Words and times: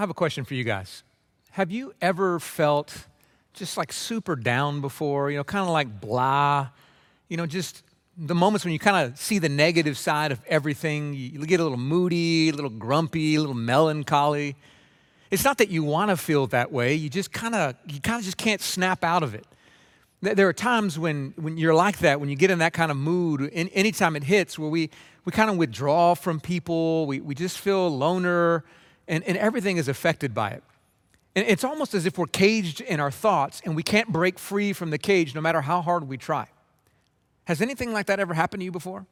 I 0.00 0.02
have 0.02 0.08
a 0.08 0.14
question 0.14 0.46
for 0.46 0.54
you 0.54 0.64
guys. 0.64 1.02
Have 1.50 1.70
you 1.70 1.92
ever 2.00 2.40
felt 2.40 3.06
just 3.52 3.76
like 3.76 3.92
super 3.92 4.34
down 4.34 4.80
before, 4.80 5.30
you 5.30 5.36
know, 5.36 5.44
kind 5.44 5.62
of 5.62 5.68
like 5.68 6.00
blah, 6.00 6.70
you 7.28 7.36
know, 7.36 7.44
just 7.44 7.82
the 8.16 8.34
moments 8.34 8.64
when 8.64 8.72
you 8.72 8.78
kind 8.78 8.96
of 8.96 9.18
see 9.18 9.38
the 9.38 9.50
negative 9.50 9.98
side 9.98 10.32
of 10.32 10.40
everything, 10.46 11.12
you 11.12 11.44
get 11.44 11.60
a 11.60 11.62
little 11.62 11.76
moody, 11.76 12.48
a 12.48 12.52
little 12.52 12.70
grumpy, 12.70 13.34
a 13.34 13.40
little 13.40 13.54
melancholy. 13.54 14.56
It's 15.30 15.44
not 15.44 15.58
that 15.58 15.68
you 15.68 15.84
want 15.84 16.08
to 16.08 16.16
feel 16.16 16.46
that 16.46 16.72
way, 16.72 16.94
you 16.94 17.10
just 17.10 17.30
kind 17.30 17.54
of 17.54 17.74
you 17.86 18.00
kind 18.00 18.18
of 18.18 18.24
just 18.24 18.38
can't 18.38 18.62
snap 18.62 19.04
out 19.04 19.22
of 19.22 19.34
it. 19.34 19.44
There 20.22 20.48
are 20.48 20.54
times 20.54 20.98
when, 20.98 21.34
when 21.36 21.58
you're 21.58 21.74
like 21.74 21.98
that, 21.98 22.20
when 22.20 22.30
you 22.30 22.36
get 22.36 22.50
in 22.50 22.60
that 22.60 22.72
kind 22.72 22.90
of 22.90 22.96
mood, 22.96 23.42
in, 23.42 23.68
anytime 23.68 24.16
it 24.16 24.24
hits, 24.24 24.58
where 24.58 24.70
we, 24.70 24.88
we 25.26 25.32
kind 25.32 25.50
of 25.50 25.58
withdraw 25.58 26.14
from 26.14 26.40
people, 26.40 27.04
we, 27.04 27.20
we 27.20 27.34
just 27.34 27.58
feel 27.58 27.94
loner, 27.94 28.64
and, 29.10 29.24
and 29.24 29.36
everything 29.36 29.76
is 29.76 29.88
affected 29.88 30.34
by 30.34 30.50
it. 30.50 30.62
And 31.34 31.44
it's 31.46 31.64
almost 31.64 31.94
as 31.94 32.06
if 32.06 32.16
we're 32.16 32.26
caged 32.26 32.80
in 32.80 33.00
our 33.00 33.10
thoughts 33.10 33.60
and 33.64 33.76
we 33.76 33.82
can't 33.82 34.08
break 34.08 34.38
free 34.38 34.72
from 34.72 34.90
the 34.90 34.98
cage 34.98 35.34
no 35.34 35.40
matter 35.40 35.60
how 35.60 35.82
hard 35.82 36.08
we 36.08 36.16
try. 36.16 36.46
Has 37.44 37.60
anything 37.60 37.92
like 37.92 38.06
that 38.06 38.20
ever 38.20 38.34
happened 38.34 38.60
to 38.60 38.64
you 38.64 38.72
before? 38.72 39.04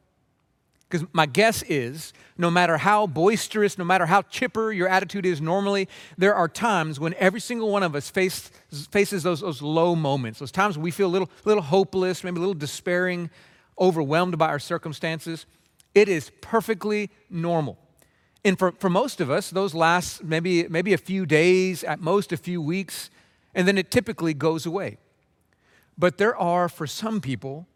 Because 0.89 1.06
my 1.12 1.27
guess 1.27 1.62
is 1.65 2.12
no 2.39 2.51
matter 2.51 2.79
how 2.79 3.06
boisterous, 3.06 3.77
no 3.77 3.84
matter 3.84 4.06
how 4.06 4.23
chipper 4.23 4.73
your 4.73 4.89
attitude 4.89 5.27
is 5.27 5.41
normally, 5.41 5.89
there 6.17 6.34
are 6.34 6.48
times 6.48 6.98
when 6.98 7.12
every 7.15 7.41
single 7.41 7.70
one 7.70 7.83
of 7.83 7.95
us 7.95 8.09
face, 8.09 8.51
faces 8.91 9.25
those, 9.25 9.41
those 9.41 9.61
low 9.61 9.95
moments, 9.95 10.39
those 10.39 10.53
times 10.53 10.78
when 10.78 10.84
we 10.84 10.91
feel 10.91 11.09
a 11.09 11.11
little, 11.11 11.30
little 11.45 11.62
hopeless, 11.62 12.25
maybe 12.25 12.37
a 12.37 12.41
little 12.41 12.55
despairing, 12.55 13.28
overwhelmed 13.78 14.39
by 14.39 14.48
our 14.48 14.61
circumstances. 14.61 15.45
It 15.95 16.09
is 16.09 16.30
perfectly 16.41 17.11
normal. 17.28 17.77
And 18.45 18.59
for, 18.59 18.73
for 18.73 18.88
most 18.88 19.20
of 19.20 19.30
us, 19.30 19.51
those 19.51 19.74
last 19.74 20.23
maybe, 20.23 20.66
maybe 20.69 20.92
a 20.92 20.98
few 20.98 21.27
days, 21.27 21.84
at 21.84 22.01
most 22.01 22.33
a 22.33 22.37
few 22.37 22.62
weeks, 22.62 23.11
and 23.55 23.66
then 23.66 23.77
it 23.77 23.91
typically 23.91 24.34
goes 24.34 24.67
away. 24.67 24.98
But 25.97 26.19
there 26.19 26.36
are, 26.36 26.69
for 26.69 26.86
some 26.86 27.20
people, 27.20 27.67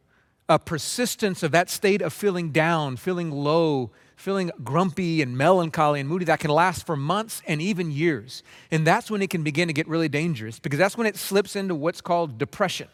a 0.48 0.58
persistence 0.58 1.42
of 1.42 1.50
that 1.52 1.70
state 1.70 2.02
of 2.02 2.12
feeling 2.12 2.50
down, 2.50 2.96
feeling 2.96 3.30
low, 3.30 3.91
feeling 4.16 4.50
grumpy 4.62 5.20
and 5.20 5.36
melancholy 5.36 5.98
and 5.98 6.08
moody 6.08 6.24
that 6.27 6.38
can 6.38 6.50
last 6.50 6.86
for 6.86 6.97
months 6.97 7.42
and 7.47 7.60
even 7.60 7.91
years. 7.91 8.42
And 8.70 8.86
that's 8.86 9.10
when 9.10 9.22
it 9.22 9.30
can 9.30 9.42
begin 9.42 9.66
to 9.69 9.74
get 9.74 9.88
really 9.88 10.08
dangerous 10.08 10.58
because 10.58 10.78
that's 10.78 10.97
when 10.97 11.06
it 11.06 11.16
slips 11.16 11.56
into 11.56 11.74
what's 11.74 12.00
called 12.00 12.38
depression. 12.38 12.88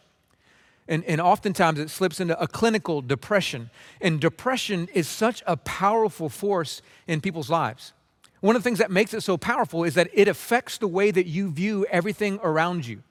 And, 0.88 1.04
and 1.04 1.20
oftentimes 1.20 1.78
it 1.78 1.90
slips 1.90 2.18
into 2.18 2.40
a 2.40 2.48
clinical 2.48 3.02
depression. 3.02 3.70
And 4.00 4.20
depression 4.20 4.88
is 4.94 5.06
such 5.06 5.42
a 5.46 5.56
powerful 5.56 6.28
force 6.28 6.82
in 7.06 7.20
people's 7.20 7.50
lives. 7.50 7.92
One 8.40 8.56
of 8.56 8.62
the 8.62 8.64
things 8.64 8.78
that 8.78 8.90
makes 8.90 9.12
it 9.14 9.22
so 9.22 9.36
powerful 9.36 9.84
is 9.84 9.94
that 9.94 10.08
it 10.12 10.28
affects 10.28 10.78
the 10.78 10.88
way 10.88 11.10
that 11.10 11.26
you 11.26 11.50
view 11.50 11.86
everything 11.90 12.38
around 12.42 12.86
you. 12.86 13.02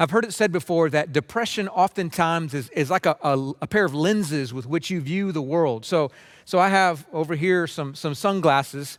I've 0.00 0.10
heard 0.10 0.24
it 0.24 0.32
said 0.32 0.52
before 0.52 0.90
that 0.90 1.12
depression 1.12 1.68
oftentimes 1.68 2.54
is, 2.54 2.68
is 2.70 2.88
like 2.88 3.04
a, 3.04 3.16
a, 3.22 3.52
a, 3.62 3.66
pair 3.66 3.84
of 3.84 3.94
lenses 3.94 4.54
with 4.54 4.64
which 4.64 4.90
you 4.90 5.00
view 5.00 5.32
the 5.32 5.42
world. 5.42 5.84
So, 5.84 6.12
so 6.44 6.60
I 6.60 6.68
have 6.68 7.04
over 7.12 7.34
here 7.34 7.66
some, 7.66 7.96
some 7.96 8.14
sunglasses, 8.14 8.98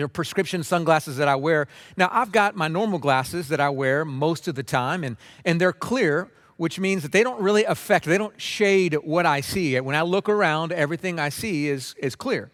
know, 0.00 0.08
prescription 0.08 0.62
sunglasses 0.62 1.16
that 1.16 1.28
I 1.28 1.36
wear. 1.36 1.66
Now, 1.96 2.08
I've 2.12 2.32
got 2.32 2.56
my 2.56 2.68
normal 2.68 2.98
glasses 2.98 3.48
that 3.48 3.60
I 3.60 3.68
wear 3.68 4.04
most 4.04 4.48
of 4.48 4.54
the 4.54 4.62
time, 4.62 5.04
and, 5.04 5.16
and 5.44 5.60
they're 5.60 5.72
clear, 5.72 6.30
which 6.56 6.78
means 6.78 7.02
that 7.02 7.12
they 7.12 7.22
don't 7.22 7.40
really 7.40 7.64
affect, 7.64 8.04
they 8.04 8.18
don't 8.18 8.40
shade 8.40 8.94
what 8.94 9.26
I 9.26 9.40
see. 9.40 9.78
When 9.80 9.96
I 9.96 10.02
look 10.02 10.28
around, 10.28 10.72
everything 10.72 11.18
I 11.18 11.28
see 11.28 11.68
is, 11.68 11.94
is 11.98 12.14
clear. 12.14 12.50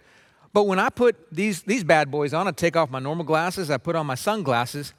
But 0.53 0.65
when 0.65 0.79
I 0.79 0.89
put 0.89 1.17
these, 1.31 1.63
these 1.63 1.85
bad 1.85 2.11
boys 2.11 2.33
on, 2.33 2.49
I 2.49 2.53
take 2.53 2.77
off 2.77 2.91
my 2.91 2.99
normal 2.99 3.25
glasses, 3.25 3.71
I 3.71 3.77
put 3.77 3.97
on 3.97 4.07
my 4.07 4.15
sunglasses. 4.15 4.95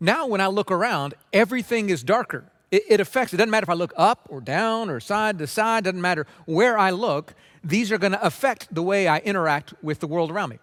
Now, 0.00 0.26
when 0.26 0.40
I 0.40 0.46
look 0.46 0.70
around, 0.70 1.14
everything 1.32 1.90
is 1.90 2.02
darker. 2.02 2.44
It, 2.70 2.82
it 2.88 3.00
affects, 3.00 3.32
it 3.32 3.38
doesn't 3.38 3.50
matter 3.50 3.64
if 3.64 3.70
I 3.70 3.74
look 3.74 3.92
up 3.96 4.26
or 4.28 4.40
down 4.40 4.90
or 4.90 5.00
side 5.00 5.38
to 5.38 5.46
side, 5.46 5.84
doesn't 5.84 6.00
matter 6.00 6.26
where 6.46 6.78
I 6.78 6.90
look, 6.90 7.34
these 7.62 7.90
are 7.90 7.98
gonna 7.98 8.18
affect 8.22 8.74
the 8.74 8.82
way 8.82 9.08
I 9.08 9.18
interact 9.18 9.74
with 9.82 10.00
the 10.00 10.06
world 10.06 10.30
around 10.30 10.50
me. 10.50 10.58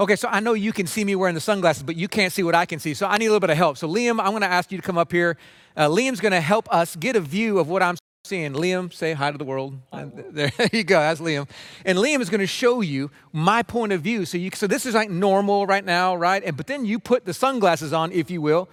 Okay, 0.00 0.16
so 0.16 0.28
I 0.30 0.40
know 0.40 0.54
you 0.54 0.72
can 0.72 0.86
see 0.86 1.04
me 1.04 1.14
wearing 1.14 1.34
the 1.34 1.42
sunglasses, 1.42 1.82
but 1.82 1.94
you 1.94 2.08
can't 2.08 2.32
see 2.32 2.42
what 2.42 2.54
I 2.54 2.64
can 2.64 2.78
see. 2.78 2.94
So 2.94 3.06
I 3.06 3.18
need 3.18 3.26
a 3.26 3.28
little 3.28 3.40
bit 3.40 3.50
of 3.50 3.58
help. 3.58 3.76
So, 3.76 3.86
Liam, 3.86 4.18
I'm 4.18 4.30
going 4.30 4.40
to 4.40 4.46
ask 4.46 4.72
you 4.72 4.78
to 4.78 4.82
come 4.82 4.96
up 4.96 5.12
here. 5.12 5.36
Uh, 5.76 5.88
Liam's 5.88 6.20
going 6.20 6.32
to 6.32 6.40
help 6.40 6.72
us 6.72 6.96
get 6.96 7.16
a 7.16 7.20
view 7.20 7.58
of 7.58 7.68
what 7.68 7.82
I'm 7.82 7.96
seeing. 8.24 8.52
Liam, 8.52 8.92
say 8.92 9.12
hi 9.12 9.30
to 9.30 9.38
the 9.38 9.44
world. 9.44 9.78
Hi, 9.92 10.04
there 10.30 10.52
you 10.72 10.84
go. 10.84 10.98
That's 10.98 11.20
Liam. 11.20 11.48
And 11.84 11.98
Liam 11.98 12.20
is 12.20 12.30
going 12.30 12.40
to 12.40 12.46
show 12.46 12.80
you 12.80 13.10
my 13.32 13.62
point 13.62 13.92
of 13.92 14.02
view. 14.02 14.24
So, 14.24 14.38
you, 14.38 14.50
so 14.54 14.66
this 14.66 14.86
is 14.86 14.94
like 14.94 15.10
normal 15.10 15.66
right 15.66 15.84
now, 15.84 16.14
right? 16.14 16.42
And 16.44 16.56
but 16.56 16.66
then 16.66 16.84
you 16.84 16.98
put 16.98 17.24
the 17.24 17.34
sunglasses 17.34 17.92
on, 17.92 18.12
if 18.12 18.30
you 18.30 18.40
will, 18.40 18.68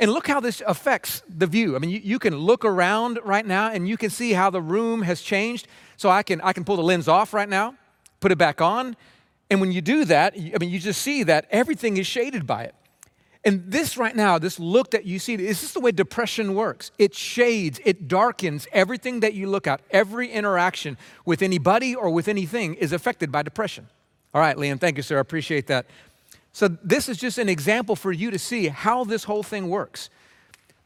and 0.00 0.12
look 0.12 0.26
how 0.26 0.40
this 0.40 0.62
affects 0.66 1.22
the 1.28 1.46
view. 1.46 1.76
I 1.76 1.78
mean, 1.78 1.90
you, 1.90 2.00
you 2.02 2.18
can 2.18 2.36
look 2.36 2.64
around 2.64 3.18
right 3.24 3.44
now, 3.44 3.70
and 3.70 3.88
you 3.88 3.96
can 3.96 4.10
see 4.10 4.32
how 4.32 4.50
the 4.50 4.62
room 4.62 5.02
has 5.02 5.20
changed. 5.20 5.66
So 5.96 6.08
I 6.10 6.22
can 6.22 6.40
I 6.40 6.52
can 6.52 6.64
pull 6.64 6.76
the 6.76 6.82
lens 6.82 7.08
off 7.08 7.32
right 7.34 7.48
now, 7.48 7.74
put 8.20 8.32
it 8.32 8.38
back 8.38 8.60
on 8.60 8.96
and 9.50 9.60
when 9.60 9.72
you 9.72 9.80
do 9.80 10.04
that, 10.06 10.34
I 10.36 10.58
mean, 10.60 10.70
you 10.70 10.78
just 10.78 11.02
see 11.02 11.22
that 11.24 11.46
everything 11.50 11.96
is 11.96 12.06
shaded 12.06 12.46
by 12.46 12.64
it. 12.64 12.74
And 13.48 13.72
this 13.72 13.96
right 13.96 14.14
now, 14.14 14.38
this 14.38 14.60
look 14.60 14.90
that 14.90 15.06
you 15.06 15.18
see, 15.18 15.32
is 15.32 15.62
this 15.62 15.72
the 15.72 15.80
way 15.80 15.90
depression 15.90 16.54
works? 16.54 16.90
It 16.98 17.14
shades, 17.14 17.80
it 17.82 18.06
darkens 18.06 18.68
everything 18.72 19.20
that 19.20 19.32
you 19.32 19.48
look 19.48 19.66
at. 19.66 19.80
Every 19.90 20.30
interaction 20.30 20.98
with 21.24 21.40
anybody 21.40 21.94
or 21.94 22.10
with 22.10 22.28
anything 22.28 22.74
is 22.74 22.92
affected 22.92 23.32
by 23.32 23.42
depression. 23.42 23.88
All 24.34 24.42
right, 24.42 24.54
Liam, 24.54 24.78
thank 24.78 24.98
you, 24.98 25.02
sir. 25.02 25.16
I 25.16 25.20
appreciate 25.20 25.66
that. 25.68 25.86
So, 26.52 26.68
this 26.68 27.08
is 27.08 27.16
just 27.16 27.38
an 27.38 27.48
example 27.48 27.96
for 27.96 28.12
you 28.12 28.30
to 28.30 28.38
see 28.38 28.68
how 28.68 29.04
this 29.04 29.24
whole 29.24 29.42
thing 29.42 29.70
works. 29.70 30.10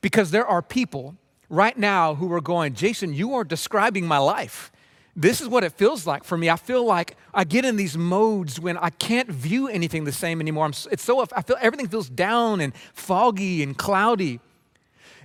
Because 0.01 0.31
there 0.31 0.47
are 0.47 0.63
people 0.63 1.17
right 1.49 1.77
now 1.77 2.15
who 2.15 2.33
are 2.33 2.41
going, 2.41 2.75
Jason, 2.75 3.13
you 3.13 3.35
are 3.35 3.43
describing 3.43 4.07
my 4.07 4.19
life. 4.19 4.71
This 5.15 5.43
is 5.43 5.49
what 5.49 5.63
it 5.63 5.73
feels 5.73 6.07
like 6.07 6.25
for 6.25 6.39
me. 6.39 6.49
I 6.49 6.57
feel 6.57 6.85
like 6.85 7.17
I 7.35 7.45
get 7.45 7.65
in 7.65 7.77
these 7.77 7.99
modes 7.99 8.59
when 8.59 8.79
I 8.79 8.91
can't 8.91 9.29
view 9.29 9.69
anything 9.69 10.05
the 10.05 10.13
same 10.13 10.41
anymore. 10.41 10.65
I'm, 10.65 10.73
it's 10.91 11.03
so 11.03 11.21
I 11.21 11.43
feel 11.43 11.57
everything 11.61 11.89
feels 11.89 12.09
down 12.09 12.61
and 12.61 12.75
foggy 12.95 13.63
and 13.63 13.77
cloudy. 13.77 14.41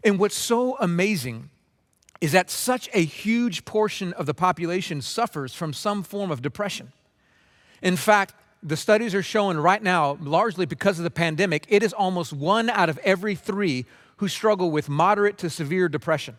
And 0.04 0.20
what's 0.20 0.36
so 0.36 0.78
amazing 0.78 1.50
is 2.20 2.34
that 2.34 2.50
such 2.50 2.90
a 2.94 3.04
huge 3.04 3.64
portion 3.64 4.12
of 4.14 4.26
the 4.26 4.34
population 4.34 5.02
suffers 5.02 5.54
from 5.54 5.72
some 5.72 6.04
form 6.04 6.32
of 6.32 6.42
depression. 6.42 6.92
In 7.82 7.96
fact, 7.96 8.34
the 8.64 8.76
studies 8.76 9.14
are 9.14 9.24
showing 9.24 9.58
right 9.58 9.82
now, 9.82 10.18
largely 10.20 10.66
because 10.66 10.98
of 10.98 11.04
the 11.04 11.12
pandemic, 11.12 11.66
it 11.70 11.84
is 11.84 11.94
almost 11.94 12.34
one 12.34 12.70
out 12.70 12.90
of 12.90 12.98
every 13.00 13.36
three 13.36 13.86
who 14.18 14.28
struggle 14.28 14.72
with 14.72 14.90
moderate 14.90 15.38
to 15.38 15.50
severe 15.50 15.88
depression. 15.88 16.38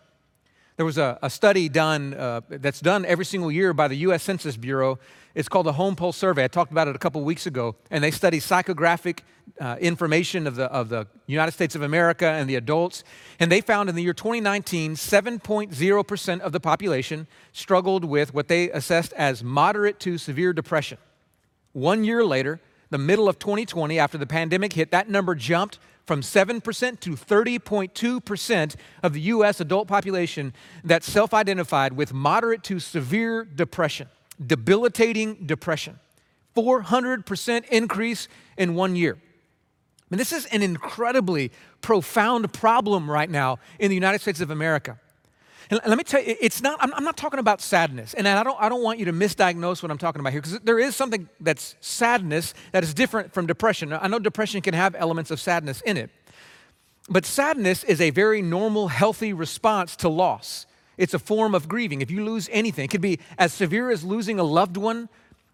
There 0.79 0.85
was 0.85 0.97
a, 0.97 1.19
a 1.21 1.29
study 1.29 1.67
done 1.67 2.13
uh, 2.13 2.39
that's 2.47 2.79
done 2.79 3.03
every 3.03 3.25
single 3.25 3.51
year 3.51 3.73
by 3.73 3.89
the 3.89 3.97
U.S. 3.97 4.23
Census 4.23 4.55
Bureau. 4.55 4.97
It's 5.35 5.49
called 5.49 5.65
the 5.65 5.73
Home 5.73 5.93
Pulse 5.93 6.15
Survey. 6.15 6.45
I 6.45 6.47
talked 6.47 6.71
about 6.71 6.87
it 6.87 6.95
a 6.95 6.99
couple 6.99 7.21
weeks 7.21 7.45
ago, 7.45 7.75
and 7.91 8.01
they 8.01 8.11
study 8.11 8.39
psychographic 8.39 9.19
uh, 9.59 9.75
information 9.81 10.47
of 10.47 10.55
the, 10.55 10.71
of 10.71 10.87
the 10.87 11.05
United 11.27 11.51
States 11.51 11.75
of 11.75 11.81
America 11.81 12.27
and 12.27 12.49
the 12.49 12.55
adults. 12.55 13.03
And 13.41 13.51
they 13.51 13.59
found 13.59 13.89
in 13.89 13.95
the 13.95 14.01
year 14.01 14.13
2019, 14.13 14.93
7.0% 14.93 16.39
of 16.39 16.51
the 16.53 16.61
population 16.61 17.27
struggled 17.51 18.05
with 18.05 18.33
what 18.33 18.47
they 18.47 18.71
assessed 18.71 19.11
as 19.17 19.43
moderate 19.43 19.99
to 19.99 20.17
severe 20.17 20.53
depression. 20.53 20.97
One 21.73 22.05
year 22.05 22.23
later, 22.23 22.61
the 22.89 22.97
middle 22.97 23.27
of 23.27 23.37
2020, 23.37 23.99
after 23.99 24.17
the 24.17 24.25
pandemic 24.25 24.71
hit, 24.71 24.91
that 24.91 25.09
number 25.09 25.35
jumped 25.35 25.77
from 26.09 26.21
7% 26.21 26.99
to 27.01 27.11
30.2% 27.11 28.75
of 29.03 29.13
the 29.13 29.21
US 29.21 29.61
adult 29.61 29.87
population 29.87 30.53
that 30.83 31.03
self 31.03 31.35
identified 31.35 31.93
with 31.93 32.15
moderate 32.15 32.63
to 32.63 32.79
severe 32.79 33.43
depression, 33.43 34.09
debilitating 34.43 35.45
depression. 35.45 35.99
400% 36.57 37.67
increase 37.67 38.27
in 38.57 38.73
one 38.73 38.95
year. 38.95 39.19
I 39.19 40.05
mean, 40.09 40.17
this 40.17 40.33
is 40.33 40.47
an 40.47 40.63
incredibly 40.63 41.51
profound 41.81 42.51
problem 42.53 43.07
right 43.07 43.29
now 43.29 43.59
in 43.77 43.89
the 43.89 43.95
United 43.95 44.19
States 44.19 44.41
of 44.41 44.49
America. 44.49 44.99
And 45.69 45.79
let 45.85 45.97
me 45.97 46.03
tell 46.03 46.21
you, 46.21 46.35
it's 46.41 46.63
not, 46.63 46.79
I'm, 46.81 47.03
not 47.03 47.15
talking 47.15 47.39
about 47.39 47.61
sadness. 47.61 48.15
And 48.15 48.27
I 48.27 48.43
don't, 48.43 48.59
I 48.59 48.69
don't 48.69 48.81
want 48.81 48.97
you 48.97 49.05
to 49.05 49.13
misdiagnose 49.13 49.83
what 49.83 49.91
I'm 49.91 49.99
talking 49.99 50.19
about 50.19 50.31
here, 50.33 50.41
because 50.41 50.59
there 50.61 50.79
is 50.79 50.95
something 50.95 51.29
that's 51.39 51.75
sadness 51.79 52.55
that 52.71 52.83
is 52.83 52.93
different 52.93 53.33
from 53.33 53.45
depression. 53.45 53.93
I 53.93 54.07
know 54.07 54.17
depression 54.17 54.61
can 54.61 54.73
have 54.73 54.95
elements 54.95 55.29
of 55.29 55.39
sadness 55.39 55.81
in 55.81 55.97
it. 55.97 56.09
But 57.07 57.25
sadness 57.25 57.83
is 57.83 58.01
a 58.01 58.09
very 58.09 58.41
normal, 58.41 58.87
healthy 58.87 59.31
response 59.33 59.95
to 59.97 60.09
loss. 60.09 60.65
It's 60.97 61.13
a 61.13 61.19
form 61.19 61.55
of 61.55 61.67
grieving. 61.67 62.01
If 62.01 62.11
you 62.11 62.25
lose 62.25 62.49
anything, 62.51 62.85
it 62.85 62.91
could 62.91 63.01
be 63.01 63.19
as 63.37 63.53
severe 63.53 63.89
as 63.91 64.03
losing 64.03 64.39
a 64.39 64.43
loved 64.43 64.75
one 64.75 65.07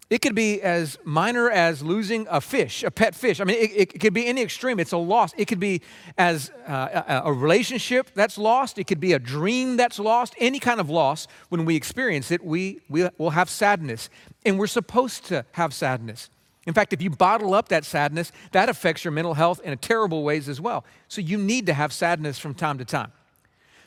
it 0.08 0.20
could 0.20 0.36
be 0.36 0.62
as 0.62 0.98
minor 1.04 1.50
as 1.50 1.82
losing 1.82 2.28
a 2.30 2.40
fish, 2.40 2.84
a 2.84 2.90
pet 2.92 3.14
fish. 3.14 3.40
I 3.40 3.44
mean, 3.44 3.56
it, 3.56 3.94
it 3.94 4.00
could 4.00 4.14
be 4.14 4.26
any 4.26 4.40
extreme. 4.40 4.78
It's 4.78 4.92
a 4.92 4.96
loss. 4.96 5.32
It 5.36 5.46
could 5.46 5.58
be 5.58 5.82
as 6.16 6.52
uh, 6.68 7.02
a, 7.08 7.22
a 7.24 7.32
relationship 7.32 8.12
that's 8.14 8.38
lost. 8.38 8.78
It 8.78 8.86
could 8.86 9.00
be 9.00 9.14
a 9.14 9.18
dream 9.18 9.76
that's 9.76 9.98
lost. 9.98 10.34
Any 10.38 10.60
kind 10.60 10.78
of 10.78 10.88
loss, 10.88 11.26
when 11.48 11.64
we 11.64 11.74
experience 11.74 12.30
it, 12.30 12.44
we, 12.44 12.80
we 12.88 13.08
will 13.18 13.30
have 13.30 13.50
sadness. 13.50 14.08
And 14.44 14.60
we're 14.60 14.68
supposed 14.68 15.24
to 15.26 15.44
have 15.52 15.74
sadness. 15.74 16.30
In 16.66 16.74
fact, 16.74 16.92
if 16.92 17.02
you 17.02 17.10
bottle 17.10 17.54
up 17.54 17.68
that 17.68 17.84
sadness, 17.84 18.30
that 18.52 18.68
affects 18.68 19.04
your 19.04 19.12
mental 19.12 19.34
health 19.34 19.60
in 19.64 19.76
terrible 19.78 20.22
ways 20.22 20.48
as 20.48 20.60
well. 20.60 20.84
So 21.08 21.20
you 21.20 21.36
need 21.36 21.66
to 21.66 21.74
have 21.74 21.92
sadness 21.92 22.38
from 22.38 22.54
time 22.54 22.78
to 22.78 22.84
time. 22.84 23.10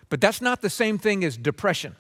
But 0.09 0.19
that's 0.19 0.41
not 0.41 0.61
the 0.61 0.69
same 0.69 0.97
thing 0.97 1.23
as 1.23 1.37
depression. 1.37 1.95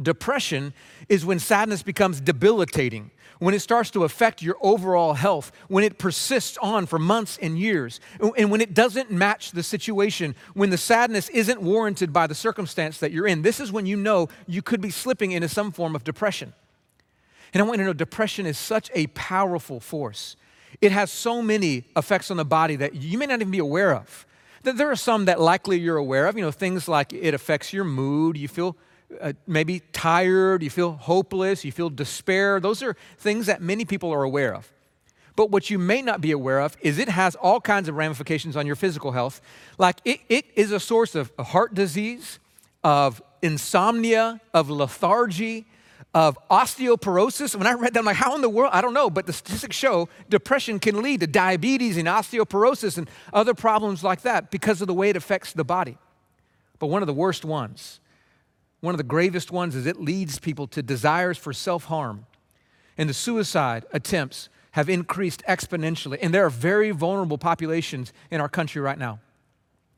Depression 0.00 0.72
is 1.08 1.24
when 1.24 1.38
sadness 1.38 1.82
becomes 1.82 2.20
debilitating, 2.20 3.10
when 3.38 3.54
it 3.54 3.60
starts 3.60 3.90
to 3.90 4.04
affect 4.04 4.42
your 4.42 4.56
overall 4.60 5.14
health, 5.14 5.50
when 5.68 5.82
it 5.82 5.98
persists 5.98 6.58
on 6.58 6.86
for 6.86 6.98
months 6.98 7.38
and 7.40 7.58
years, 7.58 8.00
and 8.36 8.50
when 8.50 8.60
it 8.60 8.74
doesn't 8.74 9.10
match 9.10 9.52
the 9.52 9.62
situation, 9.62 10.34
when 10.54 10.70
the 10.70 10.78
sadness 10.78 11.28
isn't 11.30 11.60
warranted 11.60 12.12
by 12.12 12.26
the 12.26 12.34
circumstance 12.34 12.98
that 12.98 13.12
you're 13.12 13.26
in. 13.26 13.42
This 13.42 13.58
is 13.58 13.72
when 13.72 13.86
you 13.86 13.96
know 13.96 14.28
you 14.46 14.62
could 14.62 14.80
be 14.80 14.90
slipping 14.90 15.32
into 15.32 15.48
some 15.48 15.72
form 15.72 15.96
of 15.96 16.04
depression. 16.04 16.52
And 17.52 17.62
I 17.62 17.66
want 17.66 17.78
you 17.78 17.84
to 17.84 17.88
know 17.88 17.94
depression 17.94 18.46
is 18.46 18.58
such 18.58 18.90
a 18.94 19.08
powerful 19.08 19.80
force. 19.80 20.36
It 20.80 20.92
has 20.92 21.10
so 21.10 21.42
many 21.42 21.84
effects 21.96 22.30
on 22.30 22.36
the 22.36 22.44
body 22.44 22.76
that 22.76 22.94
you 22.94 23.18
may 23.18 23.26
not 23.26 23.40
even 23.40 23.50
be 23.50 23.58
aware 23.58 23.94
of. 23.94 24.26
That 24.62 24.76
there 24.76 24.90
are 24.90 24.96
some 24.96 25.24
that 25.24 25.40
likely 25.40 25.78
you're 25.78 25.96
aware 25.96 26.26
of, 26.26 26.36
you 26.36 26.42
know, 26.42 26.52
things 26.52 26.86
like 26.86 27.12
it 27.12 27.34
affects 27.34 27.72
your 27.72 27.84
mood, 27.84 28.36
you 28.36 28.46
feel 28.46 28.76
uh, 29.20 29.32
maybe 29.46 29.80
tired, 29.92 30.62
you 30.62 30.70
feel 30.70 30.92
hopeless, 30.92 31.64
you 31.64 31.72
feel 31.72 31.90
despair. 31.90 32.60
Those 32.60 32.82
are 32.82 32.96
things 33.18 33.46
that 33.46 33.60
many 33.60 33.84
people 33.84 34.12
are 34.12 34.22
aware 34.22 34.54
of. 34.54 34.70
But 35.36 35.50
what 35.50 35.70
you 35.70 35.78
may 35.78 36.02
not 36.02 36.20
be 36.20 36.32
aware 36.32 36.60
of 36.60 36.76
is 36.80 36.98
it 36.98 37.08
has 37.08 37.34
all 37.36 37.60
kinds 37.60 37.88
of 37.88 37.94
ramifications 37.94 38.56
on 38.56 38.66
your 38.66 38.76
physical 38.76 39.12
health. 39.12 39.40
Like 39.78 40.00
it, 40.04 40.20
it 40.28 40.44
is 40.54 40.70
a 40.72 40.80
source 40.80 41.14
of 41.14 41.32
heart 41.38 41.74
disease, 41.74 42.38
of 42.84 43.22
insomnia, 43.42 44.40
of 44.52 44.68
lethargy, 44.68 45.66
of 46.12 46.38
osteoporosis. 46.50 47.54
When 47.54 47.66
I 47.66 47.72
read 47.72 47.94
that, 47.94 48.00
I'm 48.00 48.04
like, 48.04 48.16
how 48.16 48.34
in 48.34 48.40
the 48.40 48.48
world? 48.48 48.70
I 48.74 48.80
don't 48.80 48.94
know, 48.94 49.10
but 49.10 49.26
the 49.26 49.32
statistics 49.32 49.76
show 49.76 50.08
depression 50.28 50.78
can 50.78 51.02
lead 51.02 51.20
to 51.20 51.26
diabetes 51.26 51.96
and 51.96 52.08
osteoporosis 52.08 52.98
and 52.98 53.08
other 53.32 53.54
problems 53.54 54.02
like 54.02 54.22
that 54.22 54.50
because 54.50 54.80
of 54.80 54.88
the 54.88 54.94
way 54.94 55.10
it 55.10 55.16
affects 55.16 55.52
the 55.52 55.64
body. 55.64 55.96
But 56.78 56.88
one 56.88 57.02
of 57.02 57.06
the 57.06 57.14
worst 57.14 57.44
ones, 57.44 57.99
one 58.80 58.94
of 58.94 58.98
the 58.98 59.04
gravest 59.04 59.50
ones, 59.50 59.74
is 59.74 59.86
it 59.86 60.00
leads 60.00 60.38
people 60.38 60.66
to 60.68 60.82
desires 60.82 61.38
for 61.38 61.52
self 61.52 61.84
harm. 61.84 62.26
And 62.96 63.08
the 63.08 63.14
suicide 63.14 63.86
attempts 63.92 64.48
have 64.72 64.88
increased 64.88 65.42
exponentially. 65.48 66.18
And 66.20 66.32
there 66.32 66.44
are 66.44 66.50
very 66.50 66.90
vulnerable 66.90 67.38
populations 67.38 68.12
in 68.30 68.40
our 68.40 68.48
country 68.48 68.80
right 68.80 68.98
now. 68.98 69.20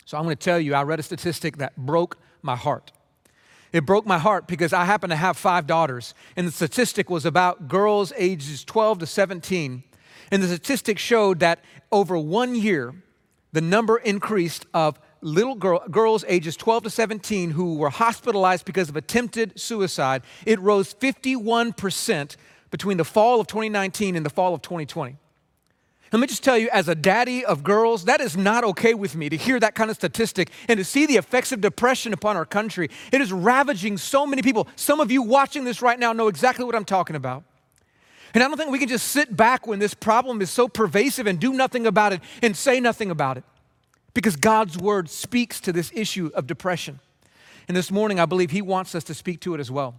So 0.04 0.16
I'm 0.16 0.24
going 0.24 0.36
to 0.36 0.44
tell 0.44 0.58
you, 0.58 0.74
I 0.74 0.82
read 0.82 0.98
a 0.98 1.02
statistic 1.02 1.58
that 1.58 1.76
broke 1.76 2.18
my 2.42 2.56
heart. 2.56 2.92
It 3.72 3.86
broke 3.86 4.04
my 4.04 4.18
heart 4.18 4.46
because 4.46 4.72
I 4.72 4.84
happen 4.84 5.10
to 5.10 5.16
have 5.16 5.36
five 5.36 5.66
daughters, 5.66 6.14
and 6.36 6.46
the 6.46 6.52
statistic 6.52 7.08
was 7.08 7.24
about 7.24 7.68
girls 7.68 8.12
ages 8.16 8.64
12 8.64 9.00
to 9.00 9.06
17. 9.06 9.82
And 10.30 10.42
the 10.42 10.48
statistic 10.48 10.98
showed 10.98 11.40
that 11.40 11.64
over 11.90 12.18
one 12.18 12.54
year, 12.54 12.94
the 13.52 13.60
number 13.60 13.98
increased 13.98 14.66
of 14.74 14.98
little 15.22 15.54
girl, 15.54 15.82
girls 15.90 16.24
ages 16.28 16.56
12 16.56 16.84
to 16.84 16.90
17 16.90 17.52
who 17.52 17.76
were 17.76 17.90
hospitalized 17.90 18.66
because 18.66 18.88
of 18.88 18.96
attempted 18.96 19.58
suicide. 19.58 20.22
It 20.44 20.60
rose 20.60 20.92
51% 20.94 22.36
between 22.70 22.96
the 22.98 23.04
fall 23.04 23.40
of 23.40 23.46
2019 23.46 24.16
and 24.16 24.26
the 24.26 24.30
fall 24.30 24.54
of 24.54 24.62
2020. 24.62 25.16
Let 26.12 26.20
me 26.20 26.26
just 26.26 26.44
tell 26.44 26.58
you, 26.58 26.68
as 26.70 26.88
a 26.88 26.94
daddy 26.94 27.42
of 27.42 27.64
girls, 27.64 28.04
that 28.04 28.20
is 28.20 28.36
not 28.36 28.64
okay 28.64 28.92
with 28.92 29.16
me 29.16 29.30
to 29.30 29.36
hear 29.36 29.58
that 29.60 29.74
kind 29.74 29.88
of 29.88 29.96
statistic 29.96 30.50
and 30.68 30.76
to 30.76 30.84
see 30.84 31.06
the 31.06 31.16
effects 31.16 31.52
of 31.52 31.62
depression 31.62 32.12
upon 32.12 32.36
our 32.36 32.44
country. 32.44 32.90
It 33.10 33.22
is 33.22 33.32
ravaging 33.32 33.96
so 33.96 34.26
many 34.26 34.42
people. 34.42 34.68
Some 34.76 35.00
of 35.00 35.10
you 35.10 35.22
watching 35.22 35.64
this 35.64 35.80
right 35.80 35.98
now 35.98 36.12
know 36.12 36.28
exactly 36.28 36.66
what 36.66 36.74
I'm 36.74 36.84
talking 36.84 37.16
about. 37.16 37.44
And 38.34 38.42
I 38.42 38.48
don't 38.48 38.58
think 38.58 38.70
we 38.70 38.78
can 38.78 38.88
just 38.88 39.08
sit 39.08 39.34
back 39.34 39.66
when 39.66 39.78
this 39.78 39.94
problem 39.94 40.42
is 40.42 40.50
so 40.50 40.68
pervasive 40.68 41.26
and 41.26 41.38
do 41.38 41.54
nothing 41.54 41.86
about 41.86 42.12
it 42.12 42.20
and 42.42 42.54
say 42.54 42.78
nothing 42.78 43.10
about 43.10 43.38
it. 43.38 43.44
Because 44.14 44.36
God's 44.36 44.78
word 44.78 45.08
speaks 45.08 45.60
to 45.60 45.72
this 45.72 45.90
issue 45.94 46.30
of 46.34 46.46
depression. 46.46 47.00
And 47.68 47.76
this 47.76 47.90
morning, 47.90 48.20
I 48.20 48.26
believe 48.26 48.50
He 48.50 48.62
wants 48.62 48.94
us 48.94 49.04
to 49.04 49.14
speak 49.14 49.40
to 49.40 49.54
it 49.54 49.60
as 49.60 49.70
well. 49.70 49.94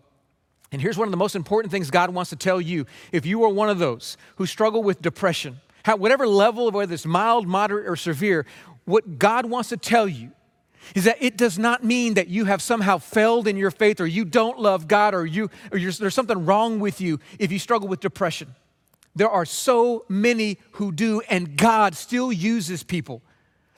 And 0.71 0.81
here's 0.81 0.97
one 0.97 1.07
of 1.07 1.11
the 1.11 1.17
most 1.17 1.35
important 1.35 1.71
things 1.71 1.91
God 1.91 2.09
wants 2.09 2.29
to 2.31 2.35
tell 2.35 2.59
you. 2.59 2.85
If 3.11 3.25
you 3.25 3.43
are 3.43 3.49
one 3.49 3.69
of 3.69 3.79
those 3.79 4.17
who 4.37 4.45
struggle 4.45 4.83
with 4.83 5.01
depression, 5.01 5.61
whatever 5.85 6.27
level 6.27 6.67
of 6.67 6.73
whether 6.73 6.93
it's 6.93 7.05
mild, 7.05 7.47
moderate, 7.47 7.87
or 7.87 7.95
severe, 7.95 8.45
what 8.85 9.19
God 9.19 9.45
wants 9.45 9.69
to 9.69 9.77
tell 9.77 10.07
you 10.07 10.31
is 10.95 11.05
that 11.05 11.21
it 11.21 11.37
does 11.37 11.57
not 11.57 11.83
mean 11.83 12.15
that 12.15 12.27
you 12.27 12.45
have 12.45 12.61
somehow 12.61 12.97
failed 12.97 13.47
in 13.47 13.55
your 13.55 13.71
faith 13.71 14.01
or 14.01 14.05
you 14.05 14.25
don't 14.25 14.59
love 14.59 14.87
God 14.87 15.13
or, 15.13 15.25
you, 15.25 15.49
or 15.71 15.79
there's 15.79 16.13
something 16.13 16.45
wrong 16.45 16.79
with 16.79 16.99
you 16.99 17.19
if 17.39 17.51
you 17.51 17.59
struggle 17.59 17.87
with 17.87 18.01
depression. 18.01 18.53
There 19.15 19.29
are 19.29 19.45
so 19.45 20.05
many 20.09 20.57
who 20.73 20.91
do, 20.91 21.21
and 21.29 21.55
God 21.55 21.95
still 21.95 22.33
uses 22.33 22.83
people 22.83 23.21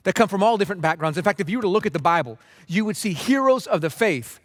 that 0.06 0.14
come 0.14 0.28
from 0.28 0.40
all 0.40 0.56
different 0.56 0.80
backgrounds. 0.80 1.18
In 1.18 1.24
fact, 1.24 1.40
if 1.40 1.50
you 1.50 1.58
were 1.58 1.62
to 1.62 1.68
look 1.68 1.84
at 1.84 1.92
the 1.92 1.98
Bible, 1.98 2.38
you 2.68 2.84
would 2.84 2.96
see 2.96 3.12
heroes 3.12 3.66
of 3.66 3.80
the 3.80 3.90
faith 3.90 4.38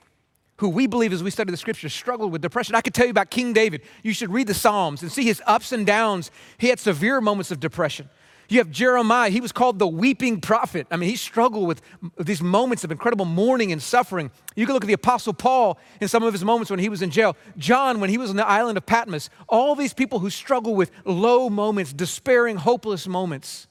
who 0.58 0.68
we 0.68 0.88
believe 0.88 1.14
as 1.14 1.22
we 1.22 1.30
study 1.30 1.52
the 1.52 1.58
scriptures 1.58 1.94
struggled 1.94 2.32
with 2.32 2.42
depression. 2.42 2.74
I 2.74 2.82
could 2.82 2.96
tell 2.96 3.06
you 3.06 3.12
about 3.12 3.30
King 3.30 3.54
David. 3.54 3.84
You 4.02 4.12
should 4.12 4.34
read 4.34 4.48
the 4.48 4.56
Psalms 4.56 5.04
and 5.04 5.12
see 5.12 5.24
his 5.24 5.40
ups 5.46 5.72
and 5.72 5.86
downs. 5.86 6.32
He 6.58 6.70
had 6.70 6.80
severe 6.80 7.22
moments 7.22 7.52
of 7.52 7.60
depression. 7.60 8.10
You 8.50 8.58
have 8.58 8.72
Jeremiah, 8.72 9.30
he 9.30 9.40
was 9.40 9.52
called 9.52 9.78
the 9.78 9.88
weeping 9.88 10.42
prophet. 10.42 10.88
I 10.90 10.98
mean, 10.98 11.12
he 11.12 11.16
struggled 11.16 11.68
with 11.68 11.84
these 12.18 12.42
moments 12.42 12.84
of 12.84 12.90
incredible 12.90 13.26
mourning 13.26 13.72
and 13.72 13.80
suffering. 13.80 14.32
You 14.56 14.66
can 14.66 14.74
look 14.74 14.84
at 14.84 14.88
the 14.88 14.94
Apostle 14.94 15.34
Paul 15.34 15.78
in 16.02 16.08
some 16.08 16.24
of 16.24 16.34
his 16.34 16.44
moments 16.44 16.72
when 16.72 16.80
he 16.80 16.90
was 16.90 17.04
in 17.04 17.12
jail, 17.12 17.38
John 17.56 18.00
when 18.00 18.10
he 18.10 18.18
was 18.18 18.32
on 18.32 18.36
the 18.36 18.48
island 18.48 18.80
of 18.80 18.88
Patmos. 18.88 19.30
All 19.48 19.76
these 19.76 19.94
people 19.94 20.18
who 20.18 20.32
struggle 20.32 20.74
with 20.74 20.90
low 21.06 21.52
moments, 21.52 21.94
despairing, 21.94 22.58
hopeless 22.58 23.08
moments. 23.08 23.68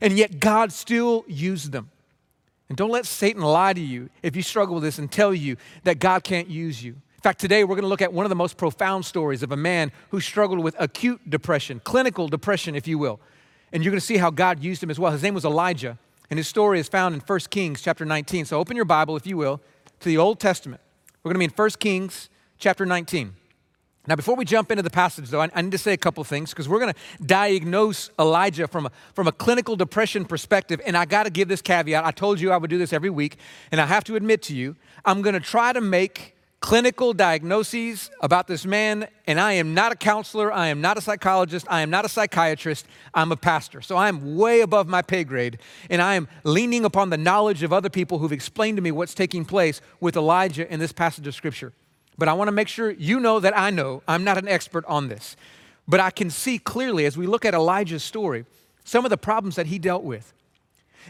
And 0.00 0.16
yet 0.16 0.40
God 0.40 0.72
still 0.72 1.24
used 1.26 1.72
them. 1.72 1.90
And 2.68 2.76
don't 2.78 2.90
let 2.90 3.04
Satan 3.04 3.42
lie 3.42 3.74
to 3.74 3.80
you 3.80 4.08
if 4.22 4.34
you 4.34 4.42
struggle 4.42 4.76
with 4.76 4.84
this 4.84 4.98
and 4.98 5.10
tell 5.10 5.34
you 5.34 5.56
that 5.84 5.98
God 5.98 6.24
can't 6.24 6.48
use 6.48 6.82
you. 6.82 6.92
In 6.92 7.20
fact, 7.20 7.38
today 7.38 7.64
we're 7.64 7.76
going 7.76 7.82
to 7.82 7.88
look 7.88 8.02
at 8.02 8.12
one 8.12 8.24
of 8.24 8.30
the 8.30 8.34
most 8.34 8.56
profound 8.56 9.04
stories 9.04 9.42
of 9.42 9.52
a 9.52 9.56
man 9.56 9.92
who 10.10 10.20
struggled 10.20 10.58
with 10.58 10.74
acute 10.78 11.28
depression, 11.28 11.80
clinical 11.84 12.28
depression, 12.28 12.74
if 12.74 12.88
you 12.88 12.98
will. 12.98 13.20
And 13.72 13.84
you're 13.84 13.90
going 13.90 14.00
to 14.00 14.06
see 14.06 14.16
how 14.16 14.30
God 14.30 14.62
used 14.62 14.82
him 14.82 14.90
as 14.90 14.98
well. 14.98 15.12
His 15.12 15.22
name 15.22 15.34
was 15.34 15.44
Elijah, 15.44 15.98
and 16.30 16.38
his 16.38 16.48
story 16.48 16.80
is 16.80 16.88
found 16.88 17.14
in 17.14 17.20
1 17.20 17.38
Kings 17.50 17.80
chapter 17.80 18.04
19. 18.04 18.46
So 18.46 18.58
open 18.58 18.74
your 18.74 18.84
Bible, 18.84 19.16
if 19.16 19.26
you 19.26 19.36
will, 19.36 19.60
to 20.00 20.08
the 20.08 20.18
Old 20.18 20.40
Testament. 20.40 20.80
We're 21.22 21.32
going 21.32 21.46
to 21.46 21.48
be 21.50 21.52
in 21.52 21.64
1 21.64 21.70
Kings 21.78 22.28
chapter 22.58 22.84
19. 22.84 23.34
Now, 24.08 24.16
before 24.16 24.34
we 24.34 24.44
jump 24.44 24.72
into 24.72 24.82
the 24.82 24.90
passage, 24.90 25.28
though, 25.28 25.40
I, 25.40 25.62
need 25.62 25.70
to 25.70 25.78
say 25.78 25.92
a 25.92 25.96
couple 25.96 26.24
things 26.24 26.50
because 26.50 26.68
we're 26.68 26.80
going 26.80 26.92
to 26.92 27.24
diagnose 27.24 28.10
Elijah 28.18 28.66
from 28.66 28.86
a, 28.86 28.92
from 29.14 29.28
a 29.28 29.32
clinical 29.32 29.76
depression 29.76 30.24
perspective. 30.24 30.80
And 30.84 30.96
I 30.96 31.04
got 31.04 31.22
to 31.22 31.30
give 31.30 31.46
this 31.46 31.62
caveat. 31.62 32.04
I 32.04 32.10
told 32.10 32.40
you 32.40 32.50
I 32.50 32.56
would 32.56 32.68
do 32.68 32.78
this 32.78 32.92
every 32.92 33.10
week. 33.10 33.36
And 33.70 33.80
I 33.80 33.86
have 33.86 34.02
to 34.04 34.16
admit 34.16 34.42
to 34.42 34.56
you, 34.56 34.74
I'm 35.04 35.22
going 35.22 35.34
to 35.34 35.40
try 35.40 35.72
to 35.72 35.80
make 35.80 36.34
clinical 36.58 37.12
diagnoses 37.12 38.10
about 38.20 38.48
this 38.48 38.66
man. 38.66 39.06
And 39.28 39.38
I 39.38 39.52
am 39.52 39.72
not 39.72 39.92
a 39.92 39.96
counselor. 39.96 40.52
I 40.52 40.66
am 40.66 40.80
not 40.80 40.98
a 40.98 41.00
psychologist. 41.00 41.66
I 41.70 41.82
am 41.82 41.90
not 41.90 42.04
a 42.04 42.08
psychiatrist. 42.08 42.88
I'm 43.14 43.30
a 43.30 43.36
pastor. 43.36 43.82
So 43.82 43.96
I 43.96 44.08
am 44.08 44.36
way 44.36 44.62
above 44.62 44.88
my 44.88 45.02
pay 45.02 45.22
grade. 45.22 45.58
And 45.90 46.02
I 46.02 46.16
am 46.16 46.26
leaning 46.42 46.84
upon 46.84 47.10
the 47.10 47.18
knowledge 47.18 47.62
of 47.62 47.72
other 47.72 47.88
people 47.88 48.18
who've 48.18 48.32
explained 48.32 48.78
to 48.78 48.82
me 48.82 48.90
what's 48.90 49.14
taking 49.14 49.44
place 49.44 49.80
with 50.00 50.16
Elijah 50.16 50.68
in 50.72 50.80
this 50.80 50.90
passage 50.92 51.28
of 51.28 51.36
Scripture. 51.36 51.72
But 52.18 52.28
I 52.28 52.34
want 52.34 52.48
to 52.48 52.52
make 52.52 52.68
sure 52.68 52.90
you 52.90 53.20
know 53.20 53.40
that 53.40 53.56
I 53.56 53.70
know 53.70 54.02
I'm 54.06 54.24
not 54.24 54.38
an 54.38 54.48
expert 54.48 54.84
on 54.86 55.08
this. 55.08 55.36
But 55.88 56.00
I 56.00 56.10
can 56.10 56.30
see 56.30 56.58
clearly 56.58 57.06
as 57.06 57.16
we 57.16 57.26
look 57.26 57.44
at 57.44 57.54
Elijah's 57.54 58.04
story 58.04 58.44
some 58.84 59.04
of 59.04 59.10
the 59.10 59.16
problems 59.16 59.56
that 59.56 59.66
he 59.66 59.78
dealt 59.78 60.02
with. 60.04 60.32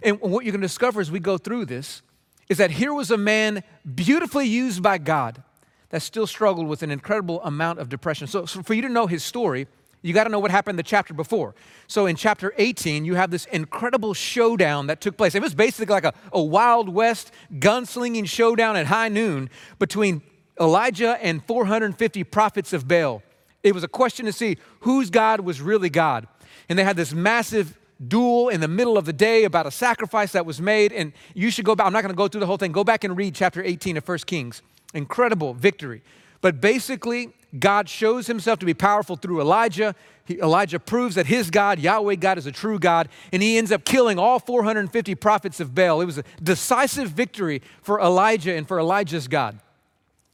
And 0.02 0.20
what 0.20 0.44
you're 0.44 0.52
going 0.52 0.60
to 0.60 0.66
discover 0.66 1.00
as 1.00 1.10
we 1.10 1.20
go 1.20 1.38
through 1.38 1.66
this 1.66 2.02
is 2.48 2.58
that 2.58 2.70
here 2.70 2.92
was 2.92 3.10
a 3.10 3.16
man 3.16 3.62
beautifully 3.94 4.46
used 4.46 4.82
by 4.82 4.98
God 4.98 5.42
that 5.90 6.02
still 6.02 6.26
struggled 6.26 6.66
with 6.66 6.82
an 6.82 6.90
incredible 6.90 7.42
amount 7.42 7.78
of 7.78 7.88
depression. 7.88 8.26
So, 8.26 8.46
so 8.46 8.62
for 8.62 8.74
you 8.74 8.82
to 8.82 8.88
know 8.88 9.06
his 9.06 9.22
story, 9.22 9.68
you 10.00 10.12
got 10.12 10.24
to 10.24 10.30
know 10.30 10.38
what 10.38 10.50
happened 10.50 10.78
the 10.78 10.82
chapter 10.82 11.14
before. 11.14 11.54
So 11.86 12.06
in 12.06 12.16
chapter 12.16 12.52
18, 12.58 13.04
you 13.04 13.14
have 13.14 13.30
this 13.30 13.44
incredible 13.46 14.14
showdown 14.14 14.88
that 14.88 15.00
took 15.00 15.16
place. 15.16 15.34
It 15.34 15.42
was 15.42 15.54
basically 15.54 15.92
like 15.92 16.04
a, 16.04 16.12
a 16.32 16.42
Wild 16.42 16.88
West 16.88 17.30
gunslinging 17.54 18.26
showdown 18.26 18.76
at 18.76 18.86
high 18.86 19.08
noon 19.08 19.48
between 19.78 20.22
Elijah 20.60 21.18
and 21.22 21.44
450 21.44 22.24
prophets 22.24 22.72
of 22.72 22.86
Baal. 22.86 23.22
It 23.62 23.74
was 23.74 23.84
a 23.84 23.88
question 23.88 24.26
to 24.26 24.32
see 24.32 24.58
whose 24.80 25.10
God 25.10 25.40
was 25.40 25.60
really 25.60 25.90
God. 25.90 26.26
And 26.68 26.78
they 26.78 26.84
had 26.84 26.96
this 26.96 27.12
massive 27.12 27.78
duel 28.06 28.48
in 28.48 28.60
the 28.60 28.68
middle 28.68 28.98
of 28.98 29.04
the 29.04 29.12
day 29.12 29.44
about 29.44 29.66
a 29.66 29.70
sacrifice 29.70 30.32
that 30.32 30.44
was 30.44 30.60
made. 30.60 30.92
And 30.92 31.12
you 31.34 31.50
should 31.50 31.64
go 31.64 31.76
back, 31.76 31.86
I'm 31.86 31.92
not 31.92 32.02
going 32.02 32.12
to 32.12 32.16
go 32.16 32.28
through 32.28 32.40
the 32.40 32.46
whole 32.46 32.56
thing. 32.56 32.72
Go 32.72 32.84
back 32.84 33.04
and 33.04 33.16
read 33.16 33.34
chapter 33.34 33.62
18 33.62 33.96
of 33.96 34.06
1 34.06 34.18
Kings. 34.18 34.62
Incredible 34.94 35.54
victory. 35.54 36.02
But 36.40 36.60
basically, 36.60 37.32
God 37.58 37.88
shows 37.88 38.26
himself 38.26 38.58
to 38.58 38.66
be 38.66 38.74
powerful 38.74 39.16
through 39.16 39.40
Elijah. 39.40 39.94
He, 40.24 40.38
Elijah 40.40 40.80
proves 40.80 41.14
that 41.14 41.26
his 41.26 41.50
God, 41.50 41.78
Yahweh 41.78 42.16
God, 42.16 42.38
is 42.38 42.46
a 42.46 42.52
true 42.52 42.78
God, 42.78 43.08
and 43.32 43.42
he 43.42 43.58
ends 43.58 43.70
up 43.70 43.84
killing 43.84 44.18
all 44.18 44.38
450 44.38 45.14
prophets 45.14 45.60
of 45.60 45.74
Baal. 45.74 46.00
It 46.00 46.06
was 46.06 46.18
a 46.18 46.24
decisive 46.42 47.10
victory 47.10 47.62
for 47.82 48.00
Elijah 48.00 48.54
and 48.54 48.66
for 48.66 48.78
Elijah's 48.78 49.28
God. 49.28 49.60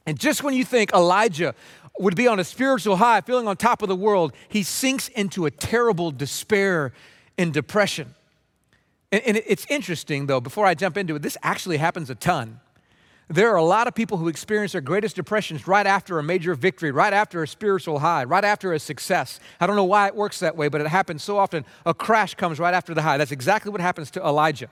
And 0.09 0.19
just 0.19 0.41
when 0.41 0.55
you 0.55 0.65
think 0.65 0.91
Elijah 0.91 1.53
would 1.99 2.15
be 2.15 2.27
on 2.27 2.39
a 2.39 2.43
spiritual 2.43 2.95
high, 2.95 3.21
feeling 3.21 3.47
on 3.47 3.55
top 3.55 3.83
of 3.83 3.89
the 3.89 3.95
world, 3.95 4.33
he 4.47 4.63
sinks 4.63 5.07
into 5.09 5.45
a 5.45 5.51
terrible 5.51 6.09
despair 6.09 6.93
and 7.37 7.53
depression. 7.53 8.15
And, 9.11 9.21
and 9.23 9.37
it's 9.37 9.67
interesting, 9.69 10.25
though, 10.25 10.41
before 10.41 10.65
I 10.65 10.73
jump 10.73 10.97
into 10.97 11.15
it, 11.15 11.21
this 11.21 11.37
actually 11.43 11.77
happens 11.77 12.09
a 12.09 12.15
ton. 12.15 12.59
There 13.27 13.51
are 13.51 13.57
a 13.57 13.63
lot 13.63 13.87
of 13.87 13.93
people 13.93 14.17
who 14.17 14.29
experience 14.29 14.71
their 14.71 14.81
greatest 14.81 15.15
depressions 15.15 15.67
right 15.67 15.85
after 15.85 16.17
a 16.17 16.23
major 16.23 16.55
victory, 16.55 16.89
right 16.89 17.13
after 17.13 17.43
a 17.43 17.47
spiritual 17.47 17.99
high, 17.99 18.23
right 18.23 18.43
after 18.43 18.73
a 18.73 18.79
success. 18.79 19.39
I 19.59 19.67
don't 19.67 19.75
know 19.75 19.83
why 19.83 20.07
it 20.07 20.15
works 20.15 20.39
that 20.39 20.57
way, 20.57 20.69
but 20.69 20.81
it 20.81 20.87
happens 20.87 21.21
so 21.21 21.37
often. 21.37 21.65
A 21.85 21.93
crash 21.93 22.33
comes 22.33 22.57
right 22.57 22.73
after 22.73 22.95
the 22.95 23.03
high. 23.03 23.17
That's 23.17 23.31
exactly 23.31 23.71
what 23.71 23.79
happens 23.79 24.09
to 24.11 24.21
Elijah. 24.21 24.71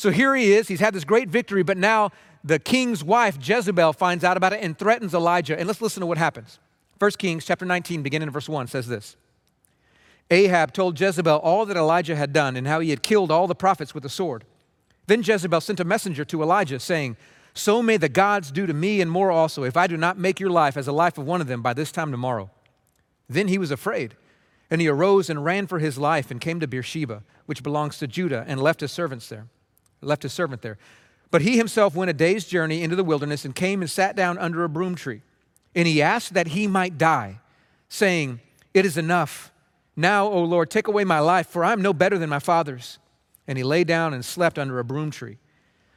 So 0.00 0.10
here 0.10 0.34
he 0.34 0.54
is. 0.54 0.66
He's 0.66 0.80
had 0.80 0.94
this 0.94 1.04
great 1.04 1.28
victory, 1.28 1.62
but 1.62 1.76
now 1.76 2.10
the 2.42 2.58
king's 2.58 3.04
wife, 3.04 3.36
Jezebel, 3.38 3.92
finds 3.92 4.24
out 4.24 4.38
about 4.38 4.54
it 4.54 4.62
and 4.62 4.78
threatens 4.78 5.12
Elijah. 5.12 5.58
And 5.58 5.66
let's 5.66 5.82
listen 5.82 6.00
to 6.00 6.06
what 6.06 6.16
happens. 6.16 6.58
1 6.98 7.10
Kings 7.18 7.44
chapter 7.44 7.66
19, 7.66 8.02
beginning 8.02 8.28
in 8.28 8.32
verse 8.32 8.48
1, 8.48 8.66
says 8.66 8.88
this 8.88 9.16
Ahab 10.30 10.72
told 10.72 10.98
Jezebel 10.98 11.38
all 11.40 11.66
that 11.66 11.76
Elijah 11.76 12.16
had 12.16 12.32
done 12.32 12.56
and 12.56 12.66
how 12.66 12.80
he 12.80 12.88
had 12.88 13.02
killed 13.02 13.30
all 13.30 13.46
the 13.46 13.54
prophets 13.54 13.94
with 13.94 14.02
a 14.06 14.08
sword. 14.08 14.44
Then 15.06 15.22
Jezebel 15.22 15.60
sent 15.60 15.80
a 15.80 15.84
messenger 15.84 16.24
to 16.24 16.42
Elijah, 16.42 16.80
saying, 16.80 17.18
so 17.52 17.82
may 17.82 17.98
the 17.98 18.08
gods 18.08 18.50
do 18.50 18.64
to 18.64 18.72
me 18.72 19.02
and 19.02 19.10
more 19.10 19.30
also, 19.30 19.64
if 19.64 19.76
I 19.76 19.86
do 19.86 19.98
not 19.98 20.16
make 20.16 20.40
your 20.40 20.50
life 20.50 20.78
as 20.78 20.86
the 20.86 20.94
life 20.94 21.18
of 21.18 21.26
one 21.26 21.42
of 21.42 21.46
them 21.46 21.60
by 21.60 21.74
this 21.74 21.92
time 21.92 22.10
tomorrow. 22.10 22.48
Then 23.28 23.48
he 23.48 23.58
was 23.58 23.70
afraid, 23.70 24.14
and 24.70 24.80
he 24.80 24.88
arose 24.88 25.28
and 25.28 25.44
ran 25.44 25.66
for 25.66 25.78
his 25.78 25.98
life 25.98 26.30
and 26.30 26.40
came 26.40 26.58
to 26.60 26.66
Beersheba, 26.66 27.22
which 27.44 27.62
belongs 27.62 27.98
to 27.98 28.06
Judah, 28.06 28.44
and 28.46 28.62
left 28.62 28.80
his 28.80 28.92
servants 28.92 29.28
there. 29.28 29.46
Left 30.00 30.22
his 30.22 30.32
servant 30.32 30.62
there. 30.62 30.78
But 31.30 31.42
he 31.42 31.56
himself 31.56 31.94
went 31.94 32.10
a 32.10 32.14
day's 32.14 32.44
journey 32.44 32.82
into 32.82 32.96
the 32.96 33.04
wilderness 33.04 33.44
and 33.44 33.54
came 33.54 33.80
and 33.82 33.90
sat 33.90 34.16
down 34.16 34.38
under 34.38 34.64
a 34.64 34.68
broom 34.68 34.94
tree. 34.94 35.22
And 35.74 35.86
he 35.86 36.02
asked 36.02 36.34
that 36.34 36.48
he 36.48 36.66
might 36.66 36.98
die, 36.98 37.38
saying, 37.88 38.40
It 38.74 38.84
is 38.84 38.96
enough. 38.96 39.52
Now, 39.94 40.26
O 40.26 40.42
Lord, 40.42 40.70
take 40.70 40.88
away 40.88 41.04
my 41.04 41.20
life, 41.20 41.46
for 41.46 41.64
I 41.64 41.72
am 41.72 41.82
no 41.82 41.92
better 41.92 42.18
than 42.18 42.30
my 42.30 42.38
fathers. 42.38 42.98
And 43.46 43.56
he 43.58 43.64
lay 43.64 43.84
down 43.84 44.14
and 44.14 44.24
slept 44.24 44.58
under 44.58 44.78
a 44.78 44.84
broom 44.84 45.10
tree. 45.10 45.38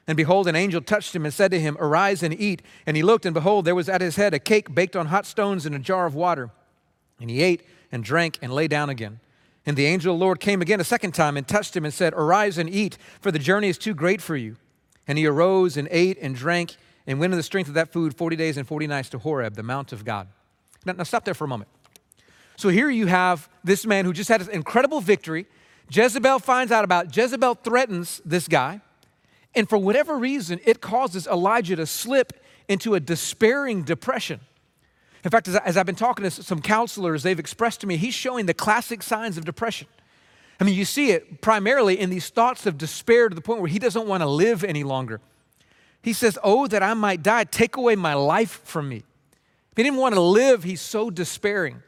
And 0.06 0.18
behold, 0.18 0.48
an 0.48 0.56
angel 0.56 0.82
touched 0.82 1.16
him 1.16 1.24
and 1.24 1.34
said 1.34 1.52
to 1.52 1.60
him, 1.60 1.78
Arise 1.80 2.22
and 2.24 2.38
eat. 2.40 2.62
And 2.86 2.98
he 2.98 3.04
looked, 3.04 3.26
and 3.26 3.34
behold, 3.34 3.66
there 3.66 3.76
was 3.76 3.90
at 3.90 4.02
his 4.02 4.18
head 4.18 4.34
a 4.34 4.40
cake 4.40 4.76
baked 4.76 4.96
on 4.96 5.08
hot 5.08 5.26
stones 5.26 5.66
in 5.66 5.74
a 5.74 5.80
jar 5.80 6.06
of 6.06 6.14
water. 6.14 6.52
And 7.20 7.30
he 7.30 7.42
ate 7.42 7.64
and 7.92 8.04
drank 8.04 8.38
and 8.42 8.54
lay 8.54 8.68
down 8.68 8.90
again. 8.90 9.20
And 9.66 9.78
the 9.78 9.86
angel 9.86 10.14
of 10.14 10.20
the 10.20 10.26
Lord 10.26 10.40
came 10.40 10.62
again 10.62 10.82
a 10.82 10.84
second 10.84 11.14
time 11.14 11.38
and 11.38 11.48
touched 11.48 11.76
him 11.76 11.86
and 11.86 11.94
said, 11.94 12.14
Arise 12.14 12.58
and 12.58 12.70
eat, 12.70 12.98
for 13.22 13.32
the 13.32 13.40
journey 13.40 13.70
is 13.70 13.78
too 13.78 13.94
great 13.94 14.22
for 14.22 14.36
you. 14.36 14.58
And 15.08 15.18
he 15.18 15.26
arose 15.26 15.78
and 15.78 15.88
ate 15.92 16.18
and 16.22 16.36
drank 16.36 16.76
and 17.08 17.20
went 17.20 17.34
in 17.34 17.38
the 17.38 17.44
strength 17.44 17.68
of 17.68 17.74
that 17.74 17.92
food 17.92 18.16
40 18.16 18.36
days 18.36 18.58
and 18.58 18.68
40 18.68 18.88
nights 18.88 19.10
to 19.10 19.20
Horeb, 19.20 19.56
the 19.56 19.64
mount 19.64 19.92
of 19.94 20.06
God. 20.06 20.28
Now, 20.86 20.94
now 20.94 21.04
stop 21.04 21.26
there 21.26 21.34
for 21.34 21.46
a 21.46 21.48
moment. 21.48 21.70
So 22.56 22.70
here 22.70 22.90
you 22.90 23.08
have 23.08 23.50
this 23.64 23.86
man 23.86 24.06
who 24.06 24.14
just 24.14 24.30
had 24.30 24.42
an 24.42 24.50
incredible 24.50 25.02
victory. 25.02 25.46
Jezebel 25.90 26.40
finds 26.40 26.72
out 26.72 26.84
about 26.84 27.16
Jezebel 27.16 27.56
threatens 27.56 28.22
this 28.26 28.48
guy. 28.48 28.82
And 29.56 29.68
for 29.70 29.78
whatever 29.78 30.18
reason, 30.18 30.60
it 30.66 30.82
causes 30.82 31.28
Elijah 31.28 31.76
to 31.76 31.86
slip 31.86 32.34
into 32.68 32.96
a 32.96 33.00
despairing 33.00 33.84
depression. 33.84 34.40
In 35.24 35.32
fact, 35.32 35.48
as, 35.48 35.56
I, 35.56 35.72
have 35.72 35.86
been 35.86 35.96
talking 35.96 36.24
to 36.24 36.32
some 36.32 36.62
counselors, 36.62 37.24
they've 37.24 37.40
expressed 37.40 37.82
to 37.82 37.88
me 37.88 37.98
he's 37.98 38.14
showing 38.14 38.46
the 38.46 38.54
classic 38.54 39.02
signs 39.02 39.38
of 39.38 39.46
depression. 39.46 39.88
I 40.60 40.66
mean, 40.66 40.76
you 40.76 40.86
see 40.86 41.12
it 41.12 41.42
primarily 41.42 42.00
in 42.00 42.10
these 42.10 42.30
thoughts 42.30 42.66
of 42.66 42.78
despair 42.78 43.30
to 43.30 43.36
the 43.36 43.42
point 43.42 43.62
where 43.62 43.70
he 43.70 43.80
doesn't 43.80 44.08
want 44.08 44.22
to 44.22 44.28
live 44.28 44.64
any 44.64 44.84
longer. 44.84 45.22
He 46.02 46.14
says, 46.14 46.38
Oh, 46.44 46.68
that 46.68 46.84
I 46.84 46.94
might 46.94 47.24
die, 47.24 47.46
take 47.46 47.78
away 47.78 47.96
my 47.96 48.14
life 48.14 48.62
from 48.64 48.90
me. 48.90 48.98
If 48.98 49.78
he 49.78 49.84
didn't 49.84 49.98
want 49.98 50.14
to 50.14 50.22
live, 50.22 50.64
he's 50.64 50.82
so 50.82 51.10
despairing. 51.10 51.82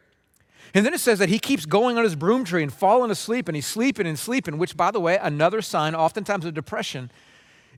And 0.73 0.85
then 0.85 0.93
it 0.93 0.99
says 0.99 1.19
that 1.19 1.29
he 1.29 1.39
keeps 1.39 1.65
going 1.65 1.97
on 1.97 2.03
his 2.03 2.15
broom 2.15 2.43
tree 2.43 2.63
and 2.63 2.73
falling 2.73 3.11
asleep, 3.11 3.47
and 3.47 3.55
he's 3.55 3.67
sleeping 3.67 4.07
and 4.07 4.17
sleeping, 4.17 4.57
which, 4.57 4.75
by 4.75 4.91
the 4.91 4.99
way, 4.99 5.17
another 5.21 5.61
sign, 5.61 5.93
oftentimes, 5.93 6.45
of 6.45 6.53
depression 6.53 7.11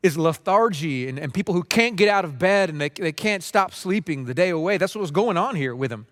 is 0.04 0.18
lethargy 0.18 1.08
and, 1.08 1.18
and 1.18 1.34
people 1.34 1.54
who 1.54 1.64
can't 1.64 1.96
get 1.96 2.08
out 2.08 2.26
of 2.26 2.38
bed 2.38 2.70
and 2.70 2.80
they, 2.80 2.90
they 2.90 3.12
can't 3.12 3.44
stop 3.44 3.74
sleeping 3.74 4.26
the 4.26 4.34
day 4.34 4.50
away. 4.50 4.78
That's 4.78 4.96
what 4.96 5.02
was 5.02 5.12
going 5.12 5.38
on 5.38 5.56
here 5.56 5.76
with 5.76 5.92
him. 5.92 6.08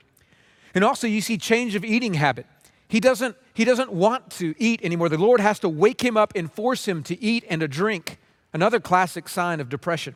And 0.74 0.84
also, 0.84 1.08
you 1.08 1.22
see 1.22 1.38
change 1.38 1.76
of 1.76 1.86
eating 1.86 2.16
habit. 2.16 2.46
He 2.88 3.00
doesn't, 3.00 3.36
he 3.54 3.64
doesn't 3.64 3.92
want 3.92 4.30
to 4.32 4.54
eat 4.58 4.82
anymore. 4.84 5.10
The 5.10 5.18
Lord 5.18 5.40
has 5.40 5.60
to 5.60 5.70
wake 5.70 6.04
him 6.04 6.18
up 6.18 6.34
and 6.36 6.52
force 6.52 6.88
him 6.88 7.02
to 7.04 7.22
eat 7.22 7.46
and 7.50 7.62
to 7.62 7.68
drink. 7.68 8.18
Another 8.54 8.80
classic 8.80 9.28
sign 9.28 9.60
of 9.60 9.70
depression. 9.70 10.16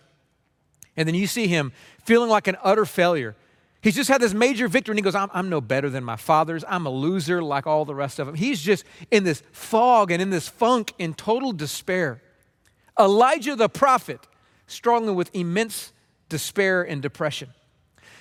And 0.96 1.08
then 1.08 1.16
you 1.16 1.28
see 1.28 1.48
him 1.48 1.72
feeling 2.04 2.30
like 2.30 2.48
an 2.48 2.58
utter 2.64 2.86
failure. 2.86 3.36
He's 3.82 3.96
just 3.96 4.10
had 4.10 4.20
this 4.20 4.34
major 4.34 4.68
victory 4.68 4.94
and 4.94 5.00
he 5.00 5.04
goes, 5.04 5.16
I'm, 5.16 5.30
I'm 5.34 5.50
no 5.50 5.62
better 5.62 5.90
than 5.90 6.04
my 6.04 6.18
fathers. 6.18 6.66
I'm 6.68 6.86
a 6.86 6.90
loser 6.90 7.42
like 7.42 7.66
all 7.66 7.86
the 7.86 7.96
rest 7.96 8.20
of 8.20 8.28
them. 8.28 8.36
He's 8.36 8.62
just 8.62 8.84
in 9.10 9.24
this 9.24 9.42
fog 9.54 10.12
and 10.12 10.22
in 10.22 10.30
this 10.30 10.50
funk 10.50 10.94
in 11.00 11.14
total 11.14 11.54
despair. 11.54 12.22
Elijah 13.00 13.56
the 13.56 13.70
prophet 13.70 14.28
struggling 14.68 15.16
with 15.16 15.30
immense 15.34 15.94
despair 16.28 16.84
and 16.84 17.02
depression. 17.02 17.50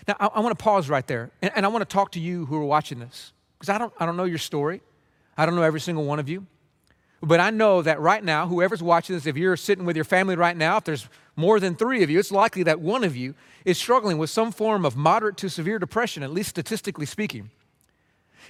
Now, 0.06 0.16
I, 0.20 0.26
I 0.26 0.40
want 0.40 0.56
to 0.56 0.62
pause 0.62 0.88
right 0.88 1.06
there, 1.06 1.30
and, 1.42 1.52
and 1.54 1.66
I 1.66 1.68
want 1.68 1.88
to 1.88 1.92
talk 1.92 2.12
to 2.12 2.20
you 2.20 2.46
who 2.46 2.56
are 2.56 2.64
watching 2.64 3.00
this, 3.00 3.32
because 3.58 3.68
I 3.68 3.78
don't, 3.78 3.92
I 3.98 4.06
don't 4.06 4.16
know 4.16 4.24
your 4.24 4.38
story. 4.38 4.80
I 5.36 5.46
don't 5.46 5.54
know 5.54 5.62
every 5.62 5.80
single 5.80 6.04
one 6.04 6.18
of 6.18 6.28
you. 6.28 6.46
But 7.20 7.40
I 7.40 7.50
know 7.50 7.82
that 7.82 8.00
right 8.00 8.22
now, 8.22 8.46
whoever's 8.46 8.82
watching 8.82 9.16
this, 9.16 9.26
if 9.26 9.36
you're 9.36 9.56
sitting 9.56 9.84
with 9.84 9.96
your 9.96 10.04
family 10.04 10.36
right 10.36 10.56
now, 10.56 10.76
if 10.76 10.84
there's 10.84 11.08
more 11.34 11.58
than 11.58 11.74
three 11.74 12.02
of 12.02 12.10
you, 12.10 12.18
it's 12.18 12.30
likely 12.30 12.62
that 12.64 12.80
one 12.80 13.02
of 13.02 13.16
you 13.16 13.34
is 13.64 13.76
struggling 13.76 14.18
with 14.18 14.30
some 14.30 14.52
form 14.52 14.84
of 14.84 14.96
moderate 14.96 15.36
to 15.38 15.50
severe 15.50 15.78
depression, 15.78 16.22
at 16.22 16.32
least 16.32 16.50
statistically 16.50 17.06
speaking. 17.06 17.50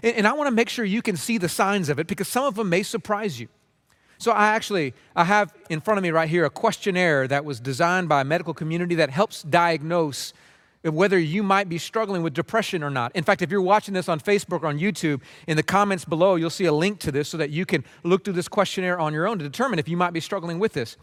And, 0.03 0.17
and 0.17 0.27
I 0.27 0.33
want 0.33 0.49
to 0.49 0.55
make 0.55 0.69
sure 0.69 0.85
you 0.85 1.03
can 1.03 1.17
see 1.17 1.39
the 1.39 1.49
signs 1.49 1.89
of 1.89 1.99
it 1.99 2.07
because 2.07 2.29
some 2.29 2.45
of 2.45 2.57
them 2.57 2.69
may 2.69 2.83
surprise 2.83 3.41
you. 3.41 3.49
So 4.19 4.33
I 4.33 4.49
actually 4.49 4.95
I 5.17 5.25
have 5.25 5.55
in 5.71 5.81
front 5.81 5.99
of 5.99 6.03
me 6.03 6.11
right 6.11 6.29
here 6.29 6.45
a 6.45 6.51
questionnaire 6.51 7.29
that 7.29 7.45
was 7.45 7.61
designed 7.61 8.09
by 8.09 8.21
a 8.21 8.25
medical 8.25 8.53
community 8.53 8.97
that 8.97 9.11
helps 9.11 9.43
diagnose 9.43 10.33
whether 10.83 11.19
you 11.19 11.43
might 11.43 11.69
be 11.69 11.79
struggling 11.79 12.23
with 12.23 12.35
depression 12.35 12.83
or 12.83 12.91
not. 12.91 13.15
In 13.15 13.25
fact, 13.25 13.43
if 13.43 13.51
you're 13.51 13.63
watching 13.63 13.95
this 13.95 14.09
on 14.09 14.21
Facebook 14.21 14.63
or 14.63 14.67
on 14.67 14.79
YouTube, 14.79 15.21
in 15.47 15.57
the 15.57 15.63
comments 15.63 16.05
below, 16.05 16.37
you'll 16.37 16.51
see 16.51 16.67
a 16.67 16.73
link 16.73 17.01
to 17.01 17.13
this 17.13 17.29
so 17.29 17.37
that 17.37 17.51
you 17.51 17.67
can 17.67 17.85
look 18.05 18.25
through 18.25 18.35
this 18.35 18.49
questionnaire 18.49 18.99
on 18.99 19.13
your 19.13 19.27
own 19.27 19.39
to 19.39 19.45
determine 19.45 19.79
if 19.79 19.89
you 19.89 19.97
might 19.97 20.13
be 20.13 20.21
struggling 20.21 20.59
with 20.59 20.75
this. 20.75 20.97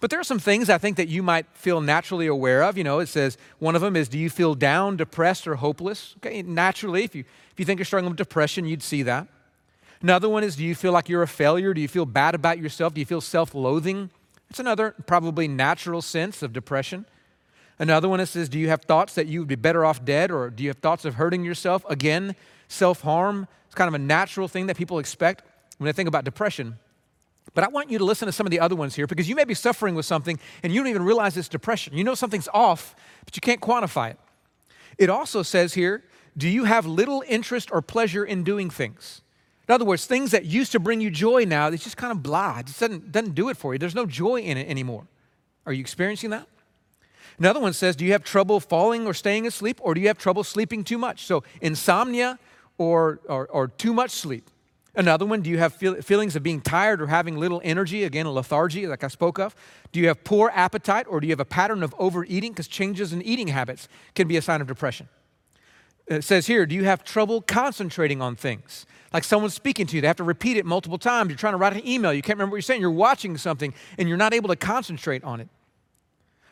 But 0.00 0.10
there 0.10 0.18
are 0.18 0.24
some 0.24 0.38
things 0.38 0.70
I 0.70 0.78
think 0.78 0.96
that 0.96 1.08
you 1.08 1.22
might 1.22 1.46
feel 1.52 1.80
naturally 1.80 2.26
aware 2.26 2.62
of. 2.62 2.78
You 2.78 2.84
know, 2.84 2.98
it 2.98 3.06
says 3.06 3.36
one 3.58 3.76
of 3.76 3.82
them 3.82 3.94
is 3.96 4.08
do 4.08 4.18
you 4.18 4.30
feel 4.30 4.54
down, 4.54 4.96
depressed, 4.96 5.46
or 5.46 5.56
hopeless? 5.56 6.14
Okay, 6.18 6.42
naturally, 6.42 7.04
if 7.04 7.14
you 7.14 7.24
if 7.52 7.58
you 7.60 7.64
think 7.64 7.78
you're 7.78 7.84
struggling 7.84 8.10
with 8.10 8.18
depression, 8.18 8.64
you'd 8.64 8.82
see 8.82 9.02
that. 9.02 9.28
Another 10.02 10.28
one 10.28 10.42
is 10.42 10.56
do 10.56 10.64
you 10.64 10.74
feel 10.74 10.92
like 10.92 11.08
you're 11.08 11.22
a 11.22 11.28
failure? 11.28 11.72
Do 11.72 11.80
you 11.80 11.88
feel 11.88 12.06
bad 12.06 12.34
about 12.34 12.58
yourself? 12.58 12.92
Do 12.94 13.00
you 13.00 13.06
feel 13.06 13.20
self 13.20 13.54
loathing? 13.54 14.10
It's 14.50 14.58
another 14.58 14.94
probably 15.06 15.48
natural 15.48 16.02
sense 16.02 16.42
of 16.42 16.52
depression. 16.52 17.06
Another 17.78 18.08
one 18.08 18.20
is 18.20 18.30
says, 18.30 18.48
do 18.48 18.58
you 18.58 18.68
have 18.68 18.82
thoughts 18.82 19.14
that 19.14 19.26
you 19.26 19.40
would 19.40 19.48
be 19.48 19.54
better 19.54 19.84
off 19.84 20.04
dead 20.04 20.30
or 20.30 20.50
do 20.50 20.62
you 20.62 20.68
have 20.68 20.78
thoughts 20.78 21.04
of 21.04 21.14
hurting 21.14 21.44
yourself? 21.44 21.84
Again, 21.88 22.36
self 22.68 23.00
harm. 23.00 23.48
It's 23.66 23.74
kind 23.74 23.88
of 23.88 23.94
a 23.94 23.98
natural 23.98 24.48
thing 24.48 24.66
that 24.66 24.76
people 24.76 24.98
expect 24.98 25.44
when 25.78 25.86
they 25.86 25.92
think 25.92 26.08
about 26.08 26.24
depression. 26.24 26.78
But 27.54 27.64
I 27.64 27.68
want 27.68 27.90
you 27.90 27.98
to 27.98 28.04
listen 28.04 28.26
to 28.26 28.32
some 28.32 28.46
of 28.46 28.50
the 28.50 28.60
other 28.60 28.76
ones 28.76 28.94
here 28.94 29.06
because 29.06 29.28
you 29.28 29.34
may 29.34 29.44
be 29.44 29.54
suffering 29.54 29.94
with 29.94 30.06
something 30.06 30.38
and 30.62 30.72
you 30.72 30.80
don't 30.80 30.88
even 30.88 31.02
realize 31.02 31.36
it's 31.36 31.48
depression. 31.48 31.96
You 31.96 32.04
know 32.04 32.14
something's 32.14 32.48
off, 32.52 32.94
but 33.24 33.36
you 33.36 33.40
can't 33.40 33.60
quantify 33.60 34.10
it. 34.10 34.18
It 34.98 35.10
also 35.10 35.42
says 35.42 35.74
here, 35.74 36.04
do 36.36 36.48
you 36.48 36.64
have 36.64 36.86
little 36.86 37.22
interest 37.26 37.70
or 37.72 37.82
pleasure 37.82 38.24
in 38.24 38.42
doing 38.42 38.68
things? 38.68 39.22
In 39.68 39.74
other 39.74 39.84
words, 39.84 40.06
things 40.06 40.32
that 40.32 40.44
used 40.44 40.72
to 40.72 40.80
bring 40.80 41.00
you 41.00 41.10
joy 41.10 41.44
now, 41.44 41.68
it's 41.68 41.84
just 41.84 41.96
kind 41.96 42.10
of 42.10 42.22
blah. 42.22 42.58
It 42.58 42.66
just 42.66 42.80
doesn't, 42.80 43.12
doesn't 43.12 43.34
do 43.34 43.48
it 43.48 43.56
for 43.56 43.72
you. 43.72 43.78
There's 43.78 43.94
no 43.94 44.06
joy 44.06 44.40
in 44.40 44.56
it 44.56 44.68
anymore. 44.68 45.06
Are 45.66 45.72
you 45.72 45.80
experiencing 45.80 46.30
that? 46.30 46.48
Another 47.38 47.60
one 47.60 47.72
says, 47.72 47.96
Do 47.96 48.04
you 48.04 48.12
have 48.12 48.24
trouble 48.24 48.60
falling 48.60 49.06
or 49.06 49.14
staying 49.14 49.46
asleep, 49.46 49.78
or 49.80 49.94
do 49.94 50.00
you 50.00 50.08
have 50.08 50.18
trouble 50.18 50.44
sleeping 50.44 50.84
too 50.84 50.98
much? 50.98 51.24
So, 51.24 51.44
insomnia 51.60 52.38
or, 52.78 53.20
or, 53.26 53.46
or 53.46 53.68
too 53.68 53.92
much 53.92 54.10
sleep. 54.10 54.48
Another 54.94 55.24
one, 55.24 55.40
do 55.40 55.48
you 55.48 55.58
have 55.58 55.72
feel, 55.72 55.94
feelings 56.02 56.36
of 56.36 56.42
being 56.42 56.60
tired 56.60 57.00
or 57.00 57.06
having 57.06 57.38
little 57.38 57.60
energy? 57.64 58.04
Again, 58.04 58.26
lethargy, 58.26 58.86
like 58.86 59.02
I 59.02 59.08
spoke 59.08 59.38
of. 59.38 59.54
Do 59.90 60.00
you 60.00 60.08
have 60.08 60.22
poor 60.22 60.50
appetite, 60.54 61.06
or 61.08 61.20
do 61.20 61.26
you 61.26 61.32
have 61.32 61.40
a 61.40 61.46
pattern 61.46 61.82
of 61.82 61.94
overeating? 61.98 62.52
Because 62.52 62.68
changes 62.68 63.12
in 63.12 63.22
eating 63.22 63.48
habits 63.48 63.88
can 64.14 64.28
be 64.28 64.36
a 64.36 64.42
sign 64.42 64.60
of 64.60 64.66
depression. 64.66 65.08
It 66.06 66.24
says 66.24 66.46
here, 66.46 66.66
do 66.66 66.74
you 66.74 66.84
have 66.84 67.04
trouble 67.04 67.40
concentrating 67.42 68.20
on 68.20 68.36
things? 68.36 68.86
like 69.12 69.24
someone's 69.24 69.54
speaking 69.54 69.86
to 69.86 69.96
you. 69.96 70.00
They 70.00 70.06
have 70.06 70.16
to 70.16 70.24
repeat 70.24 70.56
it 70.56 70.64
multiple 70.64 70.98
times. 70.98 71.28
You're 71.28 71.38
trying 71.38 71.52
to 71.52 71.58
write 71.58 71.74
an 71.74 71.86
email. 71.86 72.12
You 72.12 72.22
can't 72.22 72.38
remember 72.38 72.54
what 72.54 72.58
you're 72.58 72.62
saying. 72.62 72.80
You're 72.80 72.90
watching 72.90 73.36
something 73.36 73.74
and 73.98 74.08
you're 74.08 74.18
not 74.18 74.32
able 74.32 74.48
to 74.48 74.56
concentrate 74.56 75.22
on 75.24 75.40
it. 75.40 75.48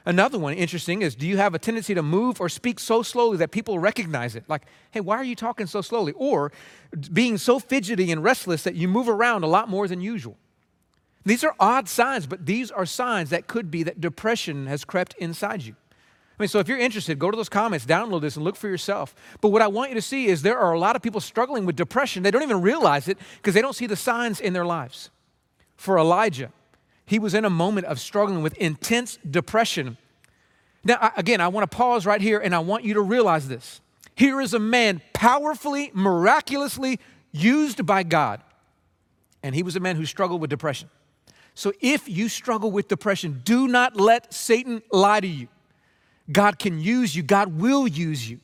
Another 0.06 0.38
one, 0.38 0.54
interesting, 0.54 1.02
is 1.02 1.14
do 1.14 1.26
you 1.26 1.36
have 1.36 1.54
a 1.54 1.58
tendency 1.58 1.94
to 1.94 2.02
move 2.02 2.40
or 2.40 2.48
speak 2.48 2.80
so 2.80 3.02
slowly 3.02 3.36
that 3.36 3.50
people 3.50 3.78
recognize 3.78 4.34
it? 4.34 4.44
Like, 4.48 4.62
hey, 4.92 5.00
why 5.00 5.16
are 5.16 5.24
you 5.24 5.36
talking 5.36 5.66
so 5.66 5.82
slowly? 5.82 6.12
Or 6.16 6.52
being 7.12 7.36
so 7.36 7.58
fidgety 7.58 8.10
and 8.10 8.24
restless 8.24 8.62
that 8.62 8.74
you 8.74 8.88
move 8.88 9.10
around 9.10 9.44
a 9.44 9.46
lot 9.46 9.68
more 9.68 9.86
than 9.86 10.00
usual. 10.00 10.38
These 11.26 11.44
are 11.44 11.54
odd 11.60 11.86
signs, 11.86 12.26
but 12.26 12.46
these 12.46 12.70
are 12.70 12.86
signs 12.86 13.28
that 13.28 13.46
could 13.46 13.70
be 13.70 13.82
that 13.82 14.00
depression 14.00 14.66
has 14.66 14.86
crept 14.86 15.14
inside 15.18 15.62
you. 15.62 15.76
I 16.40 16.44
mean, 16.44 16.48
so 16.48 16.58
if 16.58 16.68
you're 16.68 16.78
interested, 16.78 17.18
go 17.18 17.30
to 17.30 17.36
those 17.36 17.50
comments, 17.50 17.84
download 17.84 18.22
this, 18.22 18.36
and 18.36 18.42
look 18.46 18.56
for 18.56 18.66
yourself. 18.66 19.14
But 19.42 19.50
what 19.50 19.60
I 19.60 19.66
want 19.66 19.90
you 19.90 19.94
to 19.96 20.00
see 20.00 20.28
is 20.28 20.40
there 20.40 20.58
are 20.58 20.72
a 20.72 20.78
lot 20.78 20.96
of 20.96 21.02
people 21.02 21.20
struggling 21.20 21.66
with 21.66 21.76
depression. 21.76 22.22
They 22.22 22.30
don't 22.30 22.42
even 22.42 22.62
realize 22.62 23.08
it 23.08 23.18
because 23.36 23.52
they 23.52 23.60
don't 23.60 23.76
see 23.76 23.86
the 23.86 23.94
signs 23.94 24.40
in 24.40 24.54
their 24.54 24.64
lives. 24.64 25.10
For 25.76 25.98
Elijah, 25.98 26.50
he 27.04 27.18
was 27.18 27.34
in 27.34 27.44
a 27.44 27.50
moment 27.50 27.88
of 27.88 28.00
struggling 28.00 28.40
with 28.42 28.54
intense 28.56 29.18
depression. 29.30 29.98
Now, 30.82 31.12
again, 31.14 31.42
I 31.42 31.48
want 31.48 31.70
to 31.70 31.76
pause 31.76 32.06
right 32.06 32.22
here 32.22 32.38
and 32.38 32.54
I 32.54 32.60
want 32.60 32.84
you 32.84 32.94
to 32.94 33.02
realize 33.02 33.46
this. 33.46 33.82
Here 34.14 34.40
is 34.40 34.54
a 34.54 34.58
man 34.58 35.02
powerfully, 35.12 35.90
miraculously 35.92 37.00
used 37.32 37.84
by 37.84 38.02
God, 38.02 38.40
and 39.42 39.54
he 39.54 39.62
was 39.62 39.76
a 39.76 39.80
man 39.80 39.96
who 39.96 40.06
struggled 40.06 40.40
with 40.40 40.48
depression. 40.48 40.88
So 41.54 41.74
if 41.82 42.08
you 42.08 42.30
struggle 42.30 42.70
with 42.70 42.88
depression, 42.88 43.42
do 43.44 43.68
not 43.68 44.00
let 44.00 44.32
Satan 44.32 44.80
lie 44.90 45.20
to 45.20 45.26
you. 45.26 45.48
God 46.32 46.58
can 46.58 46.78
use 46.78 47.14
you, 47.14 47.22
God 47.22 47.60
will 47.60 47.86
use 47.86 48.28
you, 48.28 48.40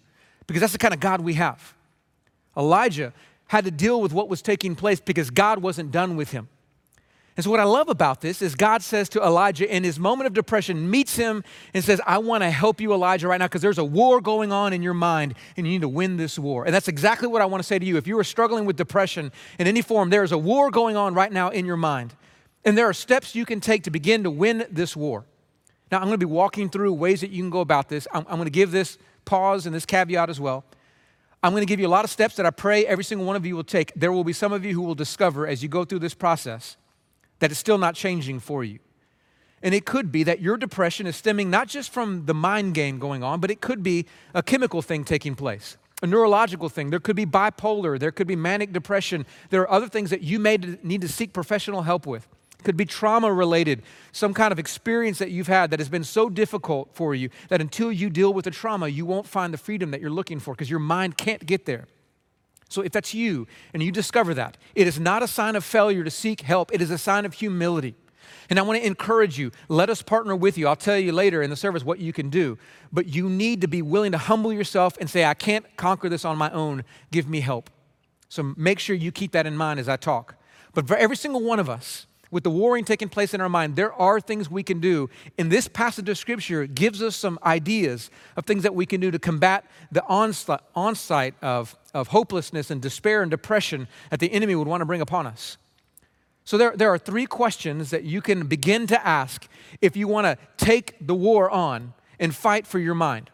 because 0.46 0.60
that's 0.60 0.72
the 0.72 0.78
kind 0.78 0.94
of 0.94 1.00
God 1.00 1.20
we 1.20 1.34
have. 1.34 1.74
Elijah 2.56 3.12
had 3.48 3.64
to 3.64 3.70
deal 3.70 4.00
with 4.00 4.12
what 4.12 4.28
was 4.28 4.42
taking 4.42 4.74
place 4.74 5.00
because 5.00 5.30
God 5.30 5.60
wasn't 5.60 5.92
done 5.92 6.16
with 6.16 6.32
him. 6.32 6.48
And 7.36 7.44
so, 7.44 7.50
what 7.50 7.60
I 7.60 7.64
love 7.64 7.90
about 7.90 8.22
this 8.22 8.40
is 8.40 8.54
God 8.54 8.82
says 8.82 9.10
to 9.10 9.22
Elijah 9.22 9.70
in 9.70 9.84
his 9.84 9.98
moment 9.98 10.26
of 10.26 10.32
depression, 10.32 10.90
meets 10.90 11.16
him 11.16 11.44
and 11.74 11.84
says, 11.84 12.00
I 12.06 12.16
want 12.16 12.42
to 12.42 12.50
help 12.50 12.80
you, 12.80 12.94
Elijah, 12.94 13.28
right 13.28 13.38
now, 13.38 13.44
because 13.44 13.60
there's 13.60 13.76
a 13.76 13.84
war 13.84 14.22
going 14.22 14.52
on 14.52 14.72
in 14.72 14.82
your 14.82 14.94
mind 14.94 15.34
and 15.56 15.66
you 15.66 15.72
need 15.74 15.82
to 15.82 15.88
win 15.88 16.16
this 16.16 16.38
war. 16.38 16.64
And 16.64 16.74
that's 16.74 16.88
exactly 16.88 17.28
what 17.28 17.42
I 17.42 17.44
want 17.44 17.62
to 17.62 17.66
say 17.66 17.78
to 17.78 17.84
you. 17.84 17.98
If 17.98 18.06
you 18.06 18.18
are 18.18 18.24
struggling 18.24 18.64
with 18.64 18.76
depression 18.76 19.32
in 19.58 19.66
any 19.66 19.82
form, 19.82 20.08
there 20.08 20.24
is 20.24 20.32
a 20.32 20.38
war 20.38 20.70
going 20.70 20.96
on 20.96 21.12
right 21.12 21.30
now 21.30 21.50
in 21.50 21.66
your 21.66 21.76
mind. 21.76 22.14
And 22.64 22.76
there 22.76 22.88
are 22.88 22.94
steps 22.94 23.34
you 23.34 23.44
can 23.44 23.60
take 23.60 23.82
to 23.82 23.90
begin 23.90 24.22
to 24.22 24.30
win 24.30 24.66
this 24.70 24.96
war. 24.96 25.26
Now, 25.90 25.98
I'm 25.98 26.04
going 26.04 26.18
to 26.18 26.26
be 26.26 26.30
walking 26.30 26.68
through 26.68 26.92
ways 26.94 27.20
that 27.20 27.30
you 27.30 27.42
can 27.42 27.50
go 27.50 27.60
about 27.60 27.88
this. 27.88 28.08
I'm, 28.12 28.26
I'm 28.28 28.36
going 28.36 28.46
to 28.46 28.50
give 28.50 28.70
this 28.70 28.98
pause 29.24 29.66
and 29.66 29.74
this 29.74 29.86
caveat 29.86 30.28
as 30.28 30.40
well. 30.40 30.64
I'm 31.42 31.52
going 31.52 31.62
to 31.62 31.66
give 31.66 31.78
you 31.78 31.86
a 31.86 31.88
lot 31.88 32.04
of 32.04 32.10
steps 32.10 32.34
that 32.36 32.46
I 32.46 32.50
pray 32.50 32.86
every 32.86 33.04
single 33.04 33.26
one 33.26 33.36
of 33.36 33.46
you 33.46 33.54
will 33.54 33.64
take. 33.64 33.92
There 33.94 34.10
will 34.10 34.24
be 34.24 34.32
some 34.32 34.52
of 34.52 34.64
you 34.64 34.74
who 34.74 34.82
will 34.82 34.94
discover 34.94 35.46
as 35.46 35.62
you 35.62 35.68
go 35.68 35.84
through 35.84 36.00
this 36.00 36.14
process 36.14 36.76
that 37.38 37.50
it's 37.50 37.60
still 37.60 37.78
not 37.78 37.94
changing 37.94 38.40
for 38.40 38.64
you. 38.64 38.78
And 39.62 39.74
it 39.74 39.84
could 39.84 40.10
be 40.10 40.22
that 40.24 40.40
your 40.40 40.56
depression 40.56 41.06
is 41.06 41.16
stemming 41.16 41.50
not 41.50 41.68
just 41.68 41.92
from 41.92 42.26
the 42.26 42.34
mind 42.34 42.74
game 42.74 42.98
going 42.98 43.22
on, 43.22 43.40
but 43.40 43.50
it 43.50 43.60
could 43.60 43.82
be 43.82 44.06
a 44.34 44.42
chemical 44.42 44.82
thing 44.82 45.04
taking 45.04 45.34
place, 45.34 45.76
a 46.02 46.06
neurological 46.06 46.68
thing. 46.68 46.90
There 46.90 47.00
could 47.00 47.16
be 47.16 47.26
bipolar, 47.26 47.98
there 47.98 48.12
could 48.12 48.26
be 48.26 48.36
manic 48.36 48.72
depression. 48.72 49.24
There 49.50 49.62
are 49.62 49.70
other 49.70 49.88
things 49.88 50.10
that 50.10 50.22
you 50.22 50.38
may 50.38 50.56
need 50.82 51.00
to 51.02 51.08
seek 51.08 51.32
professional 51.32 51.82
help 51.82 52.06
with 52.06 52.28
could 52.66 52.76
be 52.76 52.84
trauma 52.84 53.32
related, 53.32 53.80
some 54.10 54.34
kind 54.34 54.50
of 54.50 54.58
experience 54.58 55.18
that 55.20 55.30
you've 55.30 55.46
had 55.46 55.70
that 55.70 55.78
has 55.78 55.88
been 55.88 56.02
so 56.02 56.28
difficult 56.28 56.90
for 56.92 57.14
you 57.14 57.30
that 57.48 57.60
until 57.60 57.92
you 57.92 58.10
deal 58.10 58.34
with 58.34 58.44
the 58.44 58.50
trauma, 58.50 58.88
you 58.88 59.06
won't 59.06 59.26
find 59.26 59.54
the 59.54 59.58
freedom 59.58 59.92
that 59.92 60.00
you're 60.00 60.10
looking 60.10 60.40
for 60.40 60.52
because 60.52 60.68
your 60.68 60.80
mind 60.80 61.16
can't 61.16 61.46
get 61.46 61.64
there. 61.64 61.86
So, 62.68 62.82
if 62.82 62.90
that's 62.90 63.14
you 63.14 63.46
and 63.72 63.84
you 63.84 63.92
discover 63.92 64.34
that, 64.34 64.56
it 64.74 64.88
is 64.88 64.98
not 64.98 65.22
a 65.22 65.28
sign 65.28 65.54
of 65.54 65.64
failure 65.64 66.02
to 66.02 66.10
seek 66.10 66.40
help, 66.40 66.74
it 66.74 66.82
is 66.82 66.90
a 66.90 66.98
sign 66.98 67.24
of 67.24 67.34
humility. 67.34 67.94
And 68.50 68.58
I 68.58 68.62
want 68.62 68.80
to 68.80 68.86
encourage 68.86 69.38
you, 69.38 69.52
let 69.68 69.88
us 69.88 70.02
partner 70.02 70.34
with 70.34 70.58
you. 70.58 70.66
I'll 70.66 70.74
tell 70.74 70.98
you 70.98 71.12
later 71.12 71.42
in 71.42 71.50
the 71.50 71.56
service 71.56 71.84
what 71.84 72.00
you 72.00 72.12
can 72.12 72.30
do. 72.30 72.58
But 72.92 73.06
you 73.06 73.28
need 73.28 73.60
to 73.60 73.68
be 73.68 73.80
willing 73.80 74.10
to 74.10 74.18
humble 74.18 74.52
yourself 74.52 74.96
and 75.00 75.08
say, 75.08 75.24
I 75.24 75.34
can't 75.34 75.64
conquer 75.76 76.08
this 76.08 76.24
on 76.24 76.36
my 76.36 76.50
own. 76.50 76.82
Give 77.12 77.28
me 77.28 77.40
help. 77.40 77.70
So 78.28 78.54
make 78.56 78.80
sure 78.80 78.96
you 78.96 79.12
keep 79.12 79.30
that 79.32 79.46
in 79.46 79.56
mind 79.56 79.78
as 79.78 79.88
I 79.88 79.96
talk. 79.96 80.34
But 80.74 80.86
for 80.88 80.96
every 80.96 81.16
single 81.16 81.42
one 81.42 81.58
of 81.60 81.70
us, 81.70 82.06
with 82.36 82.44
the 82.44 82.50
warring 82.50 82.84
taking 82.84 83.08
place 83.08 83.32
in 83.32 83.40
our 83.40 83.48
mind, 83.48 83.76
there 83.76 83.94
are 83.94 84.20
things 84.20 84.50
we 84.50 84.62
can 84.62 84.78
do. 84.78 85.08
And 85.38 85.50
this 85.50 85.68
passage 85.68 86.06
of 86.10 86.18
scripture 86.18 86.66
gives 86.66 87.00
us 87.00 87.16
some 87.16 87.38
ideas 87.42 88.10
of 88.36 88.44
things 88.44 88.62
that 88.64 88.74
we 88.74 88.84
can 88.84 89.00
do 89.00 89.10
to 89.10 89.18
combat 89.18 89.64
the 89.90 90.04
onslaught, 90.04 91.32
of, 91.40 91.74
of 91.94 92.08
hopelessness 92.08 92.70
and 92.70 92.82
despair 92.82 93.22
and 93.22 93.30
depression 93.30 93.88
that 94.10 94.20
the 94.20 94.30
enemy 94.30 94.54
would 94.54 94.68
want 94.68 94.82
to 94.82 94.84
bring 94.84 95.00
upon 95.00 95.26
us. 95.26 95.56
So, 96.44 96.58
there, 96.58 96.76
there 96.76 96.90
are 96.90 96.98
three 96.98 97.24
questions 97.24 97.88
that 97.88 98.04
you 98.04 98.20
can 98.20 98.46
begin 98.46 98.86
to 98.88 99.06
ask 99.06 99.48
if 99.80 99.96
you 99.96 100.06
want 100.06 100.26
to 100.26 100.36
take 100.62 100.94
the 101.00 101.14
war 101.14 101.50
on 101.50 101.94
and 102.20 102.34
fight 102.34 102.66
for 102.66 102.78
your 102.78 102.94
mind. 102.94 103.30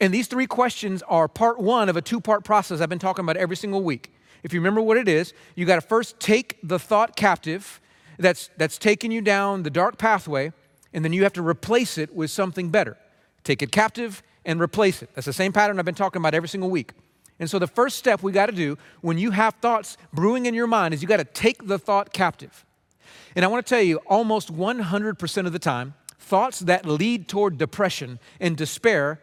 And 0.00 0.12
these 0.12 0.26
three 0.26 0.48
questions 0.48 1.00
are 1.04 1.28
part 1.28 1.60
one 1.60 1.88
of 1.88 1.96
a 1.96 2.02
two 2.02 2.20
part 2.20 2.42
process 2.42 2.80
I've 2.80 2.88
been 2.88 2.98
talking 2.98 3.24
about 3.24 3.36
every 3.36 3.54
single 3.54 3.84
week. 3.84 4.12
If 4.42 4.52
you 4.52 4.58
remember 4.58 4.82
what 4.82 4.96
it 4.96 5.06
is, 5.06 5.32
you 5.54 5.64
got 5.64 5.76
to 5.76 5.80
first 5.80 6.18
take 6.18 6.58
the 6.64 6.80
thought 6.80 7.14
captive 7.14 7.78
that's, 8.18 8.50
that's 8.56 8.78
taken 8.78 9.10
you 9.10 9.20
down 9.20 9.62
the 9.62 9.70
dark 9.70 9.98
pathway, 9.98 10.52
and 10.92 11.04
then 11.04 11.12
you 11.12 11.22
have 11.22 11.32
to 11.34 11.42
replace 11.42 11.98
it 11.98 12.14
with 12.14 12.30
something 12.30 12.70
better. 12.70 12.96
Take 13.44 13.62
it 13.62 13.72
captive 13.72 14.22
and 14.44 14.60
replace 14.60 15.02
it. 15.02 15.10
That's 15.14 15.26
the 15.26 15.32
same 15.32 15.52
pattern 15.52 15.78
I've 15.78 15.84
been 15.84 15.94
talking 15.94 16.20
about 16.20 16.34
every 16.34 16.48
single 16.48 16.70
week. 16.70 16.92
And 17.38 17.50
so 17.50 17.58
the 17.58 17.66
first 17.66 17.98
step 17.98 18.22
we 18.22 18.30
got 18.30 18.46
to 18.46 18.52
do 18.52 18.78
when 19.00 19.18
you 19.18 19.30
have 19.32 19.54
thoughts 19.54 19.96
brewing 20.12 20.46
in 20.46 20.54
your 20.54 20.66
mind 20.66 20.94
is 20.94 21.02
you 21.02 21.08
got 21.08 21.16
to 21.16 21.24
take 21.24 21.66
the 21.66 21.78
thought 21.78 22.12
captive. 22.12 22.64
And 23.34 23.44
I 23.44 23.48
want 23.48 23.66
to 23.66 23.68
tell 23.68 23.82
you, 23.82 23.96
almost 24.06 24.54
100% 24.54 25.46
of 25.46 25.52
the 25.52 25.58
time, 25.58 25.94
thoughts 26.18 26.60
that 26.60 26.86
lead 26.86 27.28
toward 27.28 27.58
depression 27.58 28.18
and 28.38 28.56
despair, 28.56 29.20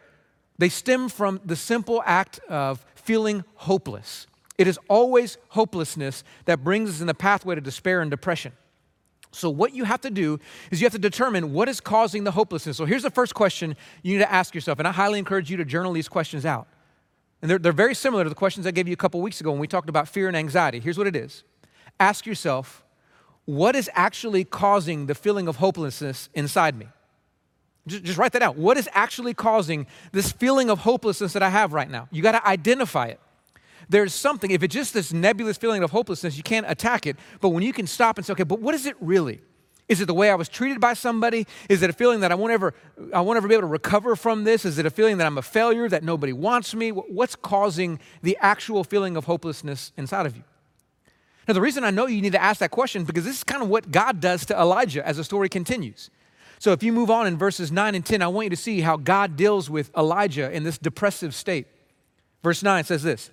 they 0.57 0.69
stem 0.69 1.07
from 1.07 1.39
the 1.45 1.55
simple 1.55 2.03
act 2.05 2.39
of 2.49 2.85
feeling 2.95 3.45
hopeless. 3.55 4.27
It 4.57 4.67
is 4.67 4.77
always 4.89 5.37
hopelessness 5.49 6.23
that 6.45 6.63
brings 6.63 6.89
us 6.89 7.01
in 7.01 7.07
the 7.07 7.13
pathway 7.13 7.55
to 7.55 7.61
despair 7.61 8.01
and 8.01 8.11
depression. 8.11 8.51
So, 9.31 9.49
what 9.49 9.73
you 9.73 9.83
have 9.83 10.01
to 10.01 10.09
do 10.09 10.39
is 10.71 10.81
you 10.81 10.85
have 10.85 10.93
to 10.93 10.99
determine 10.99 11.53
what 11.53 11.69
is 11.69 11.79
causing 11.79 12.23
the 12.23 12.31
hopelessness. 12.31 12.77
So, 12.77 12.85
here's 12.85 13.03
the 13.03 13.11
first 13.11 13.35
question 13.35 13.75
you 14.01 14.13
need 14.13 14.23
to 14.23 14.31
ask 14.31 14.55
yourself, 14.55 14.79
and 14.79 14.87
I 14.87 14.91
highly 14.91 15.19
encourage 15.19 15.51
you 15.51 15.57
to 15.57 15.65
journal 15.65 15.93
these 15.93 16.09
questions 16.09 16.45
out. 16.45 16.67
And 17.41 17.49
they're, 17.49 17.59
they're 17.59 17.71
very 17.71 17.95
similar 17.95 18.23
to 18.23 18.29
the 18.29 18.35
questions 18.35 18.65
I 18.65 18.71
gave 18.71 18.87
you 18.87 18.93
a 18.93 18.97
couple 18.97 19.21
weeks 19.21 19.39
ago 19.39 19.51
when 19.51 19.59
we 19.59 19.67
talked 19.67 19.87
about 19.87 20.07
fear 20.07 20.27
and 20.27 20.35
anxiety. 20.35 20.79
Here's 20.79 20.97
what 20.97 21.07
it 21.07 21.15
is 21.15 21.43
Ask 21.99 22.25
yourself, 22.25 22.83
what 23.45 23.75
is 23.75 23.89
actually 23.93 24.43
causing 24.43 25.05
the 25.05 25.15
feeling 25.15 25.47
of 25.47 25.57
hopelessness 25.57 26.29
inside 26.33 26.75
me? 26.75 26.87
Just, 27.87 28.03
just 28.03 28.17
write 28.17 28.33
that 28.33 28.41
out. 28.41 28.57
What 28.57 28.77
is 28.77 28.89
actually 28.93 29.33
causing 29.33 29.87
this 30.11 30.31
feeling 30.31 30.69
of 30.69 30.79
hopelessness 30.79 31.33
that 31.33 31.43
I 31.43 31.49
have 31.49 31.73
right 31.73 31.89
now? 31.89 32.07
You 32.11 32.21
got 32.21 32.33
to 32.33 32.47
identify 32.47 33.07
it 33.07 33.19
there's 33.89 34.13
something, 34.13 34.51
if 34.51 34.61
it's 34.61 34.73
just 34.73 34.93
this 34.93 35.11
nebulous 35.11 35.57
feeling 35.57 35.83
of 35.83 35.91
hopelessness, 35.91 36.37
you 36.37 36.43
can't 36.43 36.69
attack 36.69 37.07
it. 37.07 37.17
But 37.41 37.49
when 37.49 37.63
you 37.63 37.73
can 37.73 37.87
stop 37.87 38.17
and 38.17 38.25
say, 38.25 38.33
okay, 38.33 38.43
but 38.43 38.61
what 38.61 38.75
is 38.75 38.85
it 38.85 38.95
really? 39.01 39.41
Is 39.89 39.99
it 39.99 40.05
the 40.05 40.13
way 40.13 40.29
I 40.29 40.35
was 40.35 40.47
treated 40.47 40.79
by 40.79 40.93
somebody? 40.93 41.47
Is 41.67 41.81
it 41.81 41.89
a 41.89 41.93
feeling 41.93 42.19
that 42.19 42.31
I 42.31 42.35
won't 42.35 42.53
ever, 42.53 42.75
I 43.11 43.21
won't 43.21 43.37
ever 43.37 43.47
be 43.47 43.55
able 43.55 43.63
to 43.63 43.67
recover 43.67 44.15
from 44.15 44.43
this? 44.43 44.63
Is 44.63 44.77
it 44.77 44.85
a 44.85 44.91
feeling 44.91 45.17
that 45.17 45.25
I'm 45.25 45.39
a 45.39 45.41
failure, 45.41 45.89
that 45.89 46.03
nobody 46.03 46.31
wants 46.31 46.75
me? 46.75 46.91
What's 46.91 47.35
causing 47.35 47.99
the 48.21 48.37
actual 48.39 48.83
feeling 48.83 49.17
of 49.17 49.25
hopelessness 49.25 49.91
inside 49.97 50.27
of 50.27 50.37
you? 50.37 50.43
Now, 51.47 51.55
the 51.55 51.61
reason 51.61 51.83
I 51.83 51.89
know 51.89 52.05
you 52.05 52.21
need 52.21 52.33
to 52.33 52.41
ask 52.41 52.59
that 52.59 52.69
question 52.69 53.03
because 53.03 53.25
this 53.25 53.37
is 53.37 53.43
kind 53.43 53.63
of 53.63 53.69
what 53.69 53.89
God 53.89 54.19
does 54.19 54.45
to 54.45 54.55
Elijah 54.55 55.05
as 55.05 55.17
the 55.17 55.23
story 55.23 55.49
continues. 55.49 56.11
So, 56.59 56.73
if 56.73 56.83
you 56.83 56.93
move 56.93 57.09
on 57.09 57.25
in 57.25 57.39
verses 57.39 57.71
9 57.71 57.95
and 57.95 58.05
10, 58.05 58.21
I 58.21 58.27
want 58.27 58.45
you 58.45 58.49
to 58.51 58.55
see 58.55 58.81
how 58.81 58.97
God 58.97 59.35
deals 59.35 59.67
with 59.67 59.89
Elijah 59.97 60.51
in 60.51 60.63
this 60.63 60.77
depressive 60.77 61.33
state. 61.33 61.65
Verse 62.43 62.61
9 62.61 62.83
says 62.83 63.01
this 63.01 63.31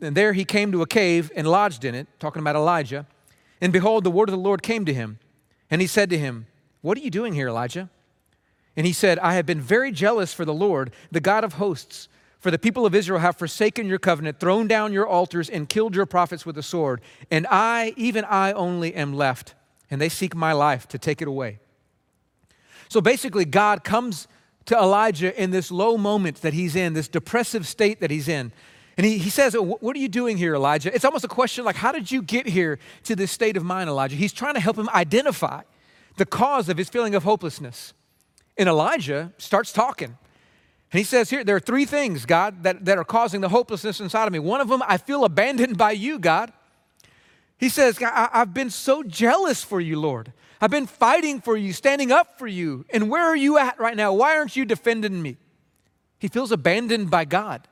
and 0.00 0.16
there 0.16 0.32
he 0.32 0.44
came 0.44 0.72
to 0.72 0.82
a 0.82 0.86
cave 0.86 1.30
and 1.36 1.46
lodged 1.46 1.84
in 1.84 1.94
it, 1.94 2.06
talking 2.18 2.40
about 2.40 2.56
Elijah. 2.56 3.06
And 3.60 3.72
behold, 3.72 4.04
the 4.04 4.10
word 4.10 4.28
of 4.28 4.32
the 4.32 4.38
Lord 4.38 4.62
came 4.62 4.84
to 4.84 4.94
him. 4.94 5.18
And 5.70 5.80
he 5.80 5.86
said 5.86 6.10
to 6.10 6.18
him, 6.18 6.46
What 6.82 6.96
are 6.98 7.00
you 7.00 7.10
doing 7.10 7.34
here, 7.34 7.48
Elijah? 7.48 7.90
And 8.76 8.86
he 8.86 8.92
said, 8.92 9.18
I 9.20 9.34
have 9.34 9.46
been 9.46 9.60
very 9.60 9.90
jealous 9.90 10.34
for 10.34 10.44
the 10.44 10.54
Lord, 10.54 10.92
the 11.10 11.20
God 11.20 11.44
of 11.44 11.54
hosts. 11.54 12.08
For 12.38 12.50
the 12.50 12.58
people 12.58 12.86
of 12.86 12.94
Israel 12.94 13.20
have 13.20 13.36
forsaken 13.36 13.86
your 13.86 13.98
covenant, 13.98 14.38
thrown 14.38 14.68
down 14.68 14.92
your 14.92 15.06
altars, 15.06 15.48
and 15.48 15.68
killed 15.68 15.96
your 15.96 16.06
prophets 16.06 16.44
with 16.44 16.54
the 16.54 16.62
sword. 16.62 17.00
And 17.30 17.46
I, 17.50 17.94
even 17.96 18.24
I 18.24 18.52
only, 18.52 18.94
am 18.94 19.14
left, 19.14 19.54
and 19.90 20.00
they 20.00 20.10
seek 20.10 20.34
my 20.34 20.52
life 20.52 20.86
to 20.88 20.98
take 20.98 21.22
it 21.22 21.28
away. 21.28 21.58
So 22.88 23.00
basically, 23.00 23.46
God 23.46 23.82
comes 23.82 24.28
to 24.66 24.76
Elijah 24.76 25.40
in 25.40 25.50
this 25.50 25.70
low 25.70 25.96
moment 25.96 26.42
that 26.42 26.52
he's 26.52 26.76
in, 26.76 26.92
this 26.92 27.08
depressive 27.08 27.66
state 27.66 28.00
that 28.00 28.10
he's 28.10 28.28
in. 28.28 28.52
And 28.96 29.04
he, 29.04 29.18
he 29.18 29.30
says, 29.30 29.54
oh, 29.54 29.62
What 29.62 29.96
are 29.96 29.98
you 29.98 30.08
doing 30.08 30.36
here, 30.36 30.54
Elijah? 30.54 30.94
It's 30.94 31.04
almost 31.04 31.24
a 31.24 31.28
question 31.28 31.64
like, 31.64 31.76
How 31.76 31.92
did 31.92 32.10
you 32.10 32.22
get 32.22 32.46
here 32.46 32.78
to 33.04 33.16
this 33.16 33.30
state 33.30 33.56
of 33.56 33.64
mind, 33.64 33.90
Elijah? 33.90 34.16
He's 34.16 34.32
trying 34.32 34.54
to 34.54 34.60
help 34.60 34.76
him 34.76 34.88
identify 34.90 35.62
the 36.16 36.26
cause 36.26 36.68
of 36.68 36.78
his 36.78 36.88
feeling 36.88 37.14
of 37.14 37.24
hopelessness. 37.24 37.92
And 38.56 38.68
Elijah 38.68 39.32
starts 39.36 39.72
talking. 39.72 40.16
And 40.92 40.98
he 40.98 41.04
says 41.04 41.28
here, 41.30 41.44
there 41.44 41.56
are 41.56 41.60
three 41.60 41.84
things, 41.84 42.24
God, 42.24 42.62
that, 42.62 42.84
that 42.84 42.96
are 42.96 43.04
causing 43.04 43.40
the 43.40 43.48
hopelessness 43.48 44.00
inside 44.00 44.26
of 44.26 44.32
me. 44.32 44.38
One 44.38 44.60
of 44.60 44.68
them, 44.68 44.82
I 44.86 44.96
feel 44.96 45.24
abandoned 45.24 45.76
by 45.76 45.90
you, 45.90 46.18
God. 46.18 46.52
He 47.58 47.68
says, 47.68 47.98
I, 48.00 48.28
I've 48.32 48.54
been 48.54 48.70
so 48.70 49.02
jealous 49.02 49.62
for 49.62 49.80
you, 49.80 50.00
Lord. 50.00 50.32
I've 50.60 50.70
been 50.70 50.86
fighting 50.86 51.40
for 51.40 51.56
you, 51.56 51.72
standing 51.72 52.12
up 52.12 52.38
for 52.38 52.46
you. 52.46 52.86
And 52.90 53.10
where 53.10 53.24
are 53.24 53.36
you 53.36 53.58
at 53.58 53.78
right 53.78 53.96
now? 53.96 54.12
Why 54.14 54.36
aren't 54.36 54.56
you 54.56 54.64
defending 54.64 55.20
me? 55.20 55.36
He 56.18 56.28
feels 56.28 56.50
abandoned 56.50 57.10
by 57.10 57.26
God. 57.26 57.68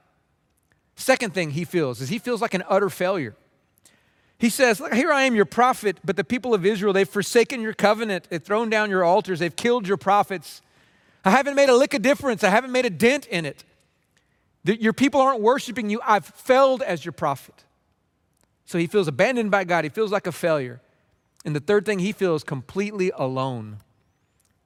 Second 0.96 1.34
thing 1.34 1.50
he 1.50 1.64
feels 1.64 2.00
is 2.00 2.08
he 2.08 2.18
feels 2.18 2.40
like 2.40 2.54
an 2.54 2.64
utter 2.68 2.88
failure. 2.88 3.34
He 4.38 4.48
says, 4.48 4.80
Look, 4.80 4.94
Here 4.94 5.12
I 5.12 5.22
am, 5.22 5.34
your 5.34 5.44
prophet, 5.44 5.98
but 6.04 6.16
the 6.16 6.24
people 6.24 6.54
of 6.54 6.64
Israel, 6.66 6.92
they've 6.92 7.08
forsaken 7.08 7.60
your 7.60 7.74
covenant, 7.74 8.28
they've 8.30 8.42
thrown 8.42 8.70
down 8.70 8.90
your 8.90 9.04
altars, 9.04 9.38
they've 9.38 9.54
killed 9.54 9.88
your 9.88 9.96
prophets. 9.96 10.62
I 11.24 11.30
haven't 11.30 11.54
made 11.54 11.68
a 11.68 11.76
lick 11.76 11.94
of 11.94 12.02
difference. 12.02 12.44
I 12.44 12.50
haven't 12.50 12.72
made 12.72 12.84
a 12.84 12.90
dent 12.90 13.26
in 13.26 13.46
it. 13.46 13.64
Your 14.64 14.92
people 14.92 15.20
aren't 15.20 15.40
worshiping 15.40 15.88
you. 15.88 16.00
I've 16.04 16.26
failed 16.26 16.82
as 16.82 17.04
your 17.04 17.12
prophet. 17.12 17.64
So 18.66 18.78
he 18.78 18.86
feels 18.86 19.08
abandoned 19.08 19.50
by 19.50 19.64
God. 19.64 19.84
He 19.84 19.90
feels 19.90 20.12
like 20.12 20.26
a 20.26 20.32
failure. 20.32 20.80
And 21.44 21.54
the 21.54 21.60
third 21.60 21.84
thing, 21.86 21.98
he 21.98 22.12
feels 22.12 22.44
completely 22.44 23.10
alone. 23.14 23.78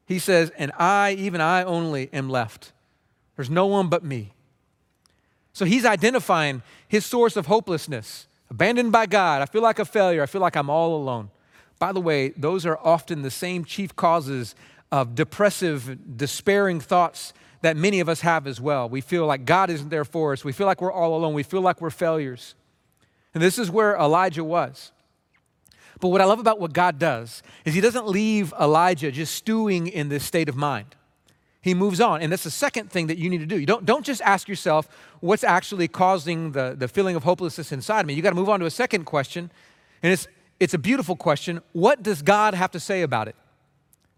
He 0.07 0.19
says, 0.19 0.51
And 0.57 0.73
I, 0.79 1.13
even 1.13 1.41
I 1.41 1.63
only, 1.65 2.09
am 2.13 2.29
left. 2.29 2.73
There's 3.37 3.51
no 3.51 3.67
one 3.67 3.89
but 3.89 4.05
me. 4.05 4.33
So 5.59 5.65
he's 5.65 5.85
identifying 5.85 6.63
his 6.87 7.05
source 7.05 7.35
of 7.35 7.47
hopelessness. 7.47 8.29
Abandoned 8.49 8.93
by 8.93 9.07
God. 9.07 9.43
I 9.43 9.47
feel 9.47 9.61
like 9.61 9.81
a 9.81 9.85
failure. 9.85 10.23
I 10.23 10.27
feel 10.27 10.41
like 10.41 10.55
I'm 10.55 10.71
all 10.71 10.95
alone. 10.95 11.31
By 11.81 11.91
the 11.91 12.01
way, 12.01 12.29
those 12.29 12.65
are 12.65 12.79
often 12.79 13.23
the 13.23 13.31
same 13.33 13.65
chief 13.65 13.97
causes 13.97 14.55
of 14.93 15.17
depressive, 15.17 16.17
despairing 16.17 16.79
thoughts 16.79 17.33
that 17.63 17.77
many 17.77 17.99
of 17.99 18.09
us 18.09 18.21
have 18.21 18.47
as 18.47 18.61
well. 18.61 18.89
We 18.89 19.01
feel 19.01 19.27
like 19.27 19.47
God 19.47 19.69
isn't 19.69 19.89
there 19.89 20.05
for 20.05 20.33
us. 20.33 20.45
We 20.45 20.53
feel 20.53 20.69
like 20.69 20.81
we're 20.81 20.93
all 20.93 21.17
alone. 21.17 21.35
We 21.35 21.43
feel 21.43 21.61
like 21.61 21.81
we're 21.81 21.91
failures. 21.91 22.55
And 23.35 23.43
this 23.43 23.59
is 23.59 23.69
where 23.69 23.97
Elijah 23.97 24.45
was. 24.45 24.93
But 25.99 26.11
what 26.11 26.21
I 26.21 26.25
love 26.25 26.39
about 26.39 26.61
what 26.61 26.73
God 26.73 27.01
does 27.01 27.43
is 27.65 27.75
he 27.75 27.81
doesn't 27.81 28.07
leave 28.07 28.55
Elijah 28.61 29.11
just 29.11 29.35
stewing 29.35 29.89
in 29.89 30.09
this 30.09 30.23
state 30.23 30.49
of 30.49 30.55
mind. 30.55 30.95
He 31.61 31.75
moves 31.75 32.01
on. 32.01 32.23
And 32.23 32.31
that's 32.33 32.45
the 32.45 32.51
second 32.51 32.91
thing 32.91 33.09
that 33.09 33.19
you 33.19 33.29
need 33.29 33.39
to 33.39 33.47
do. 33.47 33.59
You 33.59 33.67
don't, 33.67 33.85
don't 33.85 34.05
just 34.05 34.23
ask 34.23 34.49
yourself 34.49 34.89
what's 35.21 35.45
actually 35.45 35.89
causing 35.89 36.53
the, 36.53 36.75
the 36.79 36.89
feeling 36.89 37.17
of 37.17 37.25
hopelessness 37.25 37.73
inside 37.73 38.07
me. 38.07 38.15
You 38.15 38.23
got 38.23 38.31
to 38.31 38.37
move 38.37 38.49
on 38.49 38.61
to 38.61 38.67
a 38.67 38.71
second 38.71 39.05
question. 39.05 39.51
And 40.03 40.13
it's, 40.13 40.29
it's 40.61 40.75
a 40.75 40.79
beautiful 40.79 41.17
question. 41.17 41.61
What 41.73 42.03
does 42.03 42.23
God 42.23 42.55
have 42.55 42.71
to 42.73 42.81
say 42.81 43.03
about 43.03 43.29
it? 43.29 43.37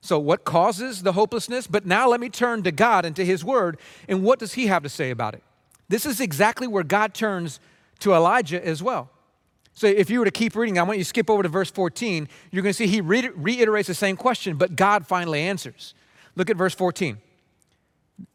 So, 0.03 0.18
what 0.18 0.44
causes 0.44 1.03
the 1.03 1.12
hopelessness? 1.12 1.66
But 1.66 1.85
now 1.85 2.09
let 2.09 2.20
me 2.20 2.31
turn 2.31 2.62
to 2.62 2.72
God 2.72 3.05
and 3.05 3.14
to 3.16 3.24
His 3.24 3.44
Word, 3.44 3.79
and 4.09 4.22
what 4.22 4.38
does 4.38 4.55
He 4.55 4.66
have 4.68 4.83
to 4.83 4.88
say 4.88 5.11
about 5.11 5.35
it? 5.35 5.42
This 5.88 6.07
is 6.07 6.20
exactly 6.20 6.66
where 6.66 6.85
God 6.85 7.12
turns 7.12 7.61
to 7.98 8.14
Elijah 8.14 8.64
as 8.66 8.83
well. 8.83 9.11
So, 9.74 9.87
if 9.87 10.09
you 10.09 10.20
were 10.20 10.24
to 10.24 10.31
keep 10.31 10.57
reading, 10.57 10.79
I 10.79 10.85
want 10.85 10.98
you 10.98 11.05
to 11.05 11.09
skip 11.09 11.29
over 11.29 11.42
to 11.42 11.50
verse 11.50 11.70
14. 11.70 12.29
You're 12.50 12.62
going 12.62 12.72
to 12.72 12.76
see 12.76 12.87
he 12.87 13.03
reiterates 13.03 13.88
the 13.88 13.94
same 13.94 14.16
question, 14.16 14.57
but 14.57 14.74
God 14.74 15.07
finally 15.07 15.40
answers. 15.40 15.94
Look 16.35 16.48
at 16.48 16.57
verse 16.57 16.74
14. 16.74 17.18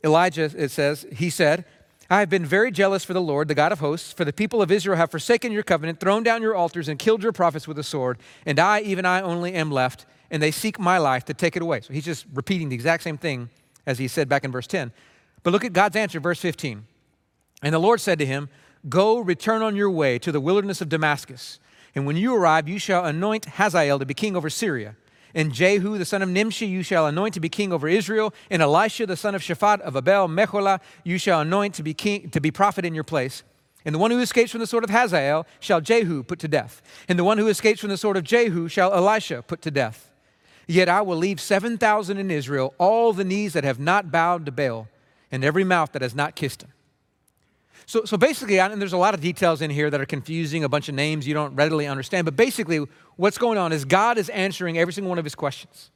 Elijah, 0.03 0.51
it 0.55 0.69
says, 0.69 1.05
he 1.11 1.29
said, 1.29 1.65
I 2.09 2.19
have 2.19 2.29
been 2.29 2.45
very 2.45 2.71
jealous 2.71 3.03
for 3.03 3.13
the 3.13 3.21
Lord, 3.21 3.47
the 3.47 3.55
God 3.55 3.71
of 3.71 3.79
hosts, 3.79 4.11
for 4.11 4.25
the 4.25 4.33
people 4.33 4.61
of 4.61 4.71
Israel 4.71 4.97
have 4.97 5.09
forsaken 5.09 5.51
your 5.51 5.63
covenant, 5.63 5.99
thrown 5.99 6.21
down 6.21 6.41
your 6.41 6.55
altars, 6.55 6.87
and 6.87 6.99
killed 6.99 7.23
your 7.23 7.31
prophets 7.31 7.67
with 7.67 7.79
a 7.79 7.83
sword, 7.83 8.19
and 8.45 8.59
I, 8.59 8.81
even 8.81 9.05
I 9.05 9.21
only, 9.21 9.53
am 9.53 9.71
left 9.71 10.05
and 10.31 10.41
they 10.41 10.51
seek 10.51 10.79
my 10.79 10.97
life 10.97 11.25
to 11.25 11.33
take 11.33 11.55
it 11.55 11.61
away. 11.61 11.81
So 11.81 11.93
he's 11.93 12.05
just 12.05 12.25
repeating 12.33 12.69
the 12.69 12.75
exact 12.75 13.03
same 13.03 13.17
thing 13.17 13.49
as 13.85 13.99
he 13.99 14.07
said 14.07 14.27
back 14.27 14.43
in 14.43 14.51
verse 14.51 14.67
10. 14.67 14.91
But 15.43 15.53
look 15.53 15.63
at 15.63 15.73
God's 15.73 15.95
answer, 15.95 16.19
verse 16.19 16.39
15. 16.39 16.85
And 17.61 17.73
the 17.73 17.79
Lord 17.79 18.01
said 18.01 18.19
to 18.19 18.25
him, 18.25 18.49
Go, 18.89 19.19
return 19.19 19.61
on 19.61 19.75
your 19.75 19.89
way 19.89 20.19
to 20.19 20.31
the 20.31 20.39
wilderness 20.39 20.81
of 20.81 20.89
Damascus. 20.89 21.59
And 21.95 22.05
when 22.05 22.17
you 22.17 22.35
arrive, 22.35 22.67
you 22.67 22.79
shall 22.79 23.05
anoint 23.05 23.45
Hazael 23.45 23.99
to 23.99 24.05
be 24.05 24.13
king 24.13 24.35
over 24.35 24.49
Syria. 24.49 24.95
And 25.35 25.51
Jehu, 25.51 25.97
the 25.97 26.05
son 26.05 26.21
of 26.21 26.29
Nimshi, 26.29 26.65
you 26.65 26.81
shall 26.81 27.05
anoint 27.05 27.33
to 27.33 27.41
be 27.41 27.49
king 27.49 27.73
over 27.73 27.89
Israel. 27.89 28.33
And 28.49 28.61
Elisha, 28.61 29.05
the 29.05 29.17
son 29.17 29.35
of 29.35 29.41
Shaphat 29.41 29.81
of 29.81 29.97
Abel 29.97 30.29
Meholah, 30.29 30.79
you 31.03 31.17
shall 31.17 31.41
anoint 31.41 31.75
to 31.75 31.83
be 31.83 31.93
king, 31.93 32.29
to 32.29 32.39
be 32.39 32.51
prophet 32.51 32.85
in 32.85 32.95
your 32.95 33.03
place. 33.03 33.43
And 33.83 33.93
the 33.93 33.99
one 33.99 34.11
who 34.11 34.19
escapes 34.19 34.51
from 34.51 34.61
the 34.61 34.67
sword 34.67 34.85
of 34.85 34.89
Hazael 34.89 35.45
shall 35.59 35.81
Jehu 35.81 36.23
put 36.23 36.39
to 36.39 36.47
death. 36.47 36.81
And 37.09 37.19
the 37.19 37.23
one 37.25 37.37
who 37.37 37.47
escapes 37.47 37.81
from 37.81 37.89
the 37.89 37.97
sword 37.97 38.17
of 38.17 38.23
Jehu 38.23 38.69
shall 38.69 38.93
Elisha 38.93 39.43
put 39.43 39.61
to 39.63 39.71
death. 39.71 40.09
Yet 40.67 40.89
I 40.89 41.01
will 41.01 41.17
leave 41.17 41.39
7,000 41.39 42.17
in 42.17 42.31
Israel, 42.31 42.73
all 42.79 43.13
the 43.13 43.25
knees 43.25 43.53
that 43.53 43.63
have 43.63 43.79
not 43.79 44.11
bowed 44.11 44.45
to 44.45 44.51
Baal, 44.51 44.87
and 45.31 45.43
every 45.43 45.63
mouth 45.63 45.91
that 45.91 46.01
has 46.01 46.15
not 46.15 46.35
kissed 46.35 46.63
him. 46.63 46.71
So, 47.85 48.03
so 48.05 48.17
basically, 48.17 48.59
and 48.59 48.81
there's 48.81 48.93
a 48.93 48.97
lot 48.97 49.13
of 49.13 49.21
details 49.21 49.61
in 49.61 49.69
here 49.69 49.89
that 49.89 50.01
are 50.01 50.05
confusing, 50.05 50.63
a 50.63 50.69
bunch 50.69 50.89
of 50.89 50.95
names 50.95 51.27
you 51.27 51.33
don't 51.33 51.55
readily 51.55 51.85
understand, 51.85 52.25
but 52.25 52.35
basically, 52.35 52.85
what's 53.15 53.37
going 53.37 53.57
on 53.57 53.71
is 53.71 53.85
God 53.85 54.17
is 54.17 54.29
answering 54.29 54.77
every 54.77 54.93
single 54.93 55.09
one 55.09 55.19
of 55.19 55.25
his 55.25 55.35
questions. 55.35 55.91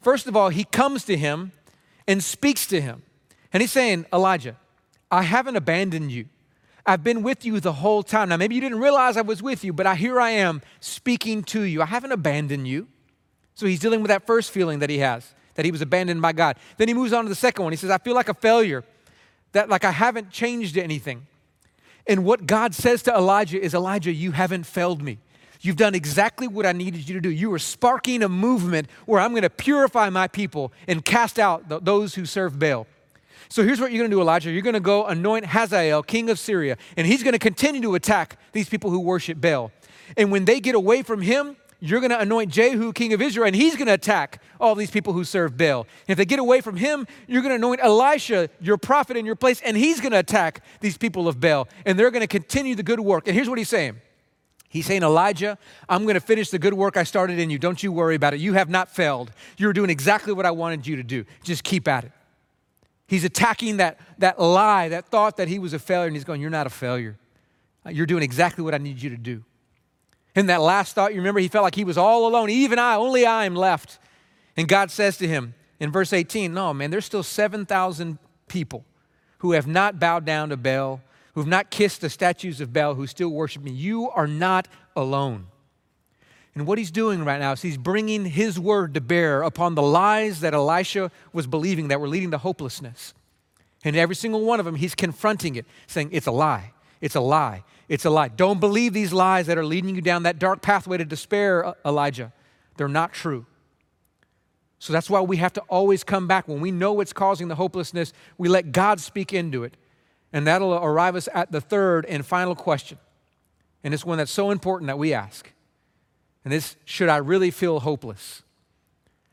First 0.00 0.26
of 0.26 0.36
all, 0.36 0.50
he 0.50 0.64
comes 0.64 1.04
to 1.06 1.16
him 1.16 1.52
and 2.06 2.22
speaks 2.22 2.66
to 2.66 2.80
him. 2.80 3.02
And 3.52 3.62
he's 3.62 3.72
saying, 3.72 4.06
Elijah, 4.12 4.56
I 5.10 5.22
haven't 5.22 5.56
abandoned 5.56 6.12
you. 6.12 6.26
I've 6.84 7.04
been 7.04 7.22
with 7.22 7.44
you 7.44 7.60
the 7.60 7.72
whole 7.72 8.02
time. 8.02 8.30
Now, 8.30 8.36
maybe 8.36 8.54
you 8.54 8.60
didn't 8.60 8.80
realize 8.80 9.16
I 9.16 9.22
was 9.22 9.42
with 9.42 9.62
you, 9.62 9.72
but 9.72 9.86
I, 9.86 9.94
here 9.94 10.20
I 10.20 10.30
am 10.30 10.62
speaking 10.80 11.42
to 11.44 11.62
you. 11.62 11.82
I 11.82 11.86
haven't 11.86 12.12
abandoned 12.12 12.66
you. 12.66 12.88
So 13.54 13.66
he's 13.66 13.80
dealing 13.80 14.00
with 14.00 14.08
that 14.08 14.26
first 14.26 14.50
feeling 14.50 14.78
that 14.78 14.88
he 14.88 14.98
has, 14.98 15.34
that 15.54 15.64
he 15.64 15.70
was 15.70 15.82
abandoned 15.82 16.22
by 16.22 16.32
God. 16.32 16.56
Then 16.76 16.88
he 16.88 16.94
moves 16.94 17.12
on 17.12 17.24
to 17.24 17.28
the 17.28 17.34
second 17.34 17.64
one. 17.64 17.72
He 17.72 17.76
says, 17.76 17.90
I 17.90 17.98
feel 17.98 18.14
like 18.14 18.28
a 18.28 18.34
failure, 18.34 18.84
that 19.52 19.68
like 19.68 19.84
I 19.84 19.90
haven't 19.90 20.30
changed 20.30 20.76
anything. 20.76 21.26
And 22.06 22.24
what 22.24 22.46
God 22.46 22.74
says 22.74 23.02
to 23.02 23.14
Elijah 23.14 23.60
is, 23.60 23.74
Elijah, 23.74 24.12
you 24.12 24.32
haven't 24.32 24.64
failed 24.64 25.02
me. 25.02 25.18
You've 25.60 25.76
done 25.76 25.94
exactly 25.94 26.46
what 26.46 26.66
I 26.66 26.72
needed 26.72 27.08
you 27.08 27.14
to 27.14 27.20
do. 27.20 27.30
You 27.30 27.52
are 27.52 27.58
sparking 27.58 28.22
a 28.22 28.28
movement 28.28 28.88
where 29.06 29.20
I'm 29.20 29.32
going 29.32 29.42
to 29.42 29.50
purify 29.50 30.08
my 30.08 30.28
people 30.28 30.72
and 30.86 31.04
cast 31.04 31.38
out 31.38 31.68
th- 31.68 31.82
those 31.82 32.14
who 32.14 32.24
serve 32.24 32.58
Baal. 32.58 32.86
So 33.48 33.64
here's 33.64 33.80
what 33.80 33.90
you're 33.90 34.00
going 34.00 34.10
to 34.10 34.16
do, 34.16 34.20
Elijah. 34.20 34.50
You're 34.50 34.62
going 34.62 34.74
to 34.74 34.80
go 34.80 35.06
anoint 35.06 35.46
Hazael, 35.46 36.02
king 36.02 36.30
of 36.30 36.38
Syria, 36.38 36.76
and 36.96 37.06
he's 37.06 37.22
going 37.22 37.32
to 37.32 37.38
continue 37.38 37.80
to 37.82 37.94
attack 37.94 38.38
these 38.52 38.68
people 38.68 38.90
who 38.90 39.00
worship 39.00 39.40
Baal. 39.40 39.72
And 40.16 40.30
when 40.30 40.44
they 40.44 40.60
get 40.60 40.74
away 40.74 41.02
from 41.02 41.22
him, 41.22 41.56
you're 41.80 42.00
going 42.00 42.10
to 42.10 42.20
anoint 42.20 42.50
Jehu 42.50 42.92
king 42.92 43.12
of 43.12 43.22
Israel, 43.22 43.46
and 43.46 43.54
he's 43.54 43.76
going 43.76 43.86
to 43.86 43.94
attack 43.94 44.42
all 44.60 44.74
these 44.74 44.90
people 44.90 45.12
who 45.12 45.22
serve 45.22 45.56
Baal. 45.56 45.80
And 45.82 46.08
if 46.08 46.18
they 46.18 46.24
get 46.24 46.40
away 46.40 46.60
from 46.60 46.76
him, 46.76 47.06
you're 47.26 47.42
going 47.42 47.50
to 47.50 47.56
anoint 47.56 47.80
Elisha, 47.80 48.50
your 48.60 48.76
prophet, 48.76 49.16
in 49.16 49.24
your 49.24 49.36
place, 49.36 49.60
and 49.64 49.76
he's 49.76 50.00
going 50.00 50.12
to 50.12 50.18
attack 50.18 50.64
these 50.80 50.98
people 50.98 51.28
of 51.28 51.40
Baal. 51.40 51.68
And 51.86 51.98
they're 51.98 52.10
going 52.10 52.22
to 52.22 52.26
continue 52.26 52.74
the 52.74 52.82
good 52.82 53.00
work. 53.00 53.28
And 53.28 53.34
here's 53.34 53.48
what 53.48 53.58
he's 53.58 53.68
saying 53.68 54.00
He's 54.70 54.84
saying, 54.84 55.02
Elijah, 55.02 55.56
I'm 55.88 56.02
going 56.02 56.14
to 56.14 56.20
finish 56.20 56.50
the 56.50 56.58
good 56.58 56.74
work 56.74 56.96
I 56.96 57.04
started 57.04 57.38
in 57.38 57.48
you. 57.48 57.58
Don't 57.58 57.82
you 57.82 57.90
worry 57.90 58.14
about 58.14 58.34
it. 58.34 58.40
You 58.40 58.52
have 58.52 58.68
not 58.68 58.90
failed. 58.90 59.32
You're 59.56 59.72
doing 59.72 59.88
exactly 59.88 60.34
what 60.34 60.44
I 60.44 60.50
wanted 60.50 60.86
you 60.86 60.96
to 60.96 61.02
do. 61.02 61.24
Just 61.42 61.64
keep 61.64 61.88
at 61.88 62.04
it. 62.04 62.12
He's 63.06 63.24
attacking 63.24 63.78
that, 63.78 63.98
that 64.18 64.38
lie, 64.38 64.90
that 64.90 65.06
thought 65.06 65.38
that 65.38 65.48
he 65.48 65.58
was 65.58 65.72
a 65.72 65.78
failure, 65.78 66.08
and 66.08 66.14
he's 66.14 66.24
going, 66.24 66.42
You're 66.42 66.50
not 66.50 66.66
a 66.66 66.70
failure. 66.70 67.16
You're 67.88 68.06
doing 68.06 68.22
exactly 68.22 68.62
what 68.62 68.74
I 68.74 68.78
need 68.78 69.00
you 69.00 69.08
to 69.10 69.16
do. 69.16 69.44
In 70.38 70.46
that 70.46 70.60
last 70.60 70.94
thought, 70.94 71.12
you 71.12 71.18
remember 71.18 71.40
he 71.40 71.48
felt 71.48 71.64
like 71.64 71.74
he 71.74 71.82
was 71.82 71.98
all 71.98 72.28
alone. 72.28 72.48
Even 72.48 72.78
I, 72.78 72.94
only 72.94 73.26
I 73.26 73.44
am 73.44 73.56
left. 73.56 73.98
And 74.56 74.68
God 74.68 74.92
says 74.92 75.16
to 75.16 75.26
him 75.26 75.54
in 75.80 75.90
verse 75.90 76.12
18, 76.12 76.54
No, 76.54 76.72
man, 76.72 76.92
there's 76.92 77.04
still 77.04 77.24
7,000 77.24 78.18
people 78.46 78.84
who 79.38 79.50
have 79.50 79.66
not 79.66 79.98
bowed 79.98 80.24
down 80.24 80.50
to 80.50 80.56
Baal, 80.56 81.00
who 81.34 81.40
have 81.40 81.48
not 81.48 81.72
kissed 81.72 82.02
the 82.02 82.08
statues 82.08 82.60
of 82.60 82.72
Baal, 82.72 82.94
who 82.94 83.08
still 83.08 83.30
worship 83.30 83.64
me. 83.64 83.72
You 83.72 84.10
are 84.10 84.28
not 84.28 84.68
alone. 84.94 85.48
And 86.54 86.68
what 86.68 86.78
he's 86.78 86.92
doing 86.92 87.24
right 87.24 87.40
now 87.40 87.50
is 87.50 87.62
he's 87.62 87.76
bringing 87.76 88.24
his 88.24 88.60
word 88.60 88.94
to 88.94 89.00
bear 89.00 89.42
upon 89.42 89.74
the 89.74 89.82
lies 89.82 90.38
that 90.38 90.54
Elisha 90.54 91.10
was 91.32 91.48
believing 91.48 91.88
that 91.88 92.00
were 92.00 92.06
leading 92.06 92.30
to 92.30 92.38
hopelessness. 92.38 93.12
And 93.82 93.96
every 93.96 94.14
single 94.14 94.44
one 94.44 94.60
of 94.60 94.66
them, 94.66 94.76
he's 94.76 94.94
confronting 94.94 95.56
it, 95.56 95.66
saying, 95.88 96.10
It's 96.12 96.28
a 96.28 96.32
lie. 96.32 96.74
It's 97.00 97.16
a 97.16 97.20
lie. 97.20 97.64
It's 97.88 98.04
a 98.04 98.10
lie. 98.10 98.28
Don't 98.28 98.60
believe 98.60 98.92
these 98.92 99.12
lies 99.12 99.46
that 99.46 99.56
are 99.56 99.64
leading 99.64 99.94
you 99.94 100.02
down 100.02 100.24
that 100.24 100.38
dark 100.38 100.60
pathway 100.60 100.98
to 100.98 101.04
despair, 101.04 101.74
Elijah. 101.84 102.32
They're 102.76 102.88
not 102.88 103.12
true. 103.12 103.46
So 104.78 104.92
that's 104.92 105.10
why 105.10 105.20
we 105.20 105.38
have 105.38 105.52
to 105.54 105.60
always 105.62 106.04
come 106.04 106.26
back. 106.26 106.46
When 106.46 106.60
we 106.60 106.70
know 106.70 106.92
what's 106.92 107.12
causing 107.12 107.48
the 107.48 107.56
hopelessness, 107.56 108.12
we 108.36 108.48
let 108.48 108.72
God 108.72 109.00
speak 109.00 109.32
into 109.32 109.64
it. 109.64 109.76
And 110.32 110.46
that'll 110.46 110.74
arrive 110.74 111.16
us 111.16 111.28
at 111.34 111.50
the 111.50 111.60
third 111.60 112.04
and 112.06 112.24
final 112.24 112.54
question. 112.54 112.98
And 113.82 113.94
it's 113.94 114.04
one 114.04 114.18
that's 114.18 114.30
so 114.30 114.50
important 114.50 114.88
that 114.88 114.98
we 114.98 115.14
ask. 115.14 115.50
And 116.44 116.52
this 116.52 116.76
should 116.84 117.08
I 117.08 117.16
really 117.16 117.50
feel 117.50 117.80
hopeless? 117.80 118.42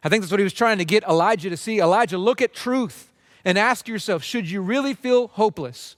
I 0.04 0.10
think 0.10 0.22
that's 0.22 0.32
what 0.32 0.40
he 0.40 0.44
was 0.44 0.54
trying 0.54 0.78
to 0.78 0.86
get 0.86 1.04
Elijah 1.04 1.50
to 1.50 1.58
see. 1.58 1.80
Elijah, 1.80 2.18
look 2.18 2.42
at 2.42 2.54
truth 2.54 3.12
and 3.44 3.58
ask 3.58 3.88
yourself 3.88 4.24
should 4.24 4.50
you 4.50 4.62
really 4.62 4.94
feel 4.94 5.28
hopeless? 5.28 5.96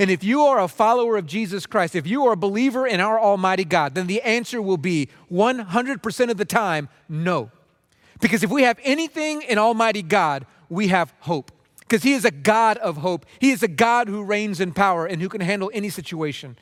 And 0.00 0.10
if 0.10 0.24
you 0.24 0.40
are 0.44 0.58
a 0.58 0.66
follower 0.66 1.18
of 1.18 1.26
Jesus 1.26 1.66
Christ, 1.66 1.94
if 1.94 2.06
you 2.06 2.24
are 2.24 2.32
a 2.32 2.36
believer 2.36 2.86
in 2.86 3.00
our 3.00 3.20
Almighty 3.20 3.66
God, 3.66 3.94
then 3.94 4.06
the 4.06 4.22
answer 4.22 4.62
will 4.62 4.78
be 4.78 5.10
100% 5.30 6.30
of 6.30 6.38
the 6.38 6.44
time 6.46 6.88
no. 7.06 7.50
Because 8.18 8.42
if 8.42 8.50
we 8.50 8.62
have 8.62 8.78
anything 8.82 9.42
in 9.42 9.58
Almighty 9.58 10.00
God, 10.00 10.46
we 10.70 10.88
have 10.88 11.12
hope. 11.20 11.52
Because 11.80 12.02
He 12.02 12.14
is 12.14 12.24
a 12.24 12.30
God 12.30 12.78
of 12.78 12.96
hope. 12.96 13.26
He 13.40 13.50
is 13.50 13.62
a 13.62 13.68
God 13.68 14.08
who 14.08 14.24
reigns 14.24 14.58
in 14.58 14.72
power 14.72 15.04
and 15.04 15.20
who 15.20 15.28
can 15.28 15.42
handle 15.42 15.70
any 15.74 15.90
situation. 15.90 16.56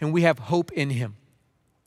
And 0.00 0.12
we 0.12 0.22
have 0.22 0.38
hope 0.38 0.70
in 0.70 0.90
Him. 0.90 1.16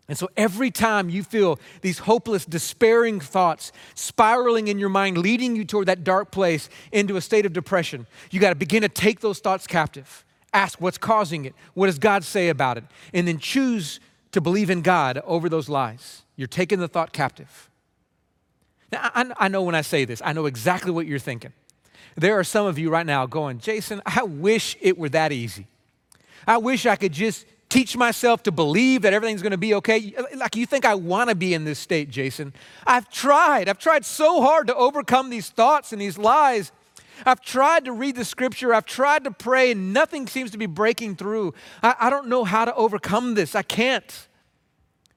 And 0.09 0.17
so 0.17 0.27
every 0.35 0.71
time 0.71 1.09
you 1.09 1.23
feel 1.23 1.57
these 1.81 1.99
hopeless, 1.99 2.45
despairing 2.45 3.21
thoughts 3.21 3.71
spiraling 3.95 4.67
in 4.67 4.77
your 4.77 4.89
mind, 4.89 5.17
leading 5.17 5.55
you 5.55 5.63
toward 5.63 5.87
that 5.87 6.03
dark 6.03 6.31
place 6.31 6.67
into 6.91 7.15
a 7.15 7.21
state 7.21 7.45
of 7.45 7.53
depression, 7.53 8.07
you 8.29 8.41
got 8.41 8.49
to 8.49 8.55
begin 8.55 8.81
to 8.81 8.89
take 8.89 9.21
those 9.21 9.39
thoughts 9.39 9.67
captive. 9.67 10.25
Ask 10.53 10.79
what's 10.79 10.97
causing 10.97 11.45
it. 11.45 11.53
What 11.73 11.87
does 11.87 11.99
God 11.99 12.23
say 12.23 12.49
about 12.49 12.77
it? 12.77 12.83
And 13.13 13.27
then 13.27 13.37
choose 13.37 13.99
to 14.31 14.41
believe 14.41 14.69
in 14.69 14.81
God 14.81 15.21
over 15.25 15.49
those 15.49 15.69
lies. 15.69 16.23
You're 16.35 16.47
taking 16.47 16.79
the 16.79 16.87
thought 16.87 17.11
captive. 17.13 17.69
Now, 18.91 19.11
I, 19.13 19.31
I 19.37 19.47
know 19.47 19.63
when 19.63 19.75
I 19.75 19.81
say 19.81 20.05
this, 20.05 20.21
I 20.23 20.33
know 20.33 20.45
exactly 20.45 20.91
what 20.91 21.05
you're 21.07 21.19
thinking. 21.19 21.53
there 22.15 22.39
are 22.39 22.43
some 22.43 22.65
of 22.65 22.79
you 22.79 22.89
right 22.89 23.05
now 23.05 23.25
going, 23.25 23.59
Jason, 23.59 24.01
I 24.05 24.23
wish 24.23 24.77
it 24.81 24.97
were 24.97 25.09
that 25.09 25.31
easy. 25.31 25.67
I 26.47 26.57
wish 26.57 26.85
I 26.85 26.95
could 26.95 27.11
just 27.11 27.45
teach 27.69 27.97
myself 27.97 28.43
to 28.43 28.51
believe 28.51 29.01
that 29.01 29.13
everything's 29.13 29.41
going 29.41 29.51
to 29.51 29.57
be 29.57 29.73
okay. 29.75 30.13
Like 30.35 30.55
you 30.55 30.65
think 30.65 30.85
I 30.85 30.95
want 30.95 31.29
to 31.29 31.35
be 31.35 31.53
in 31.53 31.65
this 31.65 31.79
state, 31.79 32.09
Jason. 32.09 32.53
I've 32.85 33.09
tried. 33.09 33.67
I've 33.67 33.79
tried 33.79 34.05
so 34.05 34.41
hard 34.41 34.67
to 34.67 34.75
overcome 34.75 35.29
these 35.29 35.49
thoughts 35.49 35.91
and 35.91 36.01
these 36.01 36.17
lies. 36.17 36.71
I've 37.25 37.41
tried 37.41 37.85
to 37.85 37.91
read 37.91 38.15
the 38.15 38.25
scripture. 38.25 38.73
I've 38.73 38.85
tried 38.85 39.23
to 39.23 39.31
pray, 39.31 39.71
and 39.71 39.93
nothing 39.93 40.27
seems 40.27 40.51
to 40.51 40.57
be 40.57 40.65
breaking 40.65 41.15
through. 41.15 41.53
I, 41.81 41.95
I 41.99 42.09
don't 42.09 42.27
know 42.27 42.43
how 42.43 42.65
to 42.65 42.73
overcome 42.75 43.33
this. 43.33 43.55
I 43.55 43.63
can't. 43.63 44.27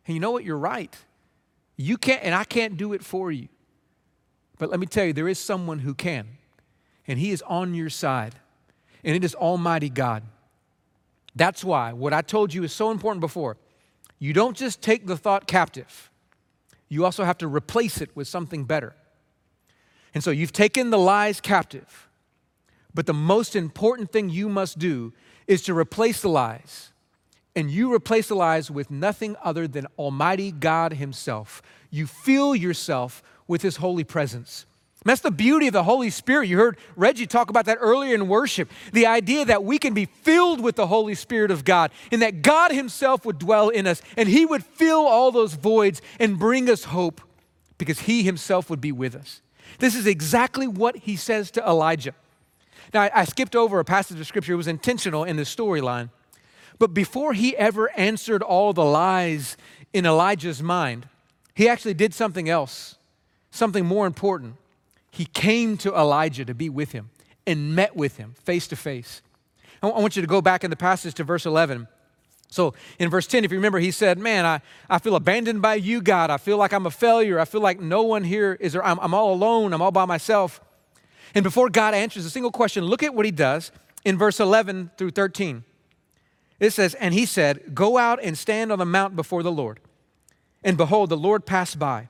And 0.06 0.14
you 0.14 0.20
know 0.20 0.30
what? 0.30 0.44
You're 0.44 0.58
right. 0.58 0.94
You 1.76 1.96
can't, 1.96 2.22
and 2.22 2.34
I 2.34 2.44
can't 2.44 2.76
do 2.76 2.92
it 2.92 3.04
for 3.04 3.32
you. 3.32 3.48
But 4.58 4.70
let 4.70 4.78
me 4.78 4.86
tell 4.86 5.06
you, 5.06 5.12
there 5.12 5.28
is 5.28 5.38
someone 5.38 5.78
who 5.78 5.94
can, 5.94 6.28
and 7.06 7.18
he 7.18 7.30
is 7.30 7.42
on 7.42 7.74
your 7.74 7.88
side, 7.88 8.34
and 9.02 9.16
it 9.16 9.24
is 9.24 9.34
Almighty 9.34 9.88
God. 9.88 10.22
That's 11.34 11.64
why 11.64 11.92
what 11.92 12.12
I 12.12 12.22
told 12.22 12.52
you 12.52 12.64
is 12.64 12.72
so 12.72 12.90
important 12.90 13.20
before. 13.20 13.56
You 14.18 14.34
don't 14.34 14.56
just 14.56 14.82
take 14.82 15.06
the 15.06 15.16
thought 15.16 15.46
captive, 15.46 16.10
you 16.88 17.04
also 17.04 17.24
have 17.24 17.38
to 17.38 17.48
replace 17.48 18.00
it 18.00 18.14
with 18.14 18.28
something 18.28 18.64
better. 18.64 18.94
And 20.14 20.24
so 20.24 20.30
you've 20.30 20.52
taken 20.52 20.90
the 20.90 20.98
lies 20.98 21.40
captive, 21.40 22.08
but 22.92 23.06
the 23.06 23.14
most 23.14 23.54
important 23.54 24.10
thing 24.10 24.28
you 24.28 24.48
must 24.48 24.78
do 24.78 25.12
is 25.46 25.62
to 25.62 25.74
replace 25.76 26.20
the 26.20 26.28
lies. 26.28 26.92
And 27.56 27.70
you 27.70 27.92
replace 27.92 28.28
the 28.28 28.36
lies 28.36 28.70
with 28.70 28.90
nothing 28.90 29.36
other 29.42 29.66
than 29.66 29.86
Almighty 29.98 30.52
God 30.52 30.94
Himself. 30.94 31.62
You 31.90 32.06
fill 32.06 32.54
yourself 32.54 33.22
with 33.48 33.62
His 33.62 33.76
holy 33.76 34.04
presence. 34.04 34.66
And 35.02 35.10
that's 35.10 35.22
the 35.22 35.30
beauty 35.30 35.66
of 35.66 35.72
the 35.72 35.82
Holy 35.82 36.10
Spirit. 36.10 36.48
You 36.48 36.58
heard 36.58 36.76
Reggie 36.94 37.26
talk 37.26 37.48
about 37.48 37.64
that 37.64 37.78
earlier 37.80 38.14
in 38.14 38.28
worship. 38.28 38.70
The 38.92 39.06
idea 39.06 39.46
that 39.46 39.64
we 39.64 39.78
can 39.78 39.94
be 39.94 40.04
filled 40.04 40.60
with 40.60 40.76
the 40.76 40.86
Holy 40.86 41.14
Spirit 41.14 41.50
of 41.50 41.64
God 41.64 41.90
and 42.12 42.20
that 42.20 42.42
God 42.42 42.70
Himself 42.70 43.24
would 43.24 43.38
dwell 43.38 43.70
in 43.70 43.86
us 43.86 44.02
and 44.16 44.28
He 44.28 44.44
would 44.44 44.64
fill 44.64 45.06
all 45.06 45.32
those 45.32 45.54
voids 45.54 46.02
and 46.18 46.38
bring 46.38 46.68
us 46.68 46.84
hope 46.84 47.22
because 47.78 48.00
He 48.00 48.22
Himself 48.22 48.68
would 48.68 48.80
be 48.80 48.92
with 48.92 49.14
us. 49.14 49.40
This 49.78 49.94
is 49.94 50.06
exactly 50.06 50.66
what 50.66 50.96
He 50.96 51.16
says 51.16 51.50
to 51.52 51.66
Elijah. 51.66 52.14
Now, 52.92 53.08
I, 53.14 53.24
skipped 53.24 53.54
over 53.54 53.78
a 53.78 53.84
passage 53.84 54.18
of 54.18 54.26
Scripture, 54.26 54.54
it 54.54 54.56
was 54.56 54.66
intentional 54.66 55.24
in 55.24 55.36
the 55.36 55.44
storyline. 55.44 56.10
But 56.78 56.92
before 56.92 57.34
he 57.34 57.56
ever 57.56 57.90
answered 57.96 58.42
all 58.42 58.72
the 58.72 58.84
lies 58.84 59.56
in 59.92 60.06
Elijah's 60.06 60.62
mind, 60.62 61.08
he 61.54 61.68
actually 61.68 61.94
did 61.94 62.14
something 62.14 62.48
else, 62.48 62.96
something 63.50 63.84
more 63.84 64.06
important 64.06 64.56
he 65.10 65.24
came 65.26 65.76
to 65.78 65.94
Elijah 65.94 66.44
to 66.44 66.54
be 66.54 66.68
with 66.68 66.92
him 66.92 67.10
and 67.46 67.74
met 67.74 67.96
with 67.96 68.16
him 68.16 68.34
face 68.44 68.68
to 68.68 68.76
face. 68.76 69.22
I 69.82 69.88
want 69.88 70.14
you 70.14 70.22
to 70.22 70.28
go 70.28 70.40
back 70.40 70.62
in 70.62 70.70
the 70.70 70.76
passage 70.76 71.14
to 71.14 71.24
verse 71.24 71.46
11. 71.46 71.88
So 72.50 72.74
in 72.98 73.08
verse 73.08 73.26
10, 73.26 73.44
if 73.44 73.52
you 73.52 73.58
remember, 73.58 73.78
he 73.78 73.90
said, 73.90 74.18
Man, 74.18 74.44
I, 74.44 74.60
I 74.88 74.98
feel 74.98 75.14
abandoned 75.14 75.62
by 75.62 75.76
you, 75.76 76.02
God. 76.02 76.30
I 76.30 76.36
feel 76.36 76.56
like 76.56 76.72
I'm 76.72 76.86
a 76.86 76.90
failure. 76.90 77.38
I 77.38 77.44
feel 77.44 77.60
like 77.60 77.80
no 77.80 78.02
one 78.02 78.24
here 78.24 78.56
is 78.60 78.72
there. 78.72 78.84
I'm, 78.84 78.98
I'm 79.00 79.14
all 79.14 79.32
alone. 79.32 79.72
I'm 79.72 79.80
all 79.80 79.92
by 79.92 80.04
myself. 80.04 80.60
And 81.34 81.44
before 81.44 81.70
God 81.70 81.94
answers 81.94 82.24
a 82.24 82.30
single 82.30 82.50
question, 82.50 82.84
look 82.84 83.02
at 83.02 83.14
what 83.14 83.24
he 83.24 83.30
does 83.30 83.70
in 84.04 84.18
verse 84.18 84.40
11 84.40 84.90
through 84.98 85.10
13. 85.10 85.62
It 86.58 86.70
says, 86.70 86.94
And 86.94 87.14
he 87.14 87.24
said, 87.24 87.74
Go 87.74 87.96
out 87.96 88.18
and 88.22 88.36
stand 88.36 88.72
on 88.72 88.78
the 88.78 88.86
mount 88.86 89.14
before 89.14 89.42
the 89.42 89.52
Lord. 89.52 89.78
And 90.64 90.76
behold, 90.76 91.08
the 91.08 91.16
Lord 91.16 91.46
passed 91.46 91.78
by 91.78 92.08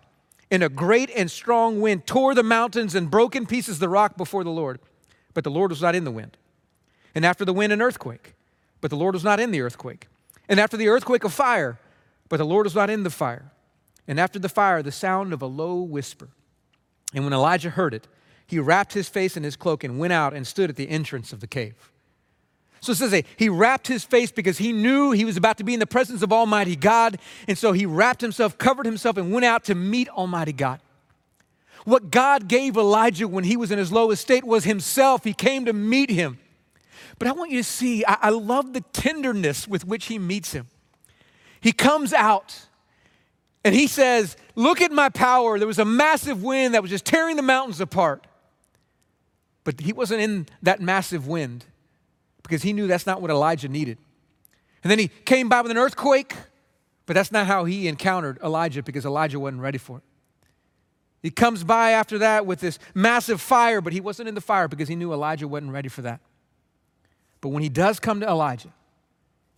and 0.50 0.62
a 0.62 0.68
great 0.68 1.10
and 1.10 1.30
strong 1.30 1.80
wind 1.80 2.06
tore 2.06 2.34
the 2.34 2.42
mountains 2.42 2.94
and 2.94 3.10
broke 3.10 3.36
in 3.36 3.46
pieces 3.46 3.78
the 3.78 3.88
rock 3.88 4.16
before 4.16 4.42
the 4.42 4.50
Lord. 4.50 4.80
But 5.32 5.44
the 5.44 5.50
Lord 5.50 5.70
was 5.70 5.80
not 5.80 5.94
in 5.94 6.04
the 6.04 6.10
wind. 6.10 6.36
And 7.14 7.24
after 7.24 7.44
the 7.44 7.52
wind, 7.52 7.72
an 7.72 7.80
earthquake. 7.80 8.34
But 8.80 8.90
the 8.90 8.96
Lord 8.96 9.14
was 9.14 9.22
not 9.22 9.38
in 9.38 9.52
the 9.52 9.60
earthquake. 9.60 10.08
And 10.50 10.60
after 10.60 10.76
the 10.76 10.88
earthquake, 10.88 11.24
a 11.24 11.30
fire. 11.30 11.78
But 12.28 12.36
the 12.36 12.44
Lord 12.44 12.66
was 12.66 12.74
not 12.74 12.90
in 12.90 13.04
the 13.04 13.10
fire. 13.10 13.50
And 14.06 14.20
after 14.20 14.38
the 14.38 14.48
fire, 14.48 14.82
the 14.82 14.92
sound 14.92 15.32
of 15.32 15.40
a 15.40 15.46
low 15.46 15.76
whisper. 15.80 16.28
And 17.14 17.24
when 17.24 17.32
Elijah 17.32 17.70
heard 17.70 17.94
it, 17.94 18.08
he 18.46 18.58
wrapped 18.58 18.92
his 18.92 19.08
face 19.08 19.36
in 19.36 19.44
his 19.44 19.54
cloak 19.56 19.84
and 19.84 19.98
went 19.98 20.12
out 20.12 20.34
and 20.34 20.46
stood 20.46 20.68
at 20.68 20.76
the 20.76 20.88
entrance 20.88 21.32
of 21.32 21.40
the 21.40 21.46
cave. 21.46 21.90
So 22.80 22.92
it 22.92 22.96
says 22.96 23.22
he 23.36 23.48
wrapped 23.48 23.86
his 23.86 24.04
face 24.04 24.32
because 24.32 24.58
he 24.58 24.72
knew 24.72 25.12
he 25.12 25.24
was 25.24 25.36
about 25.36 25.58
to 25.58 25.64
be 25.64 25.74
in 25.74 25.80
the 25.80 25.86
presence 25.86 26.22
of 26.22 26.32
Almighty 26.32 26.76
God. 26.76 27.18
And 27.46 27.56
so 27.56 27.72
he 27.72 27.86
wrapped 27.86 28.20
himself, 28.20 28.58
covered 28.58 28.86
himself, 28.86 29.16
and 29.16 29.32
went 29.32 29.44
out 29.44 29.64
to 29.64 29.74
meet 29.74 30.08
Almighty 30.08 30.52
God. 30.52 30.80
What 31.84 32.10
God 32.10 32.48
gave 32.48 32.76
Elijah 32.76 33.28
when 33.28 33.44
he 33.44 33.56
was 33.56 33.70
in 33.70 33.78
his 33.78 33.92
lowest 33.92 34.22
state 34.22 34.44
was 34.44 34.64
himself. 34.64 35.24
He 35.24 35.32
came 35.32 35.64
to 35.66 35.72
meet 35.72 36.10
him. 36.10 36.38
But 37.20 37.28
I 37.28 37.32
want 37.32 37.50
you 37.50 37.58
to 37.58 37.64
see, 37.64 38.02
I, 38.06 38.16
I 38.22 38.30
love 38.30 38.72
the 38.72 38.80
tenderness 38.80 39.68
with 39.68 39.84
which 39.84 40.06
he 40.06 40.18
meets 40.18 40.52
him. 40.52 40.68
He 41.60 41.70
comes 41.70 42.14
out 42.14 42.66
and 43.62 43.74
he 43.74 43.86
says, 43.86 44.38
Look 44.54 44.80
at 44.80 44.90
my 44.90 45.10
power. 45.10 45.58
There 45.58 45.68
was 45.68 45.78
a 45.78 45.84
massive 45.84 46.42
wind 46.42 46.72
that 46.74 46.80
was 46.80 46.90
just 46.90 47.04
tearing 47.04 47.36
the 47.36 47.42
mountains 47.42 47.78
apart. 47.78 48.26
But 49.64 49.80
he 49.80 49.92
wasn't 49.92 50.22
in 50.22 50.46
that 50.62 50.80
massive 50.80 51.26
wind 51.26 51.66
because 52.42 52.62
he 52.62 52.72
knew 52.72 52.86
that's 52.86 53.06
not 53.06 53.20
what 53.20 53.30
Elijah 53.30 53.68
needed. 53.68 53.98
And 54.82 54.90
then 54.90 54.98
he 54.98 55.08
came 55.08 55.50
by 55.50 55.60
with 55.60 55.70
an 55.70 55.76
earthquake, 55.76 56.34
but 57.04 57.12
that's 57.12 57.30
not 57.30 57.46
how 57.46 57.66
he 57.66 57.86
encountered 57.86 58.38
Elijah 58.42 58.82
because 58.82 59.04
Elijah 59.04 59.38
wasn't 59.38 59.60
ready 59.60 59.76
for 59.76 59.98
it. 59.98 60.04
He 61.22 61.30
comes 61.30 61.64
by 61.64 61.90
after 61.90 62.16
that 62.16 62.46
with 62.46 62.60
this 62.60 62.78
massive 62.94 63.42
fire, 63.42 63.82
but 63.82 63.92
he 63.92 64.00
wasn't 64.00 64.30
in 64.30 64.34
the 64.34 64.40
fire 64.40 64.68
because 64.68 64.88
he 64.88 64.96
knew 64.96 65.12
Elijah 65.12 65.46
wasn't 65.46 65.72
ready 65.72 65.90
for 65.90 66.00
that. 66.00 66.20
But 67.40 67.48
when 67.50 67.62
he 67.62 67.68
does 67.68 68.00
come 68.00 68.20
to 68.20 68.28
Elijah, 68.28 68.72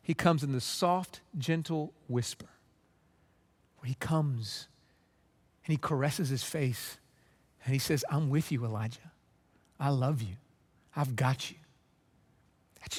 he 0.03 0.14
comes 0.14 0.42
in 0.42 0.53
the 0.53 0.61
soft, 0.61 1.21
gentle 1.38 1.92
whisper 2.09 2.47
where 3.79 3.88
he 3.88 3.95
comes 3.95 4.68
and 5.64 5.73
he 5.73 5.77
caresses 5.77 6.29
his 6.29 6.42
face 6.42 6.99
and 7.64 7.73
he 7.73 7.79
says, 7.79 8.05
I'm 8.11 8.31
with 8.31 8.51
you, 8.53 8.64
Elijah. 8.64 9.12
I 9.79 9.90
love 9.90 10.23
you. 10.23 10.37
I've 10.95 11.16
got 11.16 11.51
you. 11.51 11.57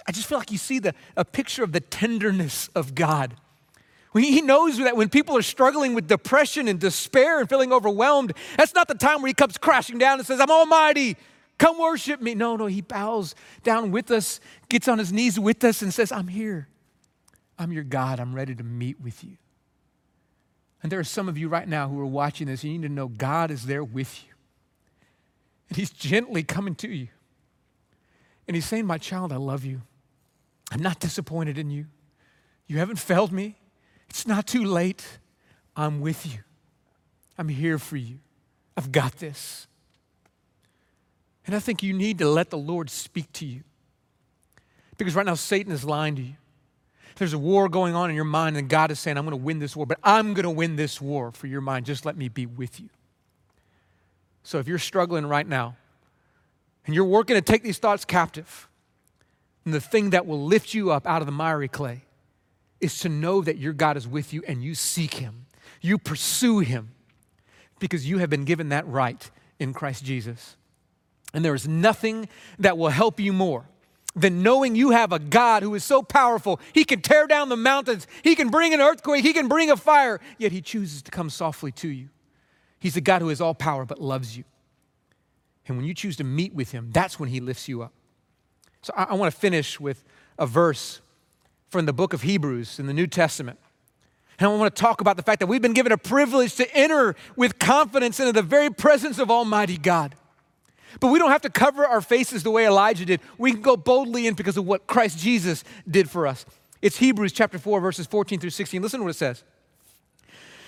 I 0.07 0.11
just 0.11 0.27
feel 0.27 0.37
like 0.37 0.51
you 0.51 0.57
see 0.57 0.79
the, 0.79 0.95
a 1.15 1.25
picture 1.25 1.63
of 1.63 1.71
the 1.71 1.79
tenderness 1.79 2.69
of 2.69 2.95
God. 2.95 3.35
He 4.15 4.41
knows 4.41 4.77
that 4.77 4.95
when 4.95 5.09
people 5.09 5.37
are 5.37 5.41
struggling 5.41 5.93
with 5.93 6.07
depression 6.07 6.67
and 6.67 6.79
despair 6.79 7.39
and 7.39 7.49
feeling 7.49 7.73
overwhelmed, 7.73 8.33
that's 8.57 8.73
not 8.73 8.87
the 8.87 8.95
time 8.95 9.21
where 9.21 9.27
he 9.27 9.33
comes 9.33 9.57
crashing 9.57 9.97
down 9.97 10.19
and 10.19 10.27
says, 10.27 10.39
I'm 10.39 10.51
almighty, 10.51 11.17
come 11.57 11.79
worship 11.79 12.21
me. 12.21 12.35
No, 12.35 12.55
no, 12.55 12.65
he 12.65 12.81
bows 12.81 13.35
down 13.63 13.91
with 13.91 14.11
us, 14.11 14.39
gets 14.69 14.87
on 14.87 14.99
his 14.99 15.11
knees 15.11 15.39
with 15.39 15.63
us, 15.63 15.81
and 15.81 15.93
says, 15.93 16.11
I'm 16.11 16.27
here. 16.27 16.67
I'm 17.57 17.71
your 17.71 17.83
God. 17.83 18.19
I'm 18.19 18.33
ready 18.33 18.55
to 18.55 18.63
meet 18.63 18.99
with 18.99 19.23
you. 19.23 19.37
And 20.81 20.91
there 20.91 20.99
are 20.99 21.05
some 21.05 21.29
of 21.29 21.37
you 21.37 21.47
right 21.47 21.67
now 21.67 21.87
who 21.87 21.99
are 22.01 22.05
watching 22.05 22.47
this, 22.47 22.63
and 22.63 22.73
you 22.73 22.79
need 22.79 22.87
to 22.87 22.93
know 22.93 23.07
God 23.07 23.51
is 23.51 23.65
there 23.65 23.83
with 23.83 24.23
you. 24.25 24.33
And 25.69 25.77
he's 25.77 25.91
gently 25.91 26.43
coming 26.43 26.75
to 26.75 26.89
you. 26.89 27.07
And 28.47 28.55
he's 28.55 28.65
saying, 28.65 28.85
My 28.85 28.97
child, 28.97 29.31
I 29.31 29.37
love 29.37 29.63
you. 29.63 29.81
I'm 30.71 30.81
not 30.81 30.99
disappointed 30.99 31.57
in 31.57 31.69
you. 31.69 31.85
You 32.67 32.79
haven't 32.79 32.97
failed 32.97 33.31
me. 33.31 33.57
It's 34.09 34.27
not 34.27 34.45
too 34.47 34.63
late. 34.63 35.19
I'm 35.75 36.01
with 36.01 36.25
you. 36.25 36.39
I'm 37.37 37.47
here 37.49 37.79
for 37.79 37.97
you. 37.97 38.19
I've 38.75 38.91
got 38.91 39.17
this. 39.17 39.67
And 41.45 41.55
I 41.55 41.59
think 41.59 41.83
you 41.83 41.93
need 41.93 42.19
to 42.19 42.27
let 42.27 42.49
the 42.49 42.57
Lord 42.57 42.89
speak 42.89 43.31
to 43.33 43.45
you. 43.45 43.61
Because 44.97 45.15
right 45.15 45.25
now, 45.25 45.35
Satan 45.35 45.73
is 45.73 45.83
lying 45.83 46.15
to 46.15 46.21
you. 46.21 46.35
There's 47.15 47.33
a 47.33 47.37
war 47.37 47.69
going 47.69 47.95
on 47.95 48.09
in 48.09 48.15
your 48.15 48.25
mind, 48.25 48.57
and 48.57 48.69
God 48.69 48.89
is 48.91 48.99
saying, 48.99 49.17
I'm 49.17 49.25
going 49.25 49.37
to 49.37 49.43
win 49.43 49.59
this 49.59 49.75
war, 49.75 49.85
but 49.85 49.99
I'm 50.03 50.33
going 50.33 50.43
to 50.43 50.49
win 50.49 50.75
this 50.75 50.99
war 50.99 51.31
for 51.31 51.47
your 51.47 51.61
mind. 51.61 51.85
Just 51.85 52.05
let 52.05 52.17
me 52.17 52.27
be 52.27 52.45
with 52.45 52.79
you. 52.79 52.89
So 54.43 54.57
if 54.59 54.67
you're 54.67 54.79
struggling 54.79 55.25
right 55.25 55.47
now, 55.47 55.75
and 56.85 56.95
you're 56.95 57.05
working 57.05 57.35
to 57.35 57.41
take 57.41 57.63
these 57.63 57.77
thoughts 57.77 58.05
captive. 58.05 58.67
And 59.65 59.73
the 59.73 59.81
thing 59.81 60.09
that 60.09 60.25
will 60.25 60.43
lift 60.43 60.73
you 60.73 60.91
up 60.91 61.07
out 61.07 61.21
of 61.21 61.25
the 61.25 61.31
miry 61.31 61.67
clay 61.67 62.01
is 62.81 62.99
to 62.99 63.09
know 63.09 63.41
that 63.41 63.57
your 63.57 63.73
God 63.73 63.95
is 63.95 64.07
with 64.07 64.33
you 64.33 64.43
and 64.47 64.63
you 64.63 64.75
seek 64.75 65.15
Him. 65.15 65.45
You 65.81 65.97
pursue 65.97 66.59
Him 66.59 66.91
because 67.79 68.07
you 68.07 68.17
have 68.17 68.29
been 68.29 68.43
given 68.43 68.69
that 68.69 68.85
right 68.87 69.29
in 69.59 69.73
Christ 69.73 70.03
Jesus. 70.03 70.57
And 71.33 71.43
there 71.43 71.55
is 71.55 71.67
nothing 71.67 72.29
that 72.59 72.77
will 72.77 72.89
help 72.89 73.19
you 73.19 73.33
more 73.33 73.65
than 74.15 74.43
knowing 74.43 74.75
you 74.75 74.91
have 74.91 75.11
a 75.11 75.19
God 75.19 75.63
who 75.63 75.73
is 75.73 75.83
so 75.83 76.03
powerful. 76.03 76.59
He 76.73 76.83
can 76.83 77.01
tear 77.01 77.25
down 77.25 77.49
the 77.49 77.57
mountains, 77.57 78.07
He 78.23 78.35
can 78.35 78.49
bring 78.49 78.73
an 78.73 78.81
earthquake, 78.81 79.23
He 79.23 79.33
can 79.33 79.47
bring 79.47 79.71
a 79.71 79.77
fire, 79.77 80.19
yet 80.37 80.51
He 80.51 80.61
chooses 80.61 81.01
to 81.03 81.11
come 81.11 81.29
softly 81.29 81.71
to 81.73 81.87
you. 81.87 82.09
He's 82.79 82.95
a 82.95 83.01
God 83.01 83.21
who 83.21 83.29
has 83.29 83.41
all 83.41 83.55
power 83.55 83.85
but 83.85 83.99
loves 83.99 84.37
you. 84.37 84.43
And 85.67 85.77
when 85.77 85.85
you 85.85 85.93
choose 85.93 86.17
to 86.17 86.23
meet 86.23 86.53
with 86.53 86.71
Him, 86.71 86.89
that's 86.91 87.19
when 87.19 87.29
He 87.29 87.39
lifts 87.39 87.67
you 87.67 87.81
up. 87.81 87.93
So 88.81 88.93
I, 88.95 89.05
I 89.05 89.13
want 89.15 89.33
to 89.33 89.39
finish 89.39 89.79
with 89.79 90.03
a 90.37 90.45
verse 90.45 91.01
from 91.69 91.85
the 91.85 91.93
book 91.93 92.13
of 92.13 92.21
Hebrews 92.21 92.77
in 92.77 92.85
the 92.85 92.93
New 92.93 93.07
Testament. 93.07 93.57
And 94.37 94.47
I 94.47 94.55
want 94.55 94.75
to 94.75 94.81
talk 94.81 95.01
about 95.01 95.15
the 95.15 95.23
fact 95.23 95.39
that 95.39 95.47
we've 95.47 95.61
been 95.61 95.73
given 95.73 95.91
a 95.91 95.97
privilege 95.97 96.55
to 96.55 96.75
enter 96.75 97.15
with 97.35 97.59
confidence 97.59 98.19
into 98.19 98.33
the 98.33 98.41
very 98.41 98.69
presence 98.69 99.17
of 99.17 99.31
Almighty 99.31 99.77
God. 99.77 100.15
But 100.99 101.07
we 101.07 101.19
don't 101.19 101.31
have 101.31 101.41
to 101.41 101.49
cover 101.49 101.85
our 101.85 102.01
faces 102.01 102.43
the 102.43 102.51
way 102.51 102.65
Elijah 102.65 103.05
did. 103.05 103.21
We 103.37 103.51
can 103.51 103.61
go 103.61 103.77
boldly 103.77 104.27
in 104.27 104.33
because 104.33 104.57
of 104.57 104.65
what 104.65 104.87
Christ 104.87 105.19
Jesus 105.19 105.63
did 105.89 106.09
for 106.09 106.27
us. 106.27 106.45
It's 106.81 106.97
Hebrews 106.97 107.31
chapter 107.31 107.57
4, 107.57 107.79
verses 107.79 108.07
14 108.07 108.39
through 108.39 108.49
16. 108.49 108.81
Listen 108.81 108.99
to 108.99 109.03
what 109.05 109.11
it 109.11 109.17
says. 109.17 109.43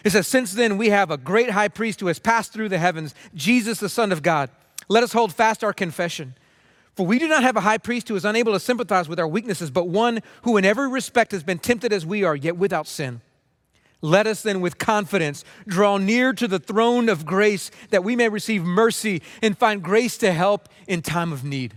It 0.03 0.11
says, 0.11 0.27
Since 0.27 0.53
then 0.53 0.77
we 0.77 0.89
have 0.89 1.11
a 1.11 1.17
great 1.17 1.49
high 1.49 1.67
priest 1.67 1.99
who 1.99 2.07
has 2.07 2.19
passed 2.19 2.53
through 2.53 2.69
the 2.69 2.77
heavens, 2.77 3.13
Jesus, 3.33 3.79
the 3.79 3.89
Son 3.89 4.11
of 4.11 4.23
God. 4.23 4.49
Let 4.87 5.03
us 5.03 5.13
hold 5.13 5.33
fast 5.33 5.63
our 5.63 5.73
confession. 5.73 6.35
For 6.95 7.05
we 7.05 7.19
do 7.19 7.27
not 7.27 7.43
have 7.43 7.57
a 7.57 7.61
high 7.61 7.77
priest 7.77 8.07
who 8.07 8.15
is 8.15 8.23
unable 8.23 8.53
to 8.53 8.59
sympathize 8.59 9.09
with 9.09 9.19
our 9.19 9.27
weaknesses, 9.27 9.69
but 9.69 9.89
one 9.89 10.21
who 10.43 10.55
in 10.55 10.63
every 10.63 10.87
respect 10.87 11.33
has 11.33 11.43
been 11.43 11.59
tempted 11.59 11.91
as 11.91 12.05
we 12.05 12.23
are, 12.23 12.35
yet 12.35 12.55
without 12.55 12.87
sin. 12.87 13.19
Let 14.01 14.27
us 14.27 14.41
then 14.41 14.61
with 14.61 14.77
confidence 14.77 15.43
draw 15.67 15.97
near 15.97 16.33
to 16.33 16.47
the 16.47 16.59
throne 16.59 17.09
of 17.09 17.25
grace 17.25 17.71
that 17.89 18.03
we 18.03 18.15
may 18.15 18.29
receive 18.29 18.63
mercy 18.63 19.21
and 19.41 19.57
find 19.57 19.81
grace 19.81 20.17
to 20.17 20.31
help 20.31 20.69
in 20.87 21.01
time 21.01 21.31
of 21.31 21.43
need. 21.43 21.75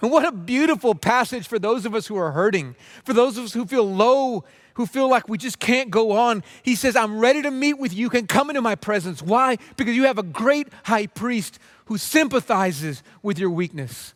And 0.00 0.10
what 0.10 0.24
a 0.24 0.32
beautiful 0.32 0.94
passage 0.94 1.48
for 1.48 1.58
those 1.58 1.84
of 1.84 1.94
us 1.94 2.06
who 2.06 2.16
are 2.16 2.30
hurting, 2.30 2.76
for 3.04 3.12
those 3.12 3.36
of 3.36 3.44
us 3.44 3.52
who 3.52 3.66
feel 3.66 3.84
low, 3.84 4.44
who 4.74 4.86
feel 4.86 5.10
like 5.10 5.28
we 5.28 5.36
just 5.36 5.58
can't 5.58 5.90
go 5.90 6.12
on. 6.12 6.44
He 6.62 6.76
says, 6.76 6.94
I'm 6.94 7.18
ready 7.18 7.42
to 7.42 7.50
meet 7.50 7.74
with 7.74 7.92
you. 7.92 8.02
You 8.02 8.10
can 8.10 8.28
come 8.28 8.48
into 8.48 8.62
my 8.62 8.76
presence. 8.76 9.20
Why? 9.20 9.58
Because 9.76 9.96
you 9.96 10.04
have 10.04 10.18
a 10.18 10.22
great 10.22 10.68
high 10.84 11.08
priest 11.08 11.58
who 11.86 11.98
sympathizes 11.98 13.02
with 13.20 13.40
your 13.40 13.50
weakness. 13.50 14.14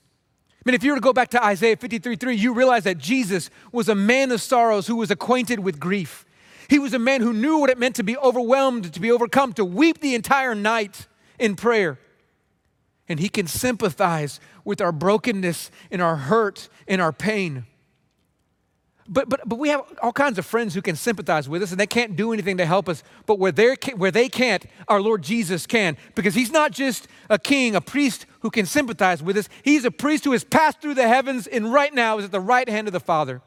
I 0.65 0.71
mean, 0.71 0.77
if 0.77 0.85
you 0.85 0.93
were 0.93 0.99
to 0.99 1.03
go 1.03 1.13
back 1.13 1.31
to 1.31 1.45
Isaiah 1.45 1.77
53 1.77 2.15
3, 2.15 2.37
you 2.37 2.55
realize 2.55 2.85
that 2.85 2.99
Jesus 2.99 3.51
was 3.73 3.89
a 3.89 3.97
man 3.97 4.31
of 4.31 4.41
sorrows 4.41 4.87
who 4.87 4.95
was 4.95 5.11
acquainted 5.11 5.59
with 5.59 5.81
grief. 5.81 6.25
He 6.73 6.79
was 6.79 6.95
a 6.95 6.99
man 6.99 7.21
who 7.21 7.35
knew 7.35 7.59
what 7.59 7.69
it 7.69 7.77
meant 7.77 7.97
to 7.97 8.03
be 8.03 8.17
overwhelmed, 8.17 8.95
to 8.95 8.99
be 8.99 9.13
overcome, 9.13 9.53
to 9.55 9.65
weep 9.65 10.01
the 10.01 10.15
entire 10.15 10.55
night 10.55 11.07
in 11.39 11.55
prayer. 11.55 11.99
And 13.11 13.21
he 13.21 13.29
can 13.29 13.47
sympathize 13.47 14.41
with 14.65 14.81
our 14.81 14.91
brokenness 14.91 15.71
and 15.91 16.01
our 16.01 16.17
hurt 16.17 16.71
and 16.89 17.03
our 17.03 17.13
pain. 17.13 17.67
But, 19.07 19.29
but, 19.29 19.47
but 19.47 19.59
we 19.59 19.69
have 19.69 19.83
all 20.01 20.15
kinds 20.15 20.39
of 20.39 20.47
friends 20.47 20.73
who 20.73 20.81
can 20.81 20.97
sympathize 20.97 21.47
with 21.47 21.63
us 21.63 21.73
and 21.73 21.79
they 21.79 21.87
can't 21.87 22.17
do 22.17 22.33
anything 22.33 22.57
to 22.57 22.65
help 22.65 22.89
us. 22.89 23.03
But 23.27 23.39
where, 23.39 23.53
where 23.95 24.11
they 24.11 24.31
can't, 24.31 24.65
our 24.89 25.03
Lord 25.03 25.21
Jesus 25.21 25.67
can. 25.67 25.99
Because 26.15 26.35
he's 26.35 26.53
not 26.53 26.73
just 26.73 27.07
a 27.29 27.39
king, 27.39 27.77
a 27.77 27.83
priest 27.83 28.25
who 28.41 28.51
can 28.51 28.65
sympathize 28.65 29.23
with 29.23 29.37
us. 29.37 29.51
He's 29.63 29.85
a 29.85 29.91
priest 29.91 30.25
who 30.25 30.33
has 30.33 30.43
passed 30.43 30.81
through 30.81 30.95
the 30.95 31.07
heavens 31.07 31.47
and 31.47 31.71
right 31.71 31.93
now 31.93 32.17
is 32.17 32.25
at 32.25 32.33
the 32.33 32.41
right 32.41 32.67
hand 32.67 32.89
of 32.89 32.95
the 32.95 32.99
Father. 32.99 33.43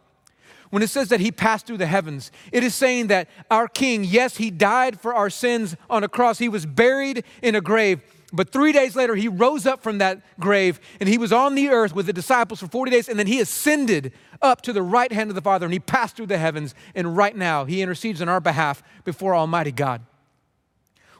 When 0.70 0.82
it 0.82 0.90
says 0.90 1.10
that 1.10 1.20
he 1.20 1.32
passed 1.32 1.68
through 1.68 1.78
the 1.78 1.86
heavens, 1.86 2.32
it 2.52 2.64
is 2.64 2.74
saying 2.76 3.08
that 3.08 3.30
our 3.50 3.68
king, 3.68 4.04
yes, 4.04 4.38
he 4.38 4.52
died 4.52 5.00
for 5.00 5.14
our 5.14 5.30
sins 5.30 5.76
on 5.90 6.04
a 6.04 6.08
cross. 6.08 6.40
He 6.40 6.50
was 6.50 6.66
buried 6.66 7.24
in 7.42 7.56
a 7.56 7.62
grave. 7.62 8.02
But 8.34 8.52
three 8.52 8.74
days 8.74 8.96
later, 8.96 9.16
he 9.16 9.28
rose 9.28 9.66
up 9.66 9.82
from 9.82 10.00
that 10.00 10.22
grave 10.40 10.80
and 11.00 11.08
he 11.08 11.18
was 11.18 11.32
on 11.32 11.56
the 11.56 11.70
earth 11.70 11.96
with 11.96 12.08
the 12.08 12.14
disciples 12.14 12.60
for 12.60 12.68
40 12.68 12.92
days. 12.92 13.08
And 13.08 13.18
then 13.18 13.28
he 13.28 13.40
ascended 13.40 14.12
up 14.42 14.62
to 14.64 14.74
the 14.74 14.82
right 14.82 15.12
hand 15.12 15.30
of 15.30 15.36
the 15.36 15.42
Father 15.42 15.66
and 15.66 15.72
he 15.74 15.80
passed 15.80 16.18
through 16.18 16.26
the 16.26 16.38
heavens. 16.38 16.76
And 16.96 17.16
right 17.16 17.36
now, 17.36 17.66
he 17.66 17.82
intercedes 17.82 18.22
on 18.22 18.28
our 18.28 18.42
behalf 18.42 18.84
before 19.06 19.36
Almighty 19.36 19.72
God. 19.72 20.02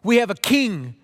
We 0.04 0.18
have 0.18 0.30
a 0.30 0.36
king 0.36 0.96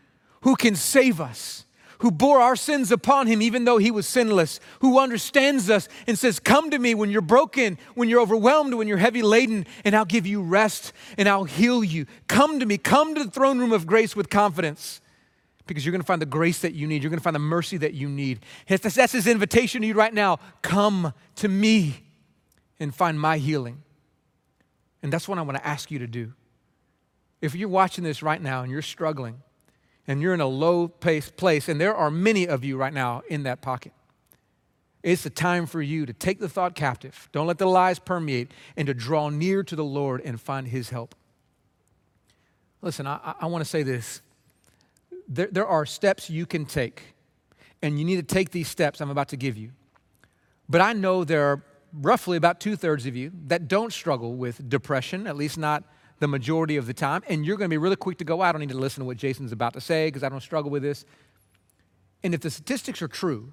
who 0.42 0.56
can 0.56 0.76
save 0.76 1.22
us 1.22 1.66
who 2.02 2.12
bore 2.12 2.40
our 2.40 2.56
sins 2.56 2.92
upon 2.92 3.28
him, 3.28 3.42
even 3.42 3.64
though 3.64 3.78
he 3.78 3.92
was 3.92 4.08
sinless, 4.08 4.60
who 4.80 5.00
understands 5.00 5.70
us 5.70 5.88
and 6.08 6.18
says, 6.18 6.40
Come 6.40 6.72
to 6.72 6.80
me 6.80 6.96
when 6.96 7.10
you're 7.10 7.22
broken, 7.22 7.78
when 7.94 8.10
you're 8.10 8.22
overwhelmed, 8.22 8.74
when 8.74 8.88
you're 8.88 8.98
heavy 8.98 9.22
laden, 9.22 9.66
and 9.86 9.96
I'll 9.96 10.06
give 10.06 10.26
you 10.26 10.42
rest 10.42 10.94
and 11.18 11.30
I'll 11.30 11.44
heal 11.44 11.84
you. 11.84 12.08
Come 12.28 12.60
to 12.60 12.66
me. 12.66 12.78
Come 12.78 13.16
to 13.16 13.24
the 13.24 13.32
throne 13.32 13.60
room 13.60 13.72
of 13.72 13.86
grace 13.86 14.16
with 14.16 14.30
confidence 14.30 15.00
because 15.68 15.86
you're 15.86 15.92
going 15.92 16.02
to 16.02 16.08
find 16.08 16.22
the 16.22 16.26
grace 16.26 16.60
that 16.60 16.74
you 16.74 16.88
need. 16.88 17.04
You're 17.04 17.12
going 17.12 17.20
to 17.20 17.24
find 17.24 17.36
the 17.36 17.40
mercy 17.40 17.78
that 17.78 17.94
you 17.94 18.10
need. 18.10 18.40
That's 18.68 19.12
his 19.12 19.28
invitation 19.28 19.82
to 19.82 19.88
you 19.88 19.94
right 19.94 20.14
now. 20.14 20.40
Come 20.62 21.14
to 21.36 21.48
me 21.48 22.04
and 22.80 22.94
find 22.94 23.20
my 23.20 23.38
healing. 23.38 23.84
And 25.04 25.14
that's 25.14 25.28
what 25.28 25.38
I 25.38 25.44
want 25.44 25.58
to 25.58 25.68
ask 25.68 25.92
you 25.92 26.00
to 26.00 26.08
do. 26.08 26.34
If 27.42 27.56
you're 27.56 27.70
watching 27.70 28.04
this 28.04 28.22
right 28.22 28.42
now 28.42 28.64
and 28.64 28.72
you're 28.72 28.82
struggling, 28.82 29.42
and 30.12 30.21
you're 30.21 30.34
in 30.34 30.41
a 30.41 30.45
low 30.45 30.89
pace 30.89 31.32
place, 31.32 31.69
and 31.69 31.80
there 31.80 31.95
are 31.95 32.12
many 32.12 32.45
of 32.45 32.65
you 32.65 32.76
right 32.76 32.93
now 32.93 33.21
in 33.30 33.43
that 33.43 33.62
pocket. 33.62 33.93
It's 35.04 35.24
the 35.24 35.30
time 35.30 35.65
for 35.65 35.82
you 35.82 36.06
to 36.06 36.12
take 36.12 36.41
the 36.41 36.50
thought 36.50 36.76
captive. 36.76 37.30
Don't 37.32 37.47
let 37.47 37.60
the 37.60 37.65
lies 37.65 37.97
permeate 37.97 38.52
and 38.76 38.88
to 38.88 38.93
draw 38.93 39.30
near 39.30 39.63
to 39.63 39.74
the 39.74 39.86
Lord 39.86 40.19
and 40.26 40.39
find 40.39 40.67
His 40.67 40.89
help. 40.89 41.15
Listen, 42.82 43.08
I, 43.08 43.36
I 43.39 43.45
want 43.45 43.63
to 43.63 43.69
say 43.69 43.84
this. 43.84 44.21
There, 45.30 45.47
there 45.50 45.65
are 45.65 45.86
steps 45.86 46.30
you 46.30 46.45
can 46.45 46.65
take, 46.65 47.15
and 47.82 47.97
you 47.97 48.04
need 48.04 48.17
to 48.17 48.36
take 48.36 48.52
these 48.52 48.67
steps 48.67 49.00
I'm 49.00 49.12
about 49.12 49.30
to 49.30 49.38
give 49.38 49.56
you. 49.56 49.71
But 50.67 50.82
I 50.82 50.91
know 50.91 51.24
there 51.24 51.45
are 51.45 51.63
roughly 51.93 52.36
about 52.36 52.60
two 52.60 52.76
thirds 52.76 53.06
of 53.06 53.15
you 53.15 53.32
that 53.47 53.69
don't 53.69 53.93
struggle 53.93 54.34
with 54.36 54.69
depression, 54.69 55.26
at 55.26 55.38
least 55.38 55.58
not 55.58 55.86
the 56.22 56.28
majority 56.28 56.78
of 56.78 56.86
the 56.86 56.94
time. 56.94 57.24
And 57.28 57.44
you're 57.44 57.58
going 57.58 57.68
to 57.68 57.74
be 57.74 57.80
really 57.80 57.96
quick 57.96 58.20
to 58.20 58.24
go, 58.24 58.42
I 58.42 58.52
don't 58.52 58.62
need 58.62 58.70
to 58.70 58.78
listen 58.78 59.02
to 59.02 59.06
what 59.06 59.18
Jason's 59.18 59.52
about 59.52 59.74
to 59.74 59.82
say 59.82 60.08
because 60.08 60.24
I 60.24 60.30
don't 60.30 60.40
struggle 60.40 60.70
with 60.70 60.84
this. 60.84 61.04
And 62.24 62.36
if 62.36 62.42
the 62.42 62.52
statistics 62.52 63.02
are 63.02 63.08
true, 63.08 63.52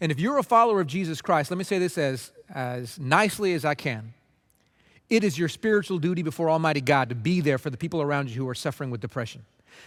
and 0.00 0.10
if 0.10 0.18
you're 0.18 0.38
a 0.38 0.42
follower 0.42 0.80
of 0.80 0.86
Jesus 0.86 1.20
Christ, 1.20 1.50
let 1.50 1.58
me 1.58 1.64
say 1.64 1.78
this 1.78 1.98
as, 1.98 2.32
as 2.48 2.98
nicely 2.98 3.52
as 3.52 3.66
I 3.66 3.74
can. 3.74 4.14
It 5.10 5.24
is 5.24 5.38
your 5.38 5.50
spiritual 5.50 5.98
duty 5.98 6.22
before 6.22 6.48
Almighty 6.48 6.80
God 6.80 7.10
to 7.10 7.14
be 7.14 7.42
there 7.42 7.58
for 7.58 7.68
the 7.68 7.76
people 7.76 8.00
around 8.00 8.30
you 8.30 8.36
who 8.36 8.48
are 8.48 8.54
suffering 8.54 8.90
with 8.90 9.02
depression. 9.02 9.44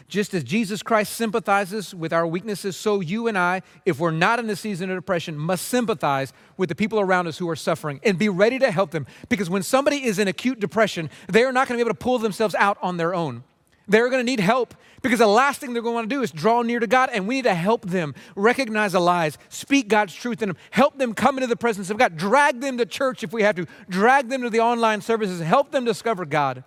Just 0.08 0.34
as 0.34 0.44
Jesus 0.44 0.84
Christ 0.84 1.14
sympathizes 1.14 1.94
with 1.94 2.14
our 2.14 2.28
weaknesses, 2.28 2.76
so 2.76 3.00
you 3.00 3.28
and 3.28 3.38
I, 3.38 3.62
if 3.86 4.00
we're 4.00 4.12
not 4.12 4.40
in 4.40 4.50
a 4.50 4.56
season 4.56 4.90
of 4.90 4.98
depression, 4.98 5.38
must 5.38 5.68
sympathize 5.68 6.34
with 6.58 6.70
the 6.70 6.76
people 6.76 7.00
around 7.00 7.28
us 7.28 7.38
who 7.38 7.50
are 7.50 7.56
suffering 7.56 8.00
and 8.04 8.18
be 8.18 8.30
ready 8.30 8.60
to 8.60 8.72
help 8.72 8.92
them. 8.92 9.06
Because 9.30 9.50
when 9.50 9.64
somebody 9.64 10.04
is 10.04 10.20
in 10.20 10.28
acute 10.28 10.60
depression, 10.60 11.10
they 11.28 11.44
are 11.44 11.52
not 11.52 11.68
going 11.68 11.78
to 11.78 11.84
be 11.84 11.88
able 11.88 11.96
to 11.96 12.04
pull 12.04 12.20
themselves 12.20 12.56
out 12.56 12.78
on 12.82 12.98
their 12.98 13.14
own. 13.14 13.44
They're 13.88 14.10
going 14.10 14.26
to 14.26 14.32
need 14.32 14.40
help 14.40 14.76
because 15.02 15.20
the 15.20 15.28
last 15.28 15.60
thing 15.60 15.74
they're 15.74 15.82
going 15.82 15.94
to 15.94 15.96
want 15.96 16.10
to 16.10 16.16
do 16.16 16.22
is 16.22 16.32
draw 16.32 16.62
near 16.62 16.80
to 16.80 16.88
God, 16.88 17.10
and 17.12 17.28
we 17.28 17.36
need 17.36 17.44
to 17.44 17.54
help 17.54 17.86
them 17.86 18.16
recognize 18.36 18.94
the 18.94 19.02
lies, 19.02 19.38
speak 19.50 19.90
God's 19.90 20.16
truth 20.16 20.42
in 20.42 20.50
them, 20.50 20.58
help 20.72 20.98
them 20.98 21.14
come 21.14 21.38
into 21.38 21.48
the 21.48 21.58
presence 21.58 21.90
of 21.90 21.98
God, 21.98 22.16
drag 22.16 22.62
them 22.62 22.78
to 22.78 22.86
church 22.86 23.24
if 23.24 23.34
we 23.34 23.44
have 23.44 23.56
to, 23.58 23.66
drag 23.90 24.30
them 24.30 24.42
to 24.44 24.50
the 24.50 24.62
online 24.62 25.02
services, 25.02 25.42
help 25.42 25.72
them 25.72 25.84
discover 25.84 26.26
God. 26.26 26.64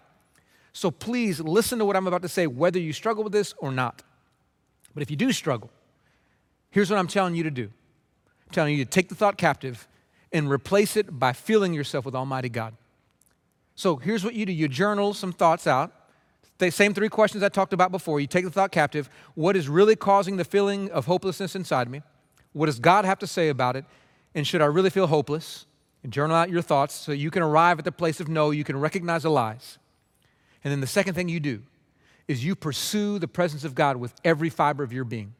So 0.77 0.91
please 0.91 1.41
listen 1.41 1.79
to 1.79 1.87
what 1.87 1.97
I'm 1.97 2.07
about 2.07 2.21
to 2.21 2.29
say, 2.29 2.47
whether 2.47 2.79
you 2.79 2.93
struggle 2.93 3.25
with 3.25 3.33
this 3.33 3.55
or 3.57 3.73
not. 3.73 4.03
But 4.93 5.03
if 5.03 5.11
you 5.11 5.17
do 5.17 5.33
struggle, 5.33 5.71
here's 6.69 6.91
what 6.91 6.99
I'm 6.99 7.09
telling 7.09 7.35
you 7.35 7.45
to 7.45 7.51
do 7.51 7.71
I'm 8.45 8.53
telling 8.53 8.77
you 8.77 8.85
to 8.85 8.91
take 8.91 9.09
the 9.09 9.15
thought 9.15 9.39
captive 9.39 9.89
and 10.35 10.51
replace 10.51 10.95
it 10.99 11.19
by 11.19 11.33
filling 11.33 11.73
yourself 11.73 12.05
with 12.05 12.15
Almighty 12.15 12.51
God. 12.51 12.75
So 13.75 13.97
here's 13.97 14.23
what 14.23 14.35
you 14.35 14.45
do 14.45 14.53
you 14.53 14.69
journal 14.69 15.15
some 15.15 15.33
thoughts 15.33 15.67
out. 15.67 15.93
The 16.59 16.71
same 16.71 16.93
three 16.93 17.09
questions 17.09 17.43
I 17.43 17.49
talked 17.49 17.73
about 17.73 17.91
before. 17.91 18.21
You 18.21 18.27
take 18.27 18.45
the 18.45 18.51
thought 18.51 18.71
captive. 18.71 19.09
What 19.35 19.57
is 19.57 19.71
really 19.71 19.97
causing 19.97 20.37
the 20.37 20.45
feeling 20.45 20.91
of 20.91 21.07
hopelessness 21.07 21.57
inside 21.57 21.89
me? 21.89 22.03
What 22.53 22.67
does 22.67 22.81
God 22.81 23.07
have 23.07 23.19
to 23.21 23.27
say 23.27 23.49
about 23.49 23.77
it? 23.77 23.87
And 24.35 24.47
should 24.47 24.61
I 24.61 24.67
really 24.67 24.91
feel 24.91 25.07
hopeless? 25.07 25.65
And 26.03 26.12
journal 26.12 26.37
out 26.37 26.51
your 26.51 26.61
thoughts 26.61 26.95
so 26.95 27.12
you 27.12 27.31
can 27.31 27.43
arrive 27.43 27.79
at 27.79 27.87
the 27.87 27.93
place 27.93 28.21
of 28.21 28.29
no, 28.29 28.51
you 28.51 28.62
can 28.62 28.79
recognize 28.79 29.23
the 29.23 29.31
lies. 29.31 29.79
And 30.67 30.73
then 30.73 30.81
the 30.81 30.89
second 30.89 31.15
thing 31.15 31.29
you 31.29 31.39
do 31.39 31.63
is 32.27 32.45
you 32.45 32.57
pursue 32.57 33.21
the 33.21 33.29
presence 33.29 33.63
of 33.63 33.77
God 33.77 33.99
with 33.99 34.13
every 34.25 34.51
fiber 34.51 34.83
of 34.83 34.93
your 34.93 35.05
being. 35.05 35.33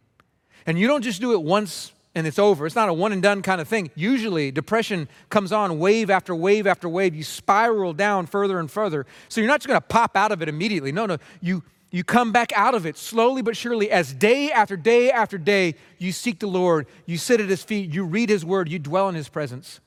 And 0.67 0.79
you 0.79 0.87
don't 0.87 1.03
just 1.03 1.21
do 1.21 1.33
it 1.33 1.43
once 1.43 1.93
and 2.15 2.29
it's 2.29 2.39
over. 2.39 2.65
It's 2.65 2.77
not 2.77 2.89
a 2.89 2.93
one 2.93 3.11
and 3.13 3.21
done 3.21 3.43
kind 3.43 3.61
of 3.61 3.67
thing. 3.67 3.91
Usually, 3.97 4.53
depression 4.53 5.09
comes 5.29 5.51
on 5.51 5.81
wave 5.81 6.11
after 6.11 6.33
wave 6.33 6.65
after 6.65 6.89
wave. 6.89 7.13
You 7.13 7.25
spiral 7.25 7.93
down 7.93 8.27
further 8.27 8.61
and 8.61 8.71
further. 8.71 9.05
So 9.29 9.41
you're 9.41 9.49
not 9.49 9.59
just 9.59 9.67
going 9.67 9.81
to 9.81 9.87
pop 9.89 10.17
out 10.17 10.31
of 10.31 10.43
it 10.43 10.49
immediately. 10.49 10.93
No, 10.93 11.07
no. 11.07 11.19
You, 11.41 11.65
you 11.91 12.05
come 12.05 12.31
back 12.31 12.53
out 12.53 12.77
of 12.77 12.87
it 12.87 12.97
slowly 12.97 13.43
but 13.43 13.57
surely 13.57 13.91
as 13.91 14.15
day 14.15 14.53
after 14.53 14.77
day 14.77 15.11
after 15.11 15.39
day 15.39 15.75
you 15.99 16.13
seek 16.13 16.39
the 16.39 16.47
Lord. 16.47 16.87
You 17.05 17.19
sit 17.19 17.41
at 17.41 17.49
His 17.49 17.65
feet. 17.65 17.93
You 17.93 18.05
read 18.05 18.29
His 18.29 18.45
word. 18.45 18.69
You 18.69 18.79
dwell 18.79 19.09
in 19.09 19.17
His 19.17 19.29
presence. 19.29 19.81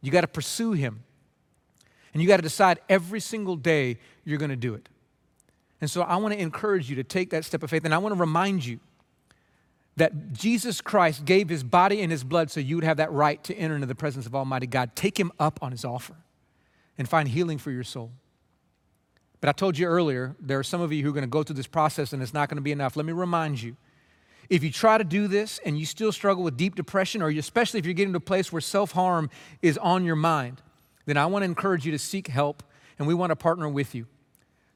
You 0.00 0.10
got 0.10 0.22
to 0.22 0.26
pursue 0.26 0.72
Him. 0.72 1.04
And 2.12 2.22
you 2.22 2.28
got 2.28 2.36
to 2.36 2.42
decide 2.42 2.80
every 2.88 3.20
single 3.20 3.56
day 3.56 3.98
you're 4.24 4.38
going 4.38 4.50
to 4.50 4.56
do 4.56 4.74
it. 4.74 4.88
And 5.80 5.90
so 5.90 6.02
I 6.02 6.16
want 6.16 6.34
to 6.34 6.40
encourage 6.40 6.88
you 6.88 6.96
to 6.96 7.04
take 7.04 7.30
that 7.30 7.44
step 7.44 7.62
of 7.62 7.70
faith. 7.70 7.84
And 7.84 7.94
I 7.94 7.98
want 7.98 8.14
to 8.14 8.20
remind 8.20 8.64
you 8.64 8.78
that 9.96 10.32
Jesus 10.32 10.80
Christ 10.80 11.24
gave 11.24 11.48
his 11.48 11.62
body 11.62 12.00
and 12.00 12.10
his 12.10 12.24
blood 12.24 12.50
so 12.50 12.60
you 12.60 12.76
would 12.76 12.84
have 12.84 12.96
that 12.98 13.12
right 13.12 13.42
to 13.44 13.54
enter 13.54 13.74
into 13.74 13.86
the 13.86 13.94
presence 13.94 14.26
of 14.26 14.34
Almighty 14.34 14.66
God. 14.66 14.94
Take 14.94 15.18
him 15.18 15.32
up 15.38 15.58
on 15.62 15.72
his 15.72 15.84
offer 15.84 16.14
and 16.96 17.08
find 17.08 17.28
healing 17.28 17.58
for 17.58 17.70
your 17.70 17.84
soul. 17.84 18.12
But 19.40 19.48
I 19.48 19.52
told 19.52 19.76
you 19.76 19.86
earlier, 19.86 20.36
there 20.38 20.58
are 20.58 20.62
some 20.62 20.80
of 20.80 20.92
you 20.92 21.02
who 21.02 21.10
are 21.10 21.12
going 21.12 21.24
to 21.24 21.28
go 21.28 21.42
through 21.42 21.56
this 21.56 21.66
process 21.66 22.12
and 22.12 22.22
it's 22.22 22.32
not 22.32 22.48
going 22.48 22.56
to 22.56 22.62
be 22.62 22.72
enough. 22.72 22.96
Let 22.96 23.04
me 23.04 23.12
remind 23.12 23.60
you 23.60 23.76
if 24.48 24.62
you 24.62 24.70
try 24.70 24.98
to 24.98 25.04
do 25.04 25.26
this 25.26 25.60
and 25.64 25.78
you 25.78 25.84
still 25.84 26.12
struggle 26.12 26.44
with 26.44 26.56
deep 26.56 26.74
depression, 26.74 27.22
or 27.22 27.28
especially 27.28 27.80
if 27.80 27.86
you're 27.86 27.94
getting 27.94 28.12
to 28.12 28.18
a 28.18 28.20
place 28.20 28.52
where 28.52 28.60
self 28.60 28.92
harm 28.92 29.30
is 29.62 29.78
on 29.78 30.04
your 30.04 30.16
mind, 30.16 30.62
then 31.06 31.16
I 31.16 31.26
want 31.26 31.42
to 31.42 31.46
encourage 31.46 31.84
you 31.84 31.92
to 31.92 31.98
seek 31.98 32.28
help 32.28 32.62
and 32.98 33.08
we 33.08 33.14
want 33.14 33.30
to 33.30 33.36
partner 33.36 33.68
with 33.68 33.94
you. 33.94 34.06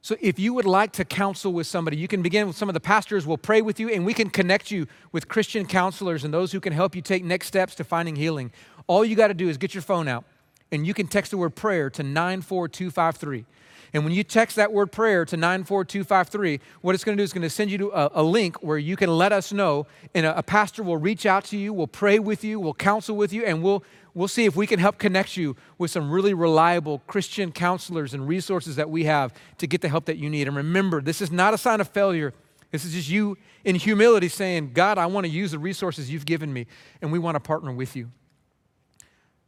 So 0.03 0.17
if 0.21 0.39
you 0.39 0.55
would 0.55 0.67
like 0.67 0.93
to 0.93 1.05
counsel 1.05 1.53
with 1.53 1.67
somebody, 1.67 1.97
you 1.97 2.07
can 2.07 2.23
begin 2.23 2.47
with 2.47 2.57
some 2.57 2.69
of 2.69 2.75
the 2.75 2.81
pastors. 2.81 3.27
We'll 3.27 3.39
pray 3.39 3.61
with 3.61 3.81
you 3.81 3.89
and 3.89 4.07
we 4.07 4.15
can 4.15 4.31
connect 4.31 4.71
you 4.71 4.87
with 5.11 5.27
Christian 5.27 5.67
counselors 5.67 6.23
and 6.23 6.33
those 6.33 6.53
who 6.53 6.61
can 6.61 6.73
help 6.73 6.95
you 6.95 7.03
take 7.03 7.25
next 7.25 7.49
steps 7.49 7.75
to 7.77 7.85
finding 7.85 8.15
healing. 8.15 8.53
All 8.87 9.05
you 9.05 9.17
got 9.17 9.29
to 9.29 9.35
do 9.35 9.49
is 9.49 9.57
get 9.57 9.75
your 9.75 9.83
phone 9.83 10.07
out 10.07 10.25
and 10.71 10.87
you 10.87 10.95
can 10.95 11.09
text 11.09 11.33
the 11.33 11.37
word 11.37 11.57
prayer 11.57 11.91
to 11.91 12.03
94253. 12.03 13.45
And 13.97 14.05
when 14.05 14.13
you 14.13 14.23
text 14.23 14.57
that 14.57 14.75
word 14.75 14.93
prayer 14.93 15.25
to 15.25 15.39
94253, 15.39 16.61
what 16.83 16.95
it's 16.95 17.03
going 17.03 17.17
to 17.17 17.21
do 17.21 17.25
is 17.25 17.33
going 17.33 17.41
to 17.41 17.49
send 17.49 17.71
you 17.71 17.79
to 17.79 17.89
a, 17.93 18.11
a, 18.17 18.23
link 18.23 18.63
where 18.63 18.77
you 18.77 18.95
can 18.95 19.09
let 19.09 19.33
us 19.33 19.55
know, 19.55 19.87
and 20.15 20.27
a, 20.27 20.37
a 20.37 20.43
pastor 20.43 20.83
will 20.83 20.99
reach 20.99 21.25
out 21.25 21.47
to 21.47 21.57
you, 21.57 21.73
will 21.73 21.87
pray 21.87 22.19
with 22.19 22.45
you, 22.45 22.61
will 22.61 22.75
counsel 22.75 23.17
with 23.17 23.33
you, 23.33 23.43
and 23.47 23.63
we'll 23.63 23.83
we'll 24.13 24.29
see 24.29 24.45
if 24.45 24.55
we 24.55 24.67
can 24.67 24.79
help 24.79 24.99
connect 24.99 25.39
you 25.39 25.57
with 25.79 25.91
some 25.91 26.11
really 26.11 26.35
reliable 26.35 26.99
Christian 27.07 27.51
counselors 27.51 28.13
and 28.13 28.29
resources 28.29 28.77
that 28.77 28.91
we 28.91 29.05
have 29.05 29.33
to 29.57 29.67
get 29.67 29.81
the 29.81 29.89
help 29.89 30.05
that 30.05 30.19
you 30.19 30.29
need. 30.29 30.47
And 30.47 30.55
remember, 30.55 31.01
this 31.01 31.23
is 31.23 31.33
not 31.33 31.55
a 31.55 31.59
sign 31.59 31.81
of 31.81 31.89
failure. 31.89 32.35
This 32.73 32.85
is 32.85 32.93
just 32.93 33.09
you 33.09 33.39
in 33.65 33.77
humility 33.77 34.29
saying, 34.29 34.75
God, 34.75 34.99
I 34.99 35.07
want 35.07 35.25
to 35.25 35.33
use 35.33 35.53
the 35.53 35.59
resources 35.59 36.11
you've 36.11 36.27
given 36.27 36.53
me, 36.53 36.67
and 37.01 37.11
we 37.11 37.19
want 37.19 37.37
to 37.37 37.41
partner 37.41 37.73
with 37.73 37.97
you. 37.97 38.11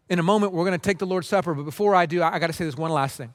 In 0.08 0.18
a 0.18 0.22
moment, 0.22 0.54
we're 0.54 0.64
going 0.64 0.78
to 0.78 0.82
take 0.82 0.96
the 0.96 1.06
Lord's 1.06 1.28
Supper, 1.28 1.52
but 1.52 1.64
before 1.64 1.94
I 1.94 2.06
do, 2.06 2.22
I, 2.22 2.36
I 2.36 2.38
got 2.38 2.46
to 2.46 2.54
say 2.54 2.64
this 2.64 2.78
one 2.78 2.90
last 2.90 3.18
thing. 3.18 3.34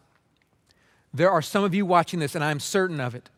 There 1.14 1.30
are 1.30 1.42
some 1.42 1.64
of 1.64 1.74
you 1.74 1.86
watching 1.86 2.20
this, 2.20 2.36
and 2.36 2.44
I'm 2.44 2.60
certain 2.60 3.00
of 3.00 3.14
it, 3.14 3.30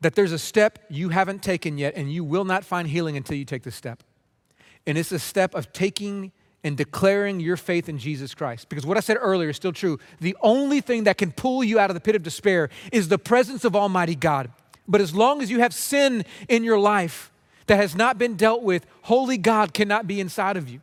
that 0.00 0.14
there's 0.14 0.32
a 0.32 0.38
step 0.38 0.80
you 0.90 1.10
haven't 1.10 1.42
taken 1.42 1.78
yet, 1.78 1.94
and 1.94 2.12
you 2.12 2.24
will 2.24 2.44
not 2.44 2.64
find 2.64 2.88
healing 2.88 3.16
until 3.16 3.36
you 3.36 3.44
take 3.44 3.62
this 3.62 3.76
step. 3.76 4.02
And 4.86 4.98
it's 4.98 5.12
a 5.12 5.18
step 5.18 5.54
of 5.54 5.72
taking 5.72 6.32
and 6.64 6.76
declaring 6.76 7.38
your 7.38 7.56
faith 7.56 7.88
in 7.88 7.98
Jesus 7.98 8.34
Christ. 8.34 8.68
Because 8.68 8.84
what 8.84 8.96
I 8.96 9.00
said 9.00 9.18
earlier 9.20 9.50
is 9.50 9.56
still 9.56 9.72
true. 9.72 10.00
The 10.20 10.36
only 10.40 10.80
thing 10.80 11.04
that 11.04 11.16
can 11.16 11.30
pull 11.30 11.62
you 11.62 11.78
out 11.78 11.90
of 11.90 11.94
the 11.94 12.00
pit 12.00 12.16
of 12.16 12.24
despair 12.24 12.70
is 12.90 13.08
the 13.08 13.18
presence 13.18 13.64
of 13.64 13.76
Almighty 13.76 14.16
God. 14.16 14.50
But 14.88 15.00
as 15.00 15.14
long 15.14 15.42
as 15.42 15.50
you 15.50 15.60
have 15.60 15.72
sin 15.72 16.24
in 16.48 16.64
your 16.64 16.78
life 16.78 17.30
that 17.66 17.76
has 17.76 17.94
not 17.94 18.18
been 18.18 18.34
dealt 18.34 18.62
with, 18.62 18.86
holy 19.02 19.38
God 19.38 19.74
cannot 19.74 20.06
be 20.06 20.20
inside 20.20 20.56
of 20.56 20.68
you. 20.68 20.80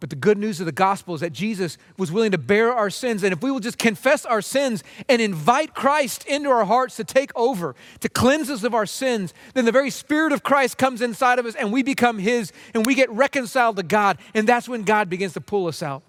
But 0.00 0.10
the 0.10 0.16
good 0.16 0.38
news 0.38 0.60
of 0.60 0.66
the 0.66 0.72
gospel 0.72 1.14
is 1.14 1.22
that 1.22 1.32
Jesus 1.32 1.76
was 1.96 2.12
willing 2.12 2.30
to 2.30 2.38
bear 2.38 2.72
our 2.72 2.88
sins. 2.88 3.24
And 3.24 3.32
if 3.32 3.42
we 3.42 3.50
will 3.50 3.58
just 3.58 3.78
confess 3.78 4.24
our 4.24 4.40
sins 4.40 4.84
and 5.08 5.20
invite 5.20 5.74
Christ 5.74 6.24
into 6.26 6.50
our 6.50 6.64
hearts 6.64 6.96
to 6.96 7.04
take 7.04 7.32
over, 7.34 7.74
to 8.00 8.08
cleanse 8.08 8.48
us 8.48 8.62
of 8.62 8.74
our 8.74 8.86
sins, 8.86 9.34
then 9.54 9.64
the 9.64 9.72
very 9.72 9.90
Spirit 9.90 10.32
of 10.32 10.44
Christ 10.44 10.78
comes 10.78 11.02
inside 11.02 11.40
of 11.40 11.46
us 11.46 11.56
and 11.56 11.72
we 11.72 11.82
become 11.82 12.18
His 12.18 12.52
and 12.74 12.86
we 12.86 12.94
get 12.94 13.10
reconciled 13.10 13.76
to 13.76 13.82
God. 13.82 14.18
And 14.34 14.48
that's 14.48 14.68
when 14.68 14.84
God 14.84 15.10
begins 15.10 15.32
to 15.32 15.40
pull 15.40 15.66
us 15.66 15.82
out. 15.82 16.04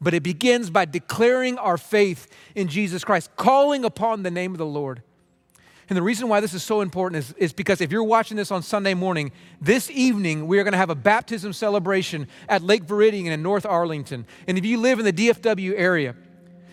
But 0.00 0.14
it 0.14 0.22
begins 0.22 0.70
by 0.70 0.86
declaring 0.86 1.58
our 1.58 1.78
faith 1.78 2.28
in 2.54 2.68
Jesus 2.68 3.04
Christ, 3.04 3.30
calling 3.36 3.84
upon 3.84 4.22
the 4.22 4.30
name 4.30 4.52
of 4.52 4.58
the 4.58 4.66
Lord. 4.66 5.02
And 5.88 5.96
the 5.96 6.02
reason 6.02 6.28
why 6.28 6.40
this 6.40 6.54
is 6.54 6.62
so 6.62 6.80
important 6.80 7.18
is, 7.18 7.32
is 7.34 7.52
because 7.52 7.80
if 7.80 7.92
you're 7.92 8.02
watching 8.02 8.36
this 8.36 8.50
on 8.50 8.62
Sunday 8.62 8.94
morning, 8.94 9.32
this 9.60 9.90
evening 9.90 10.46
we 10.46 10.58
are 10.58 10.64
going 10.64 10.72
to 10.72 10.78
have 10.78 10.90
a 10.90 10.94
baptism 10.94 11.52
celebration 11.52 12.26
at 12.48 12.62
Lake 12.62 12.86
Viridian 12.86 13.26
in 13.26 13.42
North 13.42 13.66
Arlington. 13.66 14.26
And 14.48 14.56
if 14.56 14.64
you 14.64 14.78
live 14.78 14.98
in 14.98 15.04
the 15.04 15.12
DFW 15.12 15.74
area, 15.76 16.16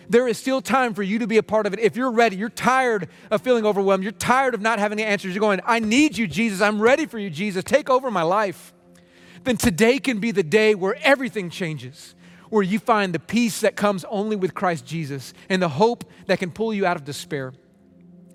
there 0.08 0.26
is 0.28 0.38
still 0.38 0.60
time 0.60 0.94
for 0.94 1.02
you 1.02 1.18
to 1.18 1.26
be 1.26 1.36
a 1.36 1.42
part 1.42 1.66
of 1.66 1.72
it. 1.72 1.78
If 1.78 1.96
you're 1.96 2.10
ready, 2.10 2.36
you're 2.36 2.48
tired 2.48 3.08
of 3.30 3.42
feeling 3.42 3.66
overwhelmed, 3.66 4.02
you're 4.02 4.12
tired 4.12 4.54
of 4.54 4.60
not 4.60 4.78
having 4.78 5.00
answers, 5.00 5.34
you're 5.34 5.40
going, 5.40 5.60
I 5.64 5.78
need 5.78 6.16
you, 6.16 6.26
Jesus. 6.26 6.60
I'm 6.60 6.80
ready 6.80 7.06
for 7.06 7.18
you, 7.18 7.30
Jesus. 7.30 7.64
Take 7.64 7.90
over 7.90 8.10
my 8.10 8.22
life. 8.22 8.72
Then 9.44 9.56
today 9.56 9.98
can 9.98 10.20
be 10.20 10.30
the 10.30 10.42
day 10.42 10.74
where 10.74 10.96
everything 11.02 11.50
changes, 11.50 12.14
where 12.48 12.62
you 12.62 12.78
find 12.78 13.14
the 13.14 13.18
peace 13.18 13.60
that 13.60 13.76
comes 13.76 14.04
only 14.04 14.36
with 14.36 14.54
Christ 14.54 14.86
Jesus 14.86 15.34
and 15.48 15.60
the 15.60 15.68
hope 15.68 16.04
that 16.26 16.38
can 16.38 16.50
pull 16.50 16.72
you 16.72 16.86
out 16.86 16.96
of 16.96 17.04
despair. 17.04 17.52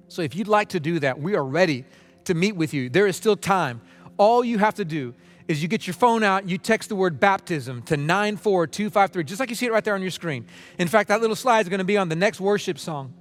So 0.08 0.22
if 0.22 0.36
you'd 0.36 0.48
like 0.48 0.70
to 0.70 0.80
do 0.80 1.00
that, 1.00 1.20
we 1.20 1.36
are 1.36 1.44
ready 1.44 1.86
to 2.26 2.34
meet 2.34 2.56
with 2.56 2.74
you. 2.74 2.90
There 2.90 3.08
is 3.08 3.16
still 3.16 3.36
time. 3.36 3.82
All 4.18 4.44
you 4.44 4.58
have 4.58 4.76
to 4.76 4.86
do 4.86 5.14
is 5.48 5.62
you 5.62 5.68
get 5.68 5.88
your 5.88 5.94
phone 5.94 6.24
out, 6.24 6.48
you 6.48 6.58
text 6.58 6.90
the 6.90 6.96
word 6.96 7.20
baptism 7.20 7.82
to 7.84 7.96
94253, 7.96 9.24
just 9.24 9.40
like 9.40 9.50
you 9.50 9.56
see 9.56 9.66
it 9.66 9.72
right 9.72 9.84
there 9.84 9.96
on 9.96 10.02
your 10.02 10.12
screen. 10.12 10.46
In 10.78 10.88
fact, 10.88 11.08
that 11.10 11.22
little 11.22 11.36
slide 11.36 11.62
is 11.62 11.70
going 11.70 11.80
to 11.80 11.86
be 11.86 11.98
on 11.98 12.10
the 12.10 12.16
next 12.16 12.42
worship 12.42 12.78
song. 12.78 13.14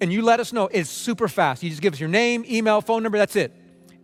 And 0.00 0.12
you 0.12 0.22
let 0.22 0.40
us 0.40 0.52
know. 0.52 0.68
It's 0.72 0.90
super 0.90 1.28
fast. 1.28 1.62
You 1.62 1.70
just 1.70 1.82
give 1.82 1.94
us 1.94 2.00
your 2.00 2.08
name, 2.08 2.44
email, 2.48 2.80
phone 2.80 3.02
number, 3.02 3.18
that's 3.18 3.36
it. 3.36 3.52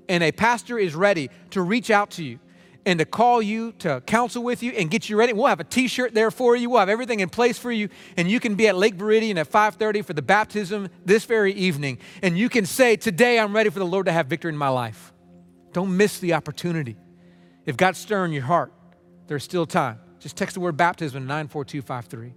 And 0.08 0.22
a 0.22 0.32
pastor 0.32 0.78
is 0.78 0.94
ready 0.94 1.30
to 1.50 1.62
reach 1.62 1.90
out 1.90 2.10
to 2.12 2.24
you 2.24 2.38
and 2.86 3.00
to 3.00 3.04
call 3.04 3.42
you 3.42 3.72
to 3.72 4.00
counsel 4.06 4.44
with 4.44 4.62
you 4.62 4.70
and 4.72 4.88
get 4.90 5.10
you 5.10 5.18
ready. 5.18 5.32
We'll 5.32 5.46
have 5.46 5.60
a 5.60 5.64
t-shirt 5.64 6.14
there 6.14 6.30
for 6.30 6.54
you. 6.54 6.70
We'll 6.70 6.78
have 6.78 6.88
everything 6.88 7.18
in 7.18 7.28
place 7.28 7.58
for 7.58 7.72
you. 7.72 7.88
And 8.16 8.30
you 8.30 8.38
can 8.38 8.54
be 8.54 8.68
at 8.68 8.76
Lake 8.76 8.96
Viridian 8.96 9.36
at 9.36 9.50
5:30 9.50 10.02
for 10.02 10.12
the 10.12 10.22
baptism 10.22 10.88
this 11.04 11.24
very 11.24 11.52
evening. 11.52 11.98
And 12.22 12.38
you 12.38 12.48
can 12.48 12.64
say, 12.64 12.96
Today 12.96 13.40
I'm 13.40 13.54
ready 13.54 13.70
for 13.70 13.80
the 13.80 13.86
Lord 13.86 14.06
to 14.06 14.12
have 14.12 14.28
victory 14.28 14.50
in 14.50 14.56
my 14.56 14.68
life. 14.68 15.12
Don't 15.72 15.96
miss 15.96 16.20
the 16.20 16.32
opportunity. 16.34 16.96
If 17.66 17.76
God's 17.76 17.98
stirring 17.98 18.32
your 18.32 18.44
heart, 18.44 18.72
there's 19.26 19.42
still 19.42 19.66
time. 19.66 19.98
Just 20.20 20.36
text 20.36 20.54
the 20.54 20.60
word 20.60 20.76
baptism 20.76 21.22
to 21.22 21.26
94253. 21.26 22.32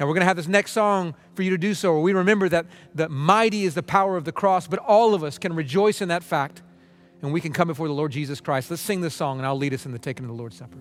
Now, 0.00 0.06
we're 0.06 0.14
going 0.14 0.22
to 0.22 0.26
have 0.26 0.36
this 0.36 0.48
next 0.48 0.72
song 0.72 1.14
for 1.34 1.42
you 1.42 1.50
to 1.50 1.58
do 1.58 1.72
so, 1.72 1.92
where 1.92 2.00
we 2.00 2.12
remember 2.14 2.48
that 2.48 2.66
the 2.94 3.08
mighty 3.08 3.64
is 3.64 3.74
the 3.74 3.82
power 3.82 4.16
of 4.16 4.24
the 4.24 4.32
cross, 4.32 4.66
but 4.66 4.80
all 4.80 5.14
of 5.14 5.22
us 5.22 5.38
can 5.38 5.54
rejoice 5.54 6.00
in 6.00 6.08
that 6.08 6.24
fact 6.24 6.62
and 7.24 7.32
we 7.32 7.40
can 7.40 7.52
come 7.52 7.68
before 7.68 7.88
the 7.88 7.94
Lord 7.94 8.12
Jesus 8.12 8.40
Christ. 8.40 8.70
Let's 8.70 8.82
sing 8.82 9.00
this 9.00 9.14
song, 9.14 9.38
and 9.38 9.46
I'll 9.46 9.56
lead 9.56 9.72
us 9.72 9.86
in 9.86 9.92
the 9.92 9.98
taking 9.98 10.24
of 10.24 10.28
the 10.28 10.36
Lord's 10.36 10.56
Supper. 10.56 10.78